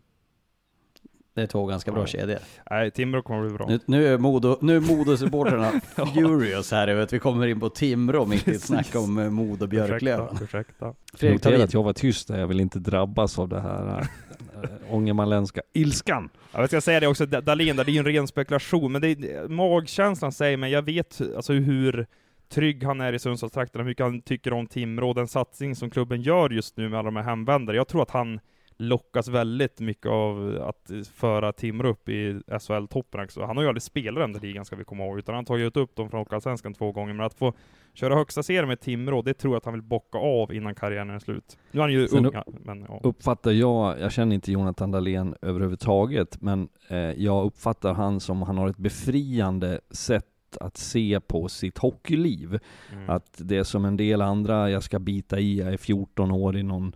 [1.34, 2.06] Det är två ganska bra Ja.
[2.06, 2.38] kedjor.
[2.70, 3.66] Nej, Timrå kommer bli bra.
[3.68, 5.80] Nu, nu är Modo, nu är Modo-supportrarna
[6.14, 9.30] furious här över att vi kommer in på Timrå mitt i ett snack om eh,
[9.30, 10.26] Modo Björklöven.
[10.32, 10.94] Ursäkta, ursäkta.
[11.14, 14.06] Fredrik Notera att jag var tyst där, jag vill inte drabbas av det här
[14.62, 16.28] Eh, ångermanländska ilskan.
[16.52, 19.08] Ja, jag ska säga det också, Dahlén, det är ju en ren spekulation, men det
[19.08, 22.06] är, magkänslan säger mig, jag vet alltså hur
[22.48, 25.90] trygg han är i Sundsvallstrakten, hur mycket han tycker om Timrå, och den satsning som
[25.90, 27.76] klubben gör just nu med alla de här hemvändare.
[27.76, 28.40] Jag tror att han
[28.78, 33.28] lockas väldigt mycket av att föra Timrå upp i SHL-toppen.
[33.36, 35.46] Han har ju aldrig spelat den där ligan ska vi komma ihåg, utan han har
[35.46, 37.52] tagit upp dem från Hockeyallsvenskan två gånger, men att få
[37.94, 41.10] köra högsta serien med Timrå, det tror jag att han vill bocka av innan karriären
[41.10, 41.58] är slut.
[41.70, 43.00] Nu är han ju Sen ung, men ja.
[43.02, 48.58] Uppfattar jag, jag känner inte Jonathan Dahlén överhuvudtaget, men eh, jag uppfattar han som han
[48.58, 50.24] har ett befriande sätt
[50.60, 52.58] att se på sitt hockeyliv.
[52.92, 53.10] Mm.
[53.10, 56.56] Att det är som en del andra, jag ska bita i, jag är 14 år
[56.56, 56.92] i någon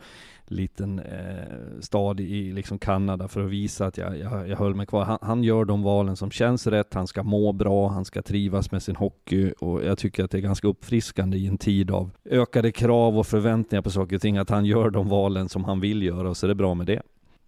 [0.50, 4.86] liten eh, stad i liksom Kanada för att visa att jag, jag, jag höll mig
[4.86, 5.04] kvar.
[5.04, 8.72] Han, han gör de valen som känns rätt, han ska må bra, han ska trivas
[8.72, 12.10] med sin hockey och jag tycker att det är ganska uppfriskande i en tid av
[12.24, 15.80] ökade krav och förväntningar på saker och ting, att han gör de valen som han
[15.80, 17.02] vill göra och så är det bra med det.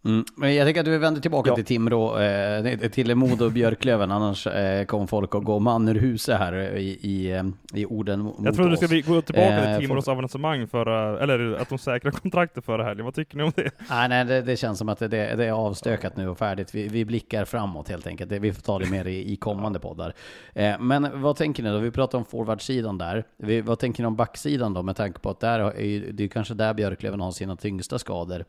[0.05, 0.25] Mm.
[0.37, 1.55] Men jag tänker att vi vänder tillbaka Ja.
[1.57, 5.95] till Timrå, eh, till Modo och Björklöven, annars eh, kommer folk att gå man ur
[5.95, 7.45] huset här i, i, eh,
[7.75, 8.77] i orden mot Jag du oss.
[8.85, 13.05] skulle gå tillbaka Eh, till Timrås avancemang förra, eller att de säkrar kontraktet förra helgen.
[13.05, 13.71] Vad tycker ni om det?
[13.91, 16.75] Nej, nej det, det känns som att det, det är avstökat nu och färdigt.
[16.75, 18.31] Vi, vi blickar framåt helt enkelt.
[18.31, 20.15] Det, vi får ta det mer i, i kommande poddar.
[20.55, 21.79] Eh, men vad tänker ni då?
[21.79, 23.25] Vi pratar om forwardsidan där.
[23.37, 24.83] Vi, vad tänker ni om backsidan då?
[24.83, 28.45] Med tanke på att där är det är kanske där Björklöven har sina tyngsta skador.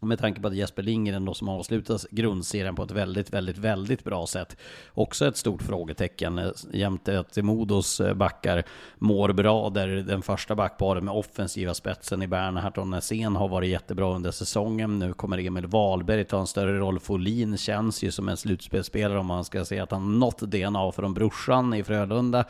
[0.00, 4.04] Med tanke på att Jesper Lindgren då som avslutas grundserien på ett väldigt, väldigt, väldigt
[4.04, 4.56] bra sätt.
[4.94, 8.64] Också ett stort frågetecken eh, jämte att Modos eh, backar
[8.98, 13.48] mår bra där den första backparen med offensiva spetsen i Bernhardt och eh, Näsén har
[13.48, 14.98] varit jättebra under säsongen.
[14.98, 17.00] Nu kommer Emil Wahlberg ta en större roll.
[17.00, 21.14] Folin känns ju som en slutspelsspelare om man ska säga att han nått DNA från
[21.14, 22.44] brorsan i Frölunda.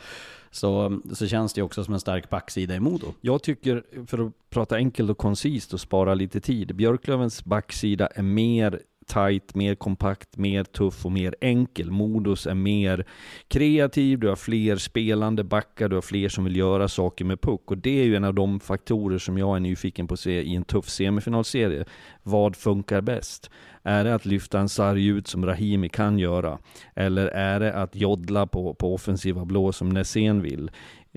[0.57, 3.13] Så, så känns det ju också som en stark backsida i Modo.
[3.21, 8.23] Jag tycker, för att prata enkelt och koncist och spara lite tid, Björklövens backsida är
[8.23, 11.91] mer tight, mer kompakt, mer tuff och mer enkel.
[11.91, 13.05] Modos är mer
[13.47, 17.71] kreativ, du har fler spelande backar, du har fler som vill göra saker med puck.
[17.71, 20.41] Och det är ju en av de faktorer som jag är nyfiken på att se
[20.41, 21.85] i en tuff semifinalserie.
[22.23, 23.51] Vad funkar bäst?
[23.83, 26.59] Är det att lyfta en sarg ut som Rahimi kan göra?
[26.95, 30.71] Eller är det att joddla på, på offensiva blå som Nässén vill?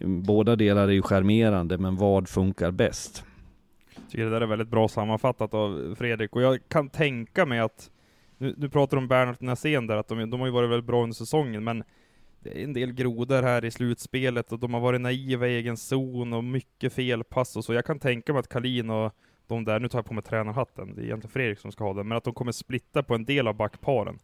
[0.05, 3.25] Båda delar är ju charmerande, men vad funkar bäst?
[3.95, 7.59] Jag tycker det där är väldigt bra sammanfattat av Fredrik, och jag kan tänka mig
[7.59, 7.91] att,
[8.39, 10.87] nu, nu pratar du om Bernhard Näsén där, att de, de har ju varit väldigt
[10.87, 11.85] bra under säsongen, men
[12.41, 15.77] det är en del grodor här i slutspelet och de har varit naiva i egen
[15.77, 17.75] zon och mycket felpass och så.
[17.75, 19.13] Jag kan tänka mig att Kalin och
[19.47, 21.95] de där, nu tar jag på mig tränarhatten, det är egentligen Fredrik som ska ha
[21.95, 24.19] den, men att de kommer splitta på en del av backparen.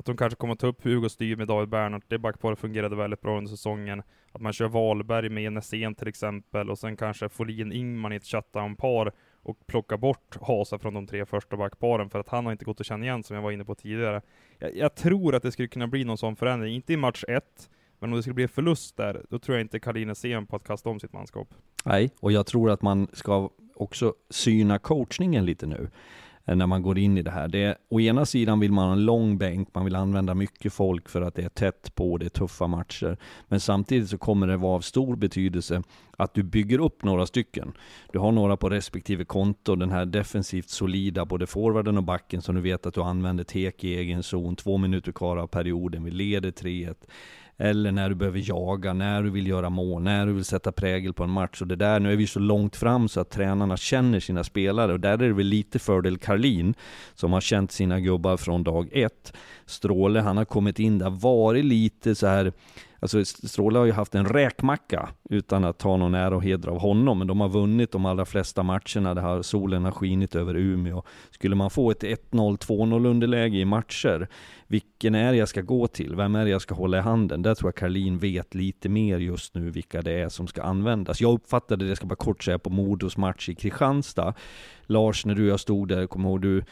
[0.00, 3.20] Att de kanske kommer ta upp Hugo Styr med David Bernhardt, det backparet fungerade väldigt
[3.20, 4.02] bra under säsongen.
[4.32, 8.24] Att man kör Wahlberg med Näsén till exempel, och sen kanske Folin Ingman i ett
[8.24, 9.12] shutdown-par
[9.42, 12.80] och plocka bort Hasa från de tre första backparen, för att han har inte gått
[12.80, 14.22] att känna igen som jag var inne på tidigare.
[14.58, 17.70] Jag, jag tror att det skulle kunna bli någon sån förändring, inte i match ett,
[17.98, 20.46] men om det skulle bli en förlust där, då tror jag inte Kalin är sen
[20.46, 21.54] på att kasta om sitt manskap.
[21.84, 25.90] Nej, och jag tror att man ska också syna coachningen lite nu.
[26.50, 27.48] Eh, när man går in i det här.
[27.48, 31.08] Det, å ena sidan vill man ha en lång bänk, man vill använda mycket folk
[31.08, 33.16] för att det är tätt på, det är tuffa matcher.
[33.48, 35.82] Men samtidigt så kommer det vara av stor betydelse
[36.18, 37.72] att du bygger upp några stycken.
[38.12, 42.54] Du har några på respektive konto, den här defensivt solida, både forwarden och backen, som
[42.54, 46.10] du vet att du använder tek i egen zon, två minuter kvar av perioden, vi
[46.10, 46.94] leder 3-1
[47.60, 51.12] eller när du behöver jaga, när du vill göra mål, när du vill sätta prägel
[51.12, 51.60] på en match.
[51.60, 54.92] Och det där, nu är vi så långt fram så att tränarna känner sina spelare
[54.92, 56.74] och där är det väl lite fördel Karlin
[57.14, 59.32] som har känt sina gubbar från dag ett.
[59.66, 62.52] Stråle, han har kommit in där, varit lite så här
[63.00, 66.78] Alltså Stråle har ju haft en räkmacka utan att ta någon ära och heder av
[66.78, 69.14] honom, men de har vunnit de allra flesta matcherna.
[69.14, 71.02] Det har, solen har skinit över Umeå.
[71.30, 74.28] Skulle man få ett 1-0, 2-0 underläge i matcher,
[74.66, 76.16] vilken är det jag ska gå till?
[76.16, 77.42] Vem är det jag ska hålla i handen?
[77.42, 81.20] Där tror jag Karlin vet lite mer just nu vilka det är som ska användas.
[81.20, 84.34] Jag uppfattade det, jag ska bara kort säga, på Modos match i Kristianstad.
[84.86, 86.64] Lars, när du och jag stod där, kommer ihåg du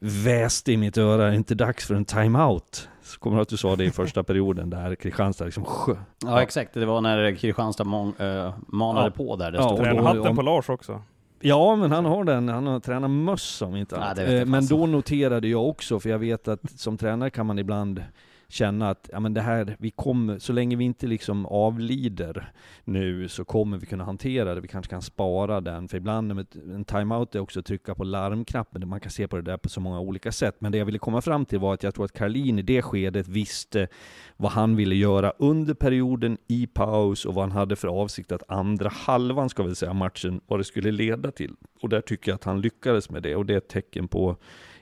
[0.00, 2.88] väste i mitt öra, är det inte dags för en timeout?
[3.08, 5.92] Så kommer du att du sa det i första perioden där Kristianstad liksom sjö.
[5.92, 9.10] Ja, ja exakt, det var när Kristianstad mon, äh, manade ja.
[9.10, 9.50] på där.
[9.50, 11.02] Det ja, stod hatten på Lars också.
[11.40, 14.18] Ja, men han har den, han har tränat möss om inte annat.
[14.18, 18.02] Ja, men då noterade jag också, för jag vet att som tränare kan man ibland
[18.50, 22.52] känna att ja, men det här, vi kommer, så länge vi inte liksom avlider
[22.84, 24.60] nu så kommer vi kunna hantera det.
[24.60, 28.04] Vi kanske kan spara den, för ibland med en timeout är också att trycka på
[28.04, 28.88] larmknappen.
[28.88, 30.56] Man kan se på det där på så många olika sätt.
[30.58, 32.82] Men det jag ville komma fram till var att jag tror att Karlin i det
[32.82, 33.88] skedet visste
[34.36, 38.42] vad han ville göra under perioden, i paus och vad han hade för avsikt att
[38.50, 41.54] andra halvan, ska vi säga, matchen, vad det skulle leda till.
[41.82, 44.36] Och där tycker jag att han lyckades med det och det är ett tecken på,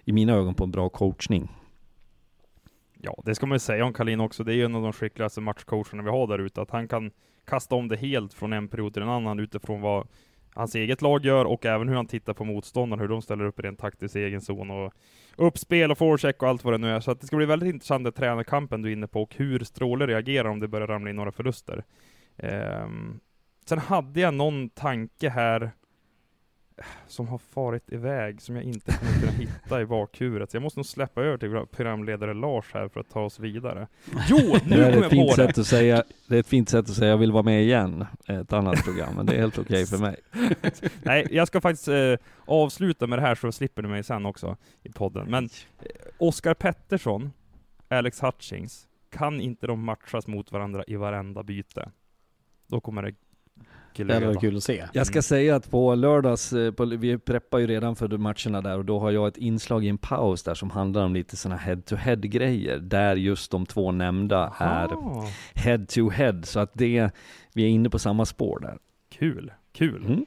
[0.04, 1.48] i mina ögon, på en bra coachning.
[3.06, 4.44] Ja, det ska man ju säga om Kalin också.
[4.44, 6.62] Det är ju en av de skickligaste matchcoacherna vi har där ute.
[6.62, 7.10] Att han kan
[7.44, 10.08] kasta om det helt från en period till en annan utifrån vad
[10.54, 13.60] hans eget lag gör och även hur han tittar på motståndarna, hur de ställer upp
[13.60, 14.92] rent taktiskt i egen zon och
[15.36, 17.00] uppspel och forecheck och allt vad det nu är.
[17.00, 19.58] Så att det ska bli väldigt intressant den tränarkampen du är inne på och hur
[19.58, 21.84] Stråle reagerar om det börjar ramla in några förluster.
[22.36, 23.20] Um,
[23.66, 25.70] sen hade jag någon tanke här
[27.06, 30.50] som har farit iväg, som jag inte kommer kunna hitta i bakhuvudet.
[30.50, 33.86] Så jag måste nog släppa över till programledare Lars här för att ta oss vidare.
[34.28, 35.58] Jo, nu kom jag på det!
[35.58, 38.52] Att säga, det är ett fint sätt att säga jag vill vara med igen, ett
[38.52, 40.16] annat program, men det är helt okej okay för mig.
[41.02, 44.56] Nej, jag ska faktiskt eh, avsluta med det här så slipper du mig sen också
[44.82, 45.30] i podden.
[45.30, 47.32] Men eh, Oskar Pettersson,
[47.88, 51.90] Alex Hutchings, kan inte de matchas mot varandra i varenda byte?
[52.66, 53.14] Då kommer det
[53.96, 54.84] kul Det var kul att se.
[54.92, 55.22] Jag ska mm.
[55.22, 58.98] säga att på lördags, eh, på, vi preppar ju redan för matcherna där och då
[58.98, 62.78] har jag ett inslag i en paus där som handlar om lite sådana head-to-head grejer,
[62.78, 64.64] där just de två nämnda Aha.
[64.64, 64.88] är
[65.60, 67.10] head-to-head, så att det,
[67.52, 68.78] vi är inne på samma spår där.
[69.10, 70.04] Kul, kul.
[70.06, 70.26] Mm.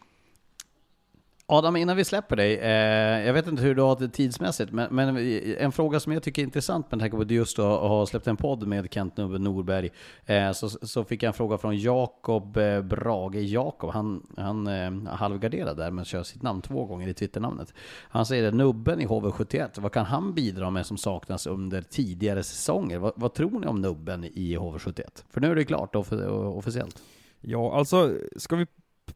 [1.52, 4.96] Adam, innan vi släpper dig, eh, jag vet inte hur du har det tidsmässigt, men,
[4.96, 5.18] men,
[5.58, 8.28] en fråga som jag tycker är intressant med tanke på att du just har släppt
[8.28, 9.90] en podd med Kent Nubbe Norberg,
[10.26, 13.92] eh, så, så fick jag en fråga från Jakob eh, Brage Jakob.
[13.92, 17.74] Han, han eh, halvgarderar där, men kör sitt namn två gånger i Twitternamnet.
[18.10, 22.44] Han säger det, Nubben i HV71, vad kan han bidra med som saknas under tidigare
[22.44, 22.98] säsonger?
[22.98, 25.24] Vad, vad tror ni om Nubben i HV71?
[25.30, 27.02] För nu är det klart officiellt.
[27.42, 28.66] Ja, alltså, ska vi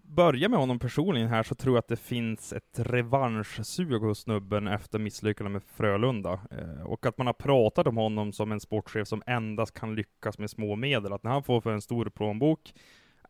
[0.01, 4.67] börja med honom personligen här så tror jag att det finns ett revanschsug hos snubben
[4.67, 6.39] efter misslyckandet med Frölunda.
[6.51, 10.37] Eh, och att man har pratat om honom som en sportchef som endast kan lyckas
[10.37, 11.13] med små medel.
[11.13, 12.73] Att när han får för en stor plånbok,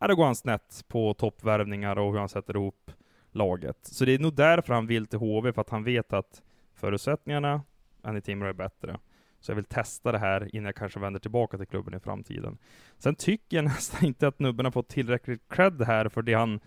[0.00, 2.90] ja, då går han snett på toppvärvningar och hur han sätter ihop
[3.30, 3.78] laget.
[3.82, 6.42] Så det är nog därför han vill till HV, för att han vet att
[6.74, 7.62] förutsättningarna
[8.04, 8.98] än i Timrå är bättre.
[9.44, 12.58] Så jag vill testa det här innan jag kanske vänder tillbaka till klubben i framtiden.
[12.98, 16.60] Sen tycker jag nästan inte att Nubben har fått tillräckligt cred här för det han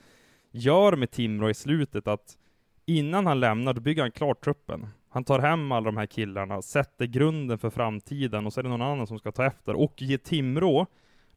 [0.52, 2.38] gör med Timrå i slutet, att
[2.86, 4.88] innan han lämnar, då bygger han klart truppen.
[5.10, 8.70] Han tar hem alla de här killarna, sätter grunden för framtiden och så är det
[8.70, 10.86] någon annan som ska ta efter och ge Timrå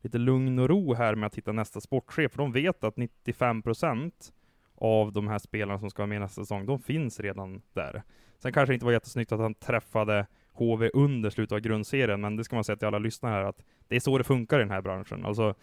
[0.00, 3.62] lite lugn och ro här med att hitta nästa sportchef, för de vet att 95
[3.62, 4.32] procent
[4.74, 8.02] av de här spelarna som ska vara med nästa säsong, de finns redan där.
[8.38, 12.36] Sen kanske det inte var jättesnyggt att han träffade HV under slutet av grundserien, men
[12.36, 14.62] det ska man säga till alla lyssnare här att det är så det funkar i
[14.62, 15.24] den här branschen.
[15.24, 15.54] Alltså,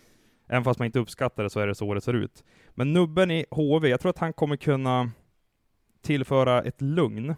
[0.48, 2.44] även fast man inte uppskattar det så är det så det ser ut.
[2.70, 5.12] Men nubben i HV, jag tror att han kommer kunna
[6.02, 7.36] tillföra ett lugn,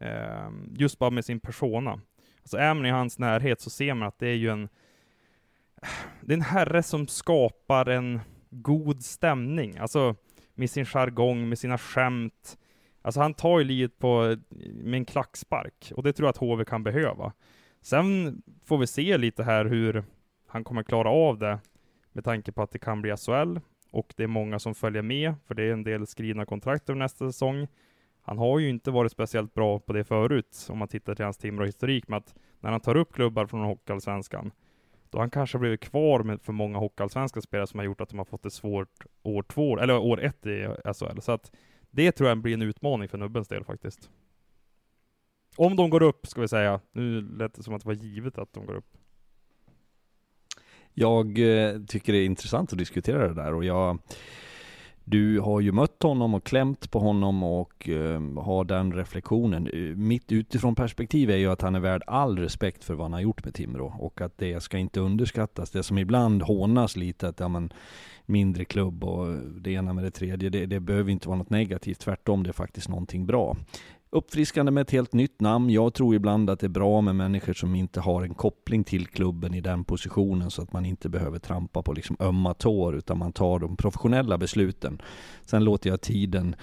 [0.00, 2.00] eh, just bara med sin persona.
[2.42, 4.68] Alltså är man i hans närhet så ser man att det är ju en,
[6.20, 10.14] det är en herre som skapar en god stämning, alltså
[10.54, 12.58] med sin jargong, med sina skämt,
[13.06, 14.36] Alltså han tar ju livet på,
[14.72, 17.32] med en klackspark, och det tror jag att HV kan behöva.
[17.82, 20.04] Sen får vi se lite här hur
[20.46, 21.58] han kommer klara av det,
[22.12, 23.58] med tanke på att det kan bli SHL,
[23.90, 26.98] och det är många som följer med, för det är en del skrivna kontrakt över
[26.98, 27.68] nästa säsong.
[28.22, 31.38] han har ju inte varit speciellt bra på det förut, om man tittar till hans
[31.38, 34.50] Timrå-historik, med att när han tar upp klubbar från Hockeyallsvenskan,
[35.10, 38.18] då han kanske blivit kvar med för många hockeyallsvenska spelare som har gjort att de
[38.18, 41.20] har fått det svårt år två, eller år ett i SHL.
[41.20, 41.52] Så att
[41.96, 44.10] det tror jag blir en utmaning för Nubbens del faktiskt.
[45.56, 46.80] Om de går upp, ska vi säga.
[46.92, 48.96] Nu lät det som att det var givet att de går upp.
[50.94, 53.98] Jag eh, tycker det är intressant att diskutera det där och jag
[55.08, 59.66] du har ju mött honom och klämt på honom och eh, har den reflektionen.
[59.66, 63.12] Eh, mitt utifrån perspektiv är ju att han är värd all respekt för vad han
[63.12, 65.70] har gjort med Timrå och att det ska inte underskattas.
[65.70, 67.72] Det som ibland hånas lite att ja, men,
[68.26, 71.98] mindre klubb och det ena med det tredje, det, det behöver inte vara något negativt.
[71.98, 73.56] Tvärtom, det är faktiskt någonting bra
[74.10, 75.70] uppfriskande med ett helt nytt namn.
[75.70, 79.06] Jag tror ibland att det är bra med människor som inte har en koppling till
[79.06, 83.18] klubben i den positionen så att man inte behöver trampa på liksom ömma tår utan
[83.18, 85.02] man tar de professionella besluten.
[85.44, 86.56] Sen låter jag tiden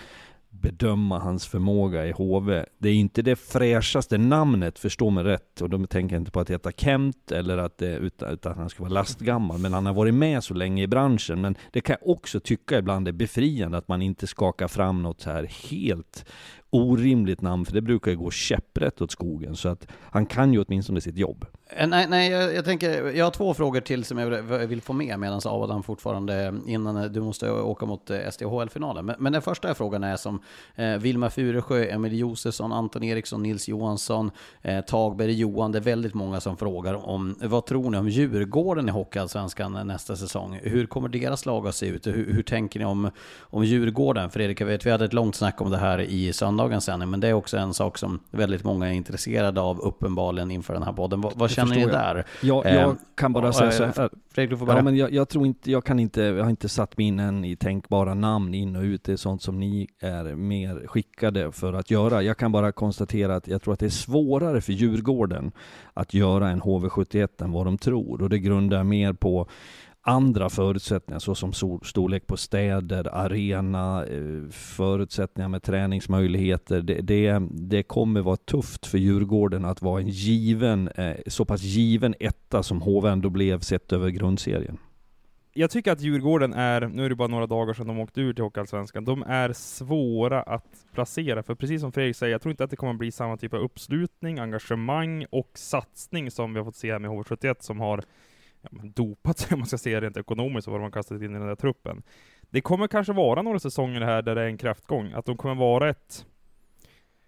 [0.61, 2.65] bedöma hans förmåga i HV.
[2.77, 5.61] Det är inte det fräschaste namnet, förstå mig rätt.
[5.61, 8.57] Och då tänker jag inte på att heta Kent eller att det, utan, utan att
[8.57, 9.59] han ska vara lastgammal.
[9.59, 11.41] Men han har varit med så länge i branschen.
[11.41, 15.21] Men det kan jag också tycka ibland är befriande att man inte skakar fram något
[15.21, 16.25] så här helt
[16.73, 19.55] orimligt namn, för det brukar ju gå käpprätt åt skogen.
[19.55, 21.45] Så att han kan ju åtminstone sitt jobb.
[21.77, 24.93] Eh, nej, nej jag, jag, tänker, jag har två frågor till som jag vill få
[24.93, 29.05] med medan Adam fortfarande, innan eh, du måste åka mot eh, SDHL-finalen.
[29.05, 30.39] Men, men den första frågan är som
[30.75, 34.31] eh, Vilma Furesjö, Emil Josefsson, Anton Eriksson, Nils Johansson,
[34.61, 35.71] eh, Tagberg, Johan.
[35.71, 40.15] Det är väldigt många som frågar om vad tror ni om Djurgården i Hockeyallsvenskan nästa
[40.15, 40.59] säsong?
[40.63, 42.07] Hur kommer deras lag att se ut?
[42.07, 43.09] Hur, hur tänker ni om,
[43.39, 44.29] om Djurgården?
[44.29, 46.33] Fredrik, jag vet, vi hade ett långt snack om det här i
[46.63, 50.51] söndagens sändning, men det är också en sak som väldigt många är intresserade av uppenbarligen
[50.51, 51.21] inför den här podden.
[51.21, 52.25] Vad, vad känner ni där?
[52.41, 54.09] Jag, jag eh, kan bara säga så här.
[54.31, 54.79] Fredrik, du får börja.
[54.79, 57.19] Ja, men jag, jag, tror inte, jag kan inte, jag har inte satt mig in
[57.19, 59.03] än i tänkbara namn in och ut.
[59.03, 62.21] Det är sånt som ni är mer skickade för att göra.
[62.21, 65.51] Jag kan bara konstatera att jag tror att det är svårare för Djurgården
[65.93, 68.21] att göra en HV71 än vad de tror.
[68.21, 69.47] Och det grundar mer på
[70.05, 71.53] andra förutsättningar såsom
[71.83, 76.81] storlek på städer, arena, eh, förutsättningar med träningsmöjligheter.
[76.81, 81.61] Det, det, det kommer vara tufft för Djurgården att vara en given, eh, så pass
[81.61, 84.77] given etta som HV ändå blev sett över grundserien.
[85.55, 88.33] Jag tycker att Djurgården är, nu är det bara några dagar sedan de åkte ur
[88.33, 92.63] till Hockeyallsvenskan, de är svåra att placera, för precis som Fredrik säger, jag tror inte
[92.63, 96.75] att det kommer bli samma typ av uppslutning, engagemang och satsning som vi har fått
[96.75, 98.03] se här med HV71 som har
[98.63, 101.39] ja, dopat sig, om man ska säga rent ekonomiskt, vad de har kastat in i
[101.39, 102.03] den där truppen.
[102.41, 105.55] Det kommer kanske vara några säsonger här där det är en kraftgång, att de kommer
[105.55, 106.25] vara ett...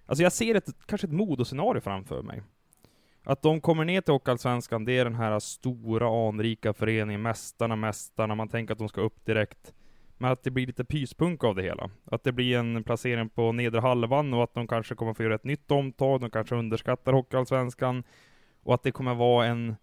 [0.06, 2.42] Alltså jag ser ett, kanske ett modoscenario framför mig.
[3.24, 8.36] Att de kommer ner till Hockeyallsvenskan, det är den här stora anrika föreningen, Mästarna, Mästarna,
[8.36, 9.74] man tänker att de ska upp direkt.
[10.18, 11.90] Men att det blir lite pyspunk av det hela.
[12.06, 15.36] Att det blir en placering på nedre halvan och att de kanske kommer få göra
[15.36, 18.04] ett nytt omtag, de kanske underskattar Hockeyallsvenskan.
[18.64, 19.76] Och att det kommer vara en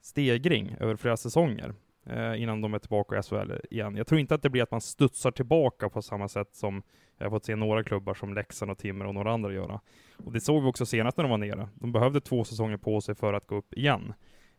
[0.00, 1.74] stegring över flera säsonger
[2.06, 3.96] eh, innan de är tillbaka i SHL igen.
[3.96, 6.82] Jag tror inte att det blir att man studsar tillbaka på samma sätt som
[7.18, 9.80] jag har fått se några klubbar som Leksand och Timrå och några andra göra.
[10.24, 11.68] Och det såg vi också senast när de var nere.
[11.74, 14.14] De behövde två säsonger på sig för att gå upp igen.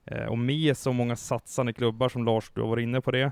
[0.05, 3.31] Eh, och med så många satsande klubbar som Lars, du har varit inne på det,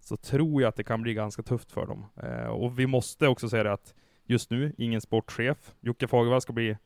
[0.00, 2.06] så tror jag att det kan bli ganska tufft för dem.
[2.22, 5.74] Eh, och vi måste också säga det att just nu, ingen sportchef.
[5.80, 6.76] Jocke Fagervall ska bli,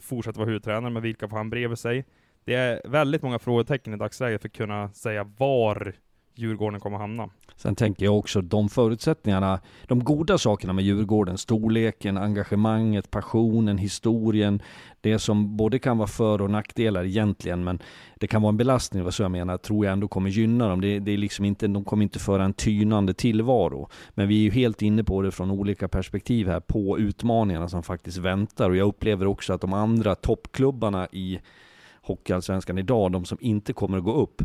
[0.00, 2.04] fortsätta vara huvudtränare, men vilka får han bredvid sig?
[2.44, 5.94] Det är väldigt många frågetecken i dagsläget för att kunna säga var
[6.36, 7.30] Djurgården kommer hamna.
[7.56, 14.62] Sen tänker jag också de förutsättningarna, de goda sakerna med Djurgården, storleken, engagemanget, passionen, historien,
[15.00, 17.82] det som både kan vara för och nackdelar egentligen, men
[18.14, 20.80] det kan vara en belastning, vad så jag menar, tror jag ändå kommer gynna dem.
[20.80, 23.88] Det, det är liksom inte, de kommer inte föra en tynande tillvaro.
[24.10, 27.82] Men vi är ju helt inne på det från olika perspektiv här, på utmaningarna som
[27.82, 28.70] faktiskt väntar.
[28.70, 31.40] Och jag upplever också att de andra toppklubbarna i
[32.04, 34.42] Hockeyallsvenskan idag, de som inte kommer att gå upp,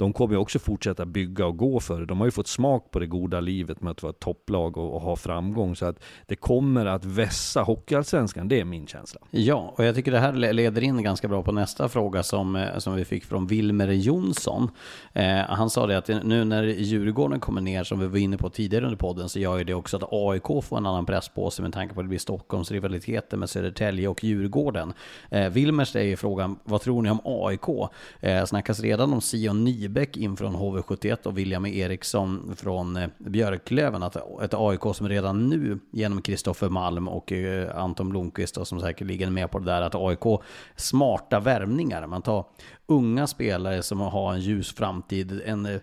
[0.00, 2.06] de kommer ju också fortsätta bygga och gå för det.
[2.06, 4.94] De har ju fått smak på det goda livet med att vara ett topplag och,
[4.94, 5.76] och ha framgång.
[5.76, 9.20] Så att det kommer att vässa Hockeyallsvenskan, det är min känsla.
[9.30, 12.78] Ja, och jag tycker det här leder in ganska bra på nästa fråga som, eh,
[12.78, 14.70] som vi fick från Wilmer Jonsson.
[15.12, 18.50] Eh, han sa det att nu när Djurgården kommer ner, som vi var inne på
[18.50, 21.50] tidigare under podden, så gör ju det också att AIK får en annan press på
[21.50, 24.92] sig med tanke på att det blir Stockholms rivaliteter med Södertälje och Djurgården.
[25.30, 27.90] Eh, Wilmer säger ju frågan, vad tror ni om AIK?
[28.20, 33.08] Eh, snackas redan om Sion 9 Dybeck in från HV71 och William Eriksson från eh,
[33.18, 34.02] Björklöven.
[34.02, 38.80] Att ett AIK som redan nu genom Kristoffer Malm och eh, Anton Blomqvist och som
[38.80, 40.40] säkerligen med på det där att AIK
[40.76, 42.06] smarta värvningar.
[42.06, 42.44] Man tar
[42.86, 45.80] unga spelare som har en ljus framtid, en eh,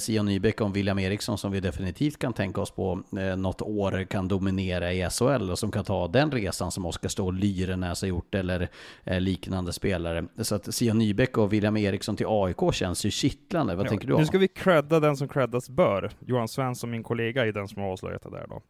[0.00, 4.04] Sion Nybeck och William Eriksson som vi definitivt kan tänka oss på eh, något år
[4.04, 8.08] kan dominera i SHL och som kan ta den resan som Oskar Ståhl Lyrenäs har
[8.08, 8.68] gjort eller
[9.04, 10.24] eh, liknande spelare.
[10.38, 13.74] Så att Sion Nybeck och William Eriksson till AIK känns ju kittlande.
[13.74, 14.20] Vad Ja, tänker du om?
[14.20, 16.10] Nu ska vi credda den som creddas bör.
[16.26, 18.62] Johan Svensson, min kollega, är den som har avslöjat det där då.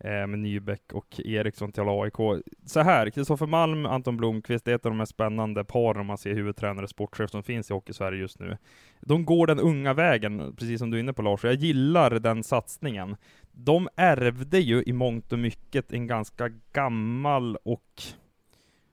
[0.00, 2.42] Eh, med Nybeck och Eriksson till AIK.
[2.66, 6.06] Så här, Kristoffer Malm, Anton Blomqvist, det är ett av de mest spännande paren om
[6.06, 8.56] man ser huvudtränare och sportchef som finns i Hockey-Sverige just nu.
[9.00, 12.10] De går den unga vägen, precis som du är inne på Lars, och jag gillar
[12.10, 13.16] den satsningen.
[13.52, 18.02] De ärvde ju i mångt och mycket en ganska gammal och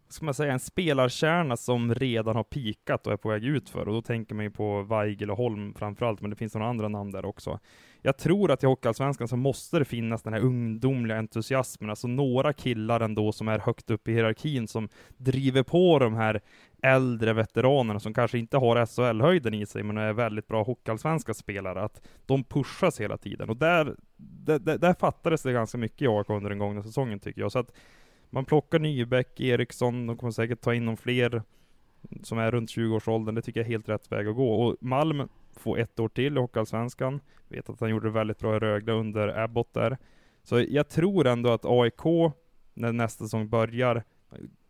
[0.07, 3.69] vad ska man säga, en spelarkärna som redan har pikat och är på väg ut
[3.69, 3.87] för.
[3.87, 6.87] Och då tänker man ju på Weigel och Holm framförallt, men det finns några andra
[6.87, 7.59] namn där också.
[8.05, 12.53] Jag tror att i Hockeyallsvenskan så måste det finnas den här ungdomliga entusiasmen, alltså några
[12.53, 16.41] killar ändå som är högt upp i hierarkin som driver på de här
[16.81, 21.81] äldre veteranerna som kanske inte har SHL-höjden i sig, men är väldigt bra hockeyallsvenska spelare,
[21.81, 23.49] att de pushas hela tiden.
[23.49, 27.41] Och där, där, där, fattades det ganska mycket i AIK under den gångna säsongen tycker
[27.41, 27.51] jag.
[27.51, 27.71] Så att
[28.29, 31.43] man plockar Nybäck, Eriksson, de kommer säkert ta in någon fler
[32.23, 33.35] som är runt 20-årsåldern.
[33.35, 34.53] Det tycker jag är helt rätt väg att gå.
[34.53, 35.27] Och Malm
[35.59, 37.19] få ett år till i Hockeyallsvenskan.
[37.47, 39.97] Vet att han gjorde det väldigt bra i Rögle under Abbott där.
[40.43, 42.33] Så jag tror ändå att AIK,
[42.73, 44.03] när nästa säsong börjar,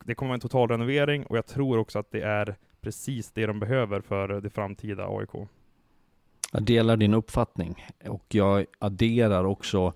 [0.04, 3.46] det kommer vara en total renovering och jag tror också att det är precis det
[3.46, 5.50] de behöver för det framtida AIK.
[6.52, 9.94] Jag delar din uppfattning och jag adderar också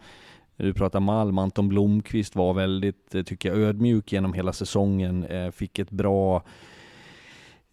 [0.64, 5.80] du pratar Malm, Anton Blomqvist var väldigt, tycker jag, ödmjuk genom hela säsongen, eh, fick
[5.80, 6.44] ett bra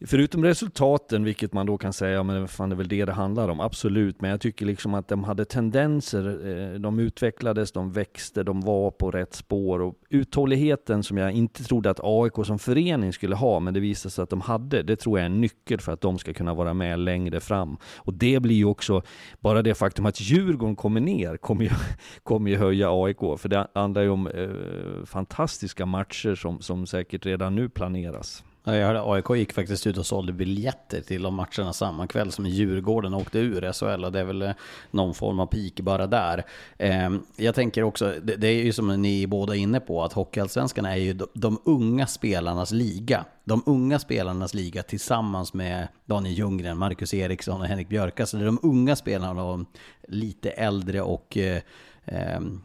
[0.05, 3.49] Förutom resultaten, vilket man då kan säga, men fan det är väl det det handlar
[3.49, 4.21] om, absolut.
[4.21, 8.91] Men jag tycker liksom att de hade tendenser, eh, de utvecklades, de växte, de var
[8.91, 9.81] på rätt spår.
[9.81, 14.11] Och uthålligheten som jag inte trodde att AIK som förening skulle ha, men det visade
[14.11, 16.55] sig att de hade, det tror jag är en nyckel för att de ska kunna
[16.55, 17.77] vara med längre fram.
[17.97, 19.03] Och det blir ju också,
[19.41, 21.71] bara det faktum att Djurgården kommer ner, kommer ju,
[22.23, 23.39] kommer ju höja AIK.
[23.39, 28.45] För det handlar ju om eh, fantastiska matcher som, som säkert redan nu planeras.
[28.75, 32.47] Jag hörde AIK gick faktiskt ut och sålde biljetter till de matcherna samma kväll som
[32.47, 34.51] Djurgården åkte ur SHL och det är väl eh,
[34.91, 36.45] någon form av peak bara där.
[36.79, 40.85] Ehm, jag tänker också, det är ju som ni båda är inne på, att Hockeyallsvenskan
[40.85, 43.25] är ju de- unga spelarnas liga.
[43.45, 48.27] De unga spelarnas liga tillsammans med Daniel Ljunggren, Marcus Eriksson och Henrik Björka.
[48.27, 49.61] Så det är de unga spelarna och
[50.09, 51.63] lite äldre och eh,
[52.05, 52.61] ehm,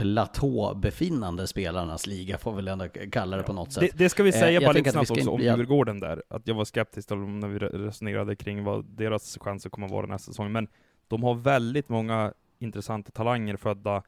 [0.00, 3.80] platåbefinnande spelarnas liga, får vi väl ändå kalla det på något sätt.
[3.80, 5.46] Det, det ska vi Eh, säga jag bara lite att snabbt ska också om bli
[5.46, 9.86] Djurgården där, att jag var skeptisk när vi re- resonerade kring vad deras chanser kommer
[9.86, 10.68] att vara nästa säsong, men
[11.08, 14.02] de har väldigt många intressanta talanger födda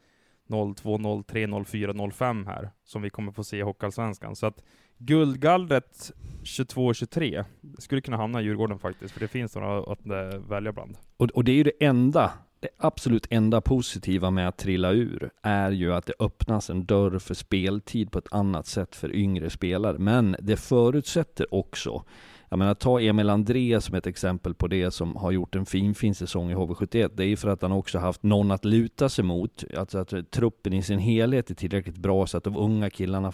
[0.76, 4.36] 02, 03, 04, 05 här, som vi kommer få se i Hockeyallsvenskan.
[4.36, 4.62] Så att
[4.98, 6.12] guldgallret
[6.42, 7.44] 22-23
[7.78, 10.96] skulle kunna hamna i Djurgården faktiskt, för det finns några att eh, välja bland.
[11.16, 15.30] Och, och det är ju det enda, det absolut enda positiva med att trilla ur,
[15.42, 19.50] är ju att det öppnas en dörr för speltid på ett annat sätt för yngre
[19.50, 19.98] spelare.
[19.98, 22.04] Men det förutsätter också
[22.52, 25.94] jag menar, ta Emil André som ett exempel på det som har gjort en fin,
[25.94, 27.10] fin säsong i HV71.
[27.14, 29.64] Det är ju för att han också haft någon att luta sig mot.
[29.76, 33.32] Alltså att truppen i sin helhet är tillräckligt bra så att de unga killarna,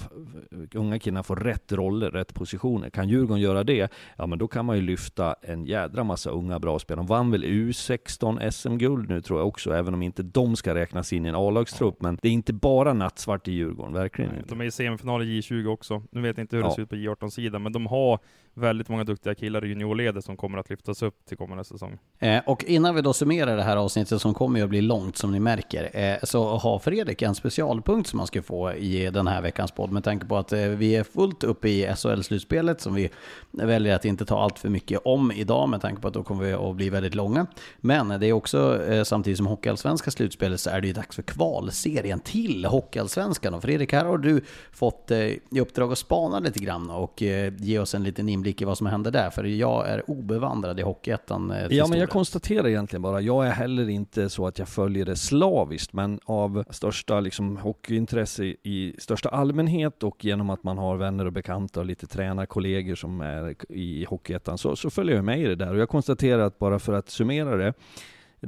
[0.75, 2.91] unga killarna får rätt roller, rätt positioner.
[2.91, 6.59] Kan Djurgården göra det, ja men då kan man ju lyfta en jädra massa unga
[6.59, 7.01] bra spelare.
[7.01, 11.13] De vann väl U16 SM-guld nu tror jag också, även om inte de ska räknas
[11.13, 12.03] in i en A-lagstrupp.
[12.03, 14.49] Men det är inte bara nattsvart i Djurgården, verkligen inte.
[14.49, 16.03] De är i semifinal i J20 också.
[16.11, 16.75] Nu vet jag inte hur det Ja.
[16.75, 18.19] ser ut på J18-sidan, men de har
[18.57, 21.99] väldigt många duktiga killar i juniorledet som kommer att lyftas upp till kommande säsong.
[22.19, 25.17] Eh, Och innan vi då summerar det här avsnittet som kommer ju att bli långt
[25.17, 29.27] som ni märker, eh, så har Fredrik en specialpunkt som man ska få i den
[29.27, 32.95] här veckans podd med tanke på att eh, vi är fullt uppe i SHL-slutspelet som
[32.95, 33.11] vi
[33.51, 36.45] väljer att inte ta allt för mycket om idag med tanke på att då kommer
[36.45, 37.47] vi att bli väldigt långa.
[37.81, 41.23] Men det är också eh, samtidigt som Hockeyallsvenska slutspelet så är det ju dags för
[41.23, 43.55] kvalserien till Hockeyallsvenskan.
[43.55, 44.41] Och Fredrik, här har du
[44.73, 48.46] fått eh, i uppdrag att spana lite grann och eh, ge oss en liten inblick
[48.47, 49.31] i vad som händer där.
[49.31, 51.51] För jag är obevandrad i Hockeyettan.
[51.51, 54.69] eh, Ja, stor men jag konstaterar egentligen bara, jag är heller inte så att jag
[54.69, 60.65] följer det slaviskt, men av största liksom, hockeyintresse i, i största allmänhet och genom att
[60.65, 65.17] man har vänner och bekanta och lite tränarkollegor som är i Hockeyettan, så, så följer
[65.17, 65.71] jag med i det där.
[65.75, 67.75] Och jag konstaterar att bara för att summera det,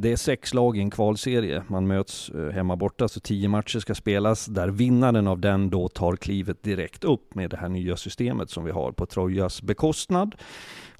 [0.01, 1.63] det är sex lag i en kvalserie.
[1.69, 5.89] Man möts eh, hemma borta, så tio matcher ska spelas, där vinnaren av den då
[5.89, 10.35] tar klivet direkt upp med det här nya systemet som vi har på Trojas bekostnad.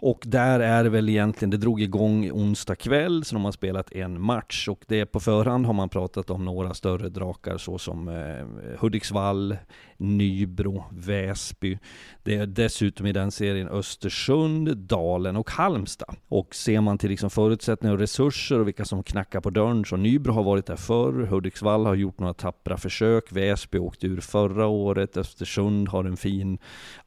[0.01, 3.93] Och där är det väl egentligen, det drog igång onsdag kväll, så de har spelat
[3.93, 4.69] en match.
[4.69, 9.57] Och det på förhand har man pratat om några större drakar såsom eh, Hudiksvall,
[9.97, 11.79] Nybro, Väsby.
[12.23, 16.17] Det är dessutom i den serien Östersund, Dalen och Halmstad.
[16.29, 19.97] Och ser man till liksom förutsättningar och resurser och vilka som knackar på dörren, så
[19.97, 24.67] Nybro har varit där förr, Hudiksvall har gjort några tappra försök, Väsby åkte ur förra
[24.67, 26.59] året, Östersund har en fin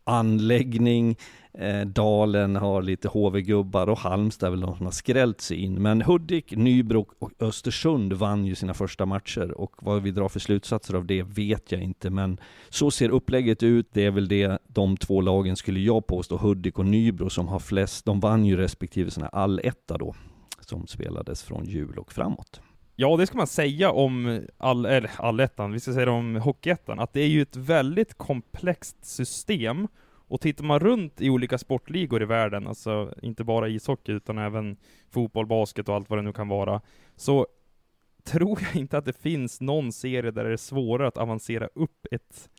[0.03, 1.18] anläggning.
[1.53, 5.82] Eh, Dalen har lite HV-gubbar och Halmstad är väl de som har skrällt sig in.
[5.82, 10.40] Men Hudik, Nybro och Östersund vann ju sina första matcher och vad vi drar för
[10.40, 12.10] slutsatser av det vet jag inte.
[12.10, 13.88] Men så ser upplägget ut.
[13.94, 17.60] Det är väl det de två lagen skulle jag påstå, Hudik och Nybro som har
[17.60, 18.06] flest.
[18.06, 20.15] De vann ju respektive sina alletta då,
[20.60, 22.61] som spelades från jul och framåt.
[22.95, 26.99] Ja, det ska man säga om all, eller allettan, vi ska säga det om hockeyettan,
[26.99, 29.88] att det är ju ett väldigt komplext system
[30.32, 34.78] och tittar man runt i olika sportligor i världen, alltså inte bara ishockey utan även
[35.10, 36.82] fotboll, basket och allt vad det nu kan vara,
[37.16, 37.48] så
[38.24, 42.08] tror jag inte att det finns någon serie där det är svårare att avancera upp
[42.12, 42.49] ett,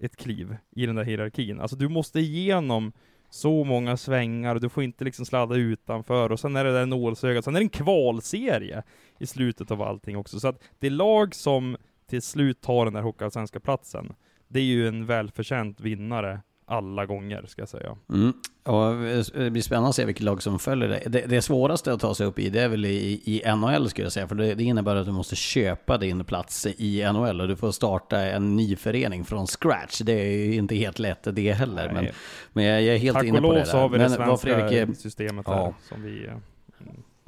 [0.00, 1.60] ett kliv i den där hierarkin.
[1.60, 2.92] Alltså du måste igenom
[3.30, 6.86] så många svängar, och du får inte liksom sladda utanför, och sen är det där
[6.86, 8.82] nålsögat, sen är det en kvalserie
[9.18, 10.40] i slutet av allting också.
[10.40, 11.76] Så att det lag som
[12.06, 14.14] till slut tar den där hockeyallsvenska platsen,
[14.48, 17.96] det är ju en välförtjänt vinnare alla gånger, ska jag säga.
[18.12, 18.32] Mm.
[18.64, 18.94] Och
[19.34, 21.02] det blir spännande att se vilket lag som följer det.
[21.06, 21.26] det.
[21.26, 24.12] Det svåraste att ta sig upp i, det är väl i, i NHL skulle jag
[24.12, 24.28] säga.
[24.28, 27.72] För det, det, innebär att du måste köpa din plats i NHL och du får
[27.72, 30.00] starta en ny förening från scratch.
[30.00, 31.92] Det är ju inte helt lätt det heller.
[31.92, 32.06] Men,
[32.52, 33.64] men jag är helt Tack inne på det.
[33.64, 35.54] Tack och lov så har vi men det svenska Fredrik, systemet ja.
[35.54, 36.32] där, som vi eh,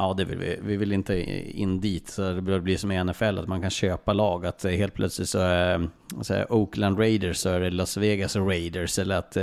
[0.01, 0.59] Ja, det vill vi.
[0.63, 1.21] Vi vill inte
[1.61, 4.47] in dit så det blir som i NFL, att man kan köpa lag.
[4.47, 5.89] Att helt plötsligt så är,
[6.21, 8.99] så Oakland Raiders så är det Las Vegas Raiders.
[8.99, 9.37] Eller att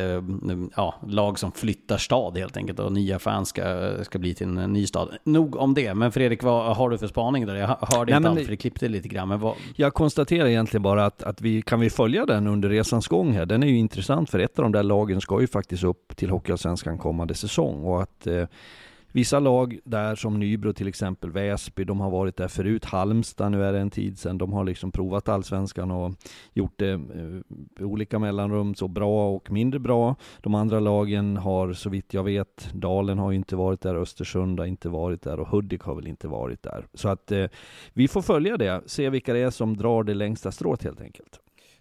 [0.76, 4.74] ja, lag som flyttar stad helt enkelt och nya fans ska, ska bli till en
[4.74, 5.18] ny stad.
[5.24, 7.56] Nog om det, men Fredrik, vad har du för spaning där?
[7.56, 9.28] Jag hörde Nej, inte allt för det klippte lite grann.
[9.28, 13.08] Men vad, Jag konstaterar egentligen bara att, att vi kan vi följa den under resans
[13.08, 13.46] gång här.
[13.46, 16.30] Den är ju intressant för ett av de där lagen ska ju faktiskt upp till
[16.30, 18.44] Hockeyallsvenskan kommande säsong och att eh,
[19.18, 22.86] Vissa lag där som Nybro till exempel, Väsby, de har varit där förut.
[22.86, 26.14] Halmstad, nu är det en tid sedan, de har liksom provat allsvenskan och
[26.54, 27.00] gjort det eh,
[27.80, 30.16] i olika mellanrum, så bra och mindre bra.
[30.42, 34.60] De andra lagen har så vitt jag vet, Dalen har ju inte varit där, Östersund
[34.60, 36.86] har inte varit där och Hudik har väl inte varit där.
[36.94, 37.46] Så att eh,
[37.94, 41.40] vi får följa det, se vilka det är som drar det längsta strået helt enkelt.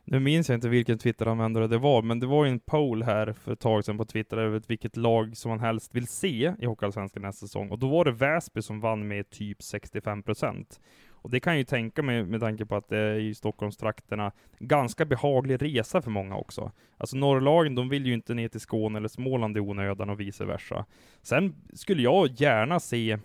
[0.08, 3.32] Nu minns jag inte vilken Twitter-användare det var, men det var ju en poll här
[3.32, 6.66] för ett tag sedan på Twitter över vilket lag som man helst vill se i
[6.66, 7.70] Hockeyallsvenskan nästa säsong.
[7.70, 10.80] Och då var det Väsby som vann med typ 65 procent.
[11.08, 14.32] Och det kan jag ju tänka mig med tanke på att det är i Stockholmstrakterna
[14.58, 16.72] ganska behaglig resa för många också.
[16.96, 20.44] Alltså norrlagen, de vill ju inte ner till Skåne eller Småland i onödan och vice
[20.44, 20.84] versa.
[21.22, 23.18] Sen skulle jag gärna se,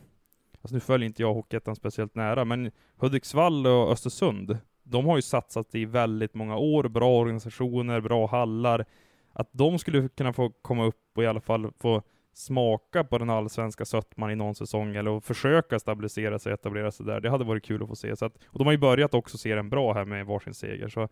[0.62, 4.58] alltså nu följer inte jag Hockeyettan speciellt nära, men Hudiksvall och Östersund,
[4.92, 8.86] de har ju satsat i väldigt många år, bra organisationer, bra hallar.
[9.34, 12.02] Att de skulle kunna få komma upp och i alla fall få
[12.34, 16.92] smaka på den allsvenska sötman i någon säsong, eller att försöka stabilisera sig och etablera
[16.92, 17.20] sig där.
[17.20, 18.16] Det hade varit kul att få se.
[18.16, 20.88] Så att, och de har ju börjat också se den bra här med varsin seger.
[20.88, 21.08] Så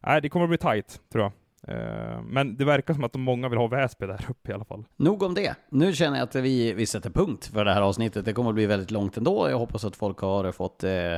[0.00, 1.32] nej, det kommer att bli tight, tror jag.
[1.68, 4.84] Eh, Men det verkar som att många vill ha Väsby där uppe i alla fall.
[4.96, 5.54] Nog om det.
[5.70, 8.24] Nu känner jag att vi, vi sätter punkt för det här avsnittet.
[8.24, 9.50] Det kommer att bli väldigt långt ändå.
[9.50, 11.14] Jag hoppas att folk har fått eh,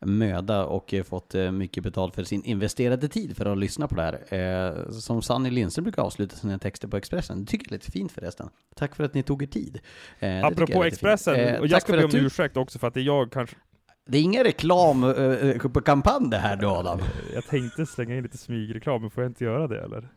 [0.00, 3.94] möda och eh, fått eh, mycket betalt för sin investerade tid för att lyssna på
[3.94, 4.34] det här.
[4.78, 7.40] Eh, som Sanny Lindström brukar avsluta sina texter på Expressen.
[7.44, 8.48] Det tycker jag är lite fint förresten.
[8.76, 9.80] Tack för att ni tog er tid.
[10.18, 10.84] Eh, Apropå.
[10.84, 13.32] Expressen, Eh, och jag ska be om du- ursäkt också för att det är jag
[13.32, 13.56] kanske
[14.06, 16.98] Det är ingen reklam eh, kampanj det här då Adam.
[17.34, 20.08] Jag tänkte slänga in lite smygreklam, men får jag inte göra det eller?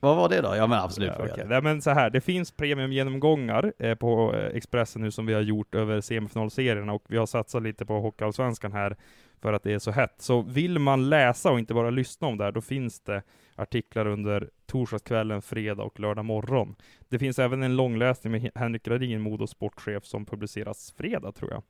[0.00, 0.56] Vad var det då?
[0.56, 1.12] Ja men absolut.
[1.18, 1.48] Ja, göra.
[1.48, 5.40] Nej, men så här, det finns premiumgenomgångar eh, på eh, Expressen nu som vi har
[5.40, 8.96] gjort över semifinalserierna och vi har satsat lite på Hockeyallsvenskan här
[9.42, 10.14] för att det är så hett.
[10.18, 13.22] Så vill man läsa och inte bara lyssna om det här, då finns det
[13.54, 16.74] artiklar under torsdagskvällen, fredag och lördag morgon.
[17.08, 21.62] Det finns även en långläsning med Henrik Gradin, Modos sportchef, som publiceras fredag tror jag.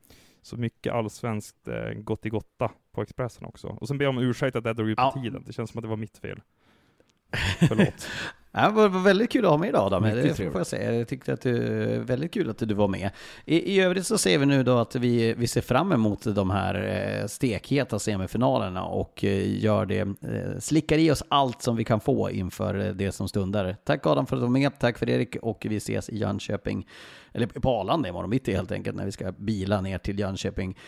[0.47, 3.69] Så mycket allsvenskt eh, gott i gotta på Expressen också.
[3.69, 5.23] Och sen ber jag om ursäkt att det drog ut på Ja.
[5.23, 5.43] tiden.
[5.47, 6.41] Det känns som att det var mitt fel.
[7.69, 8.09] Förlåt.
[8.53, 10.03] Ja, det var var väldigt kul att ha med dig Adam.
[10.03, 10.95] Det får jag säga.
[10.95, 13.11] Jag tyckte att det väldigt kul att du var med.
[13.45, 16.51] I, I övrigt så ser vi nu då att vi, vi ser fram emot de
[16.51, 16.75] här
[17.21, 22.01] eh, stekheta semifinalerna och eh, gör det, eh, slickar i oss allt som vi kan
[22.01, 23.77] få inför det som stundar.
[23.85, 26.87] Tack Adam för att du var med, tack för Erik och vi ses i Jönköping,
[27.37, 30.79] eller på Arlanda imorgon bitti helt enkelt när vi ska bila ner till Jönköping.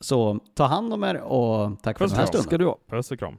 [0.00, 2.44] Så ta hand om er och tack för Puss den här stunden.
[2.44, 2.78] Ska du ha.
[2.90, 3.38] Puss och kram.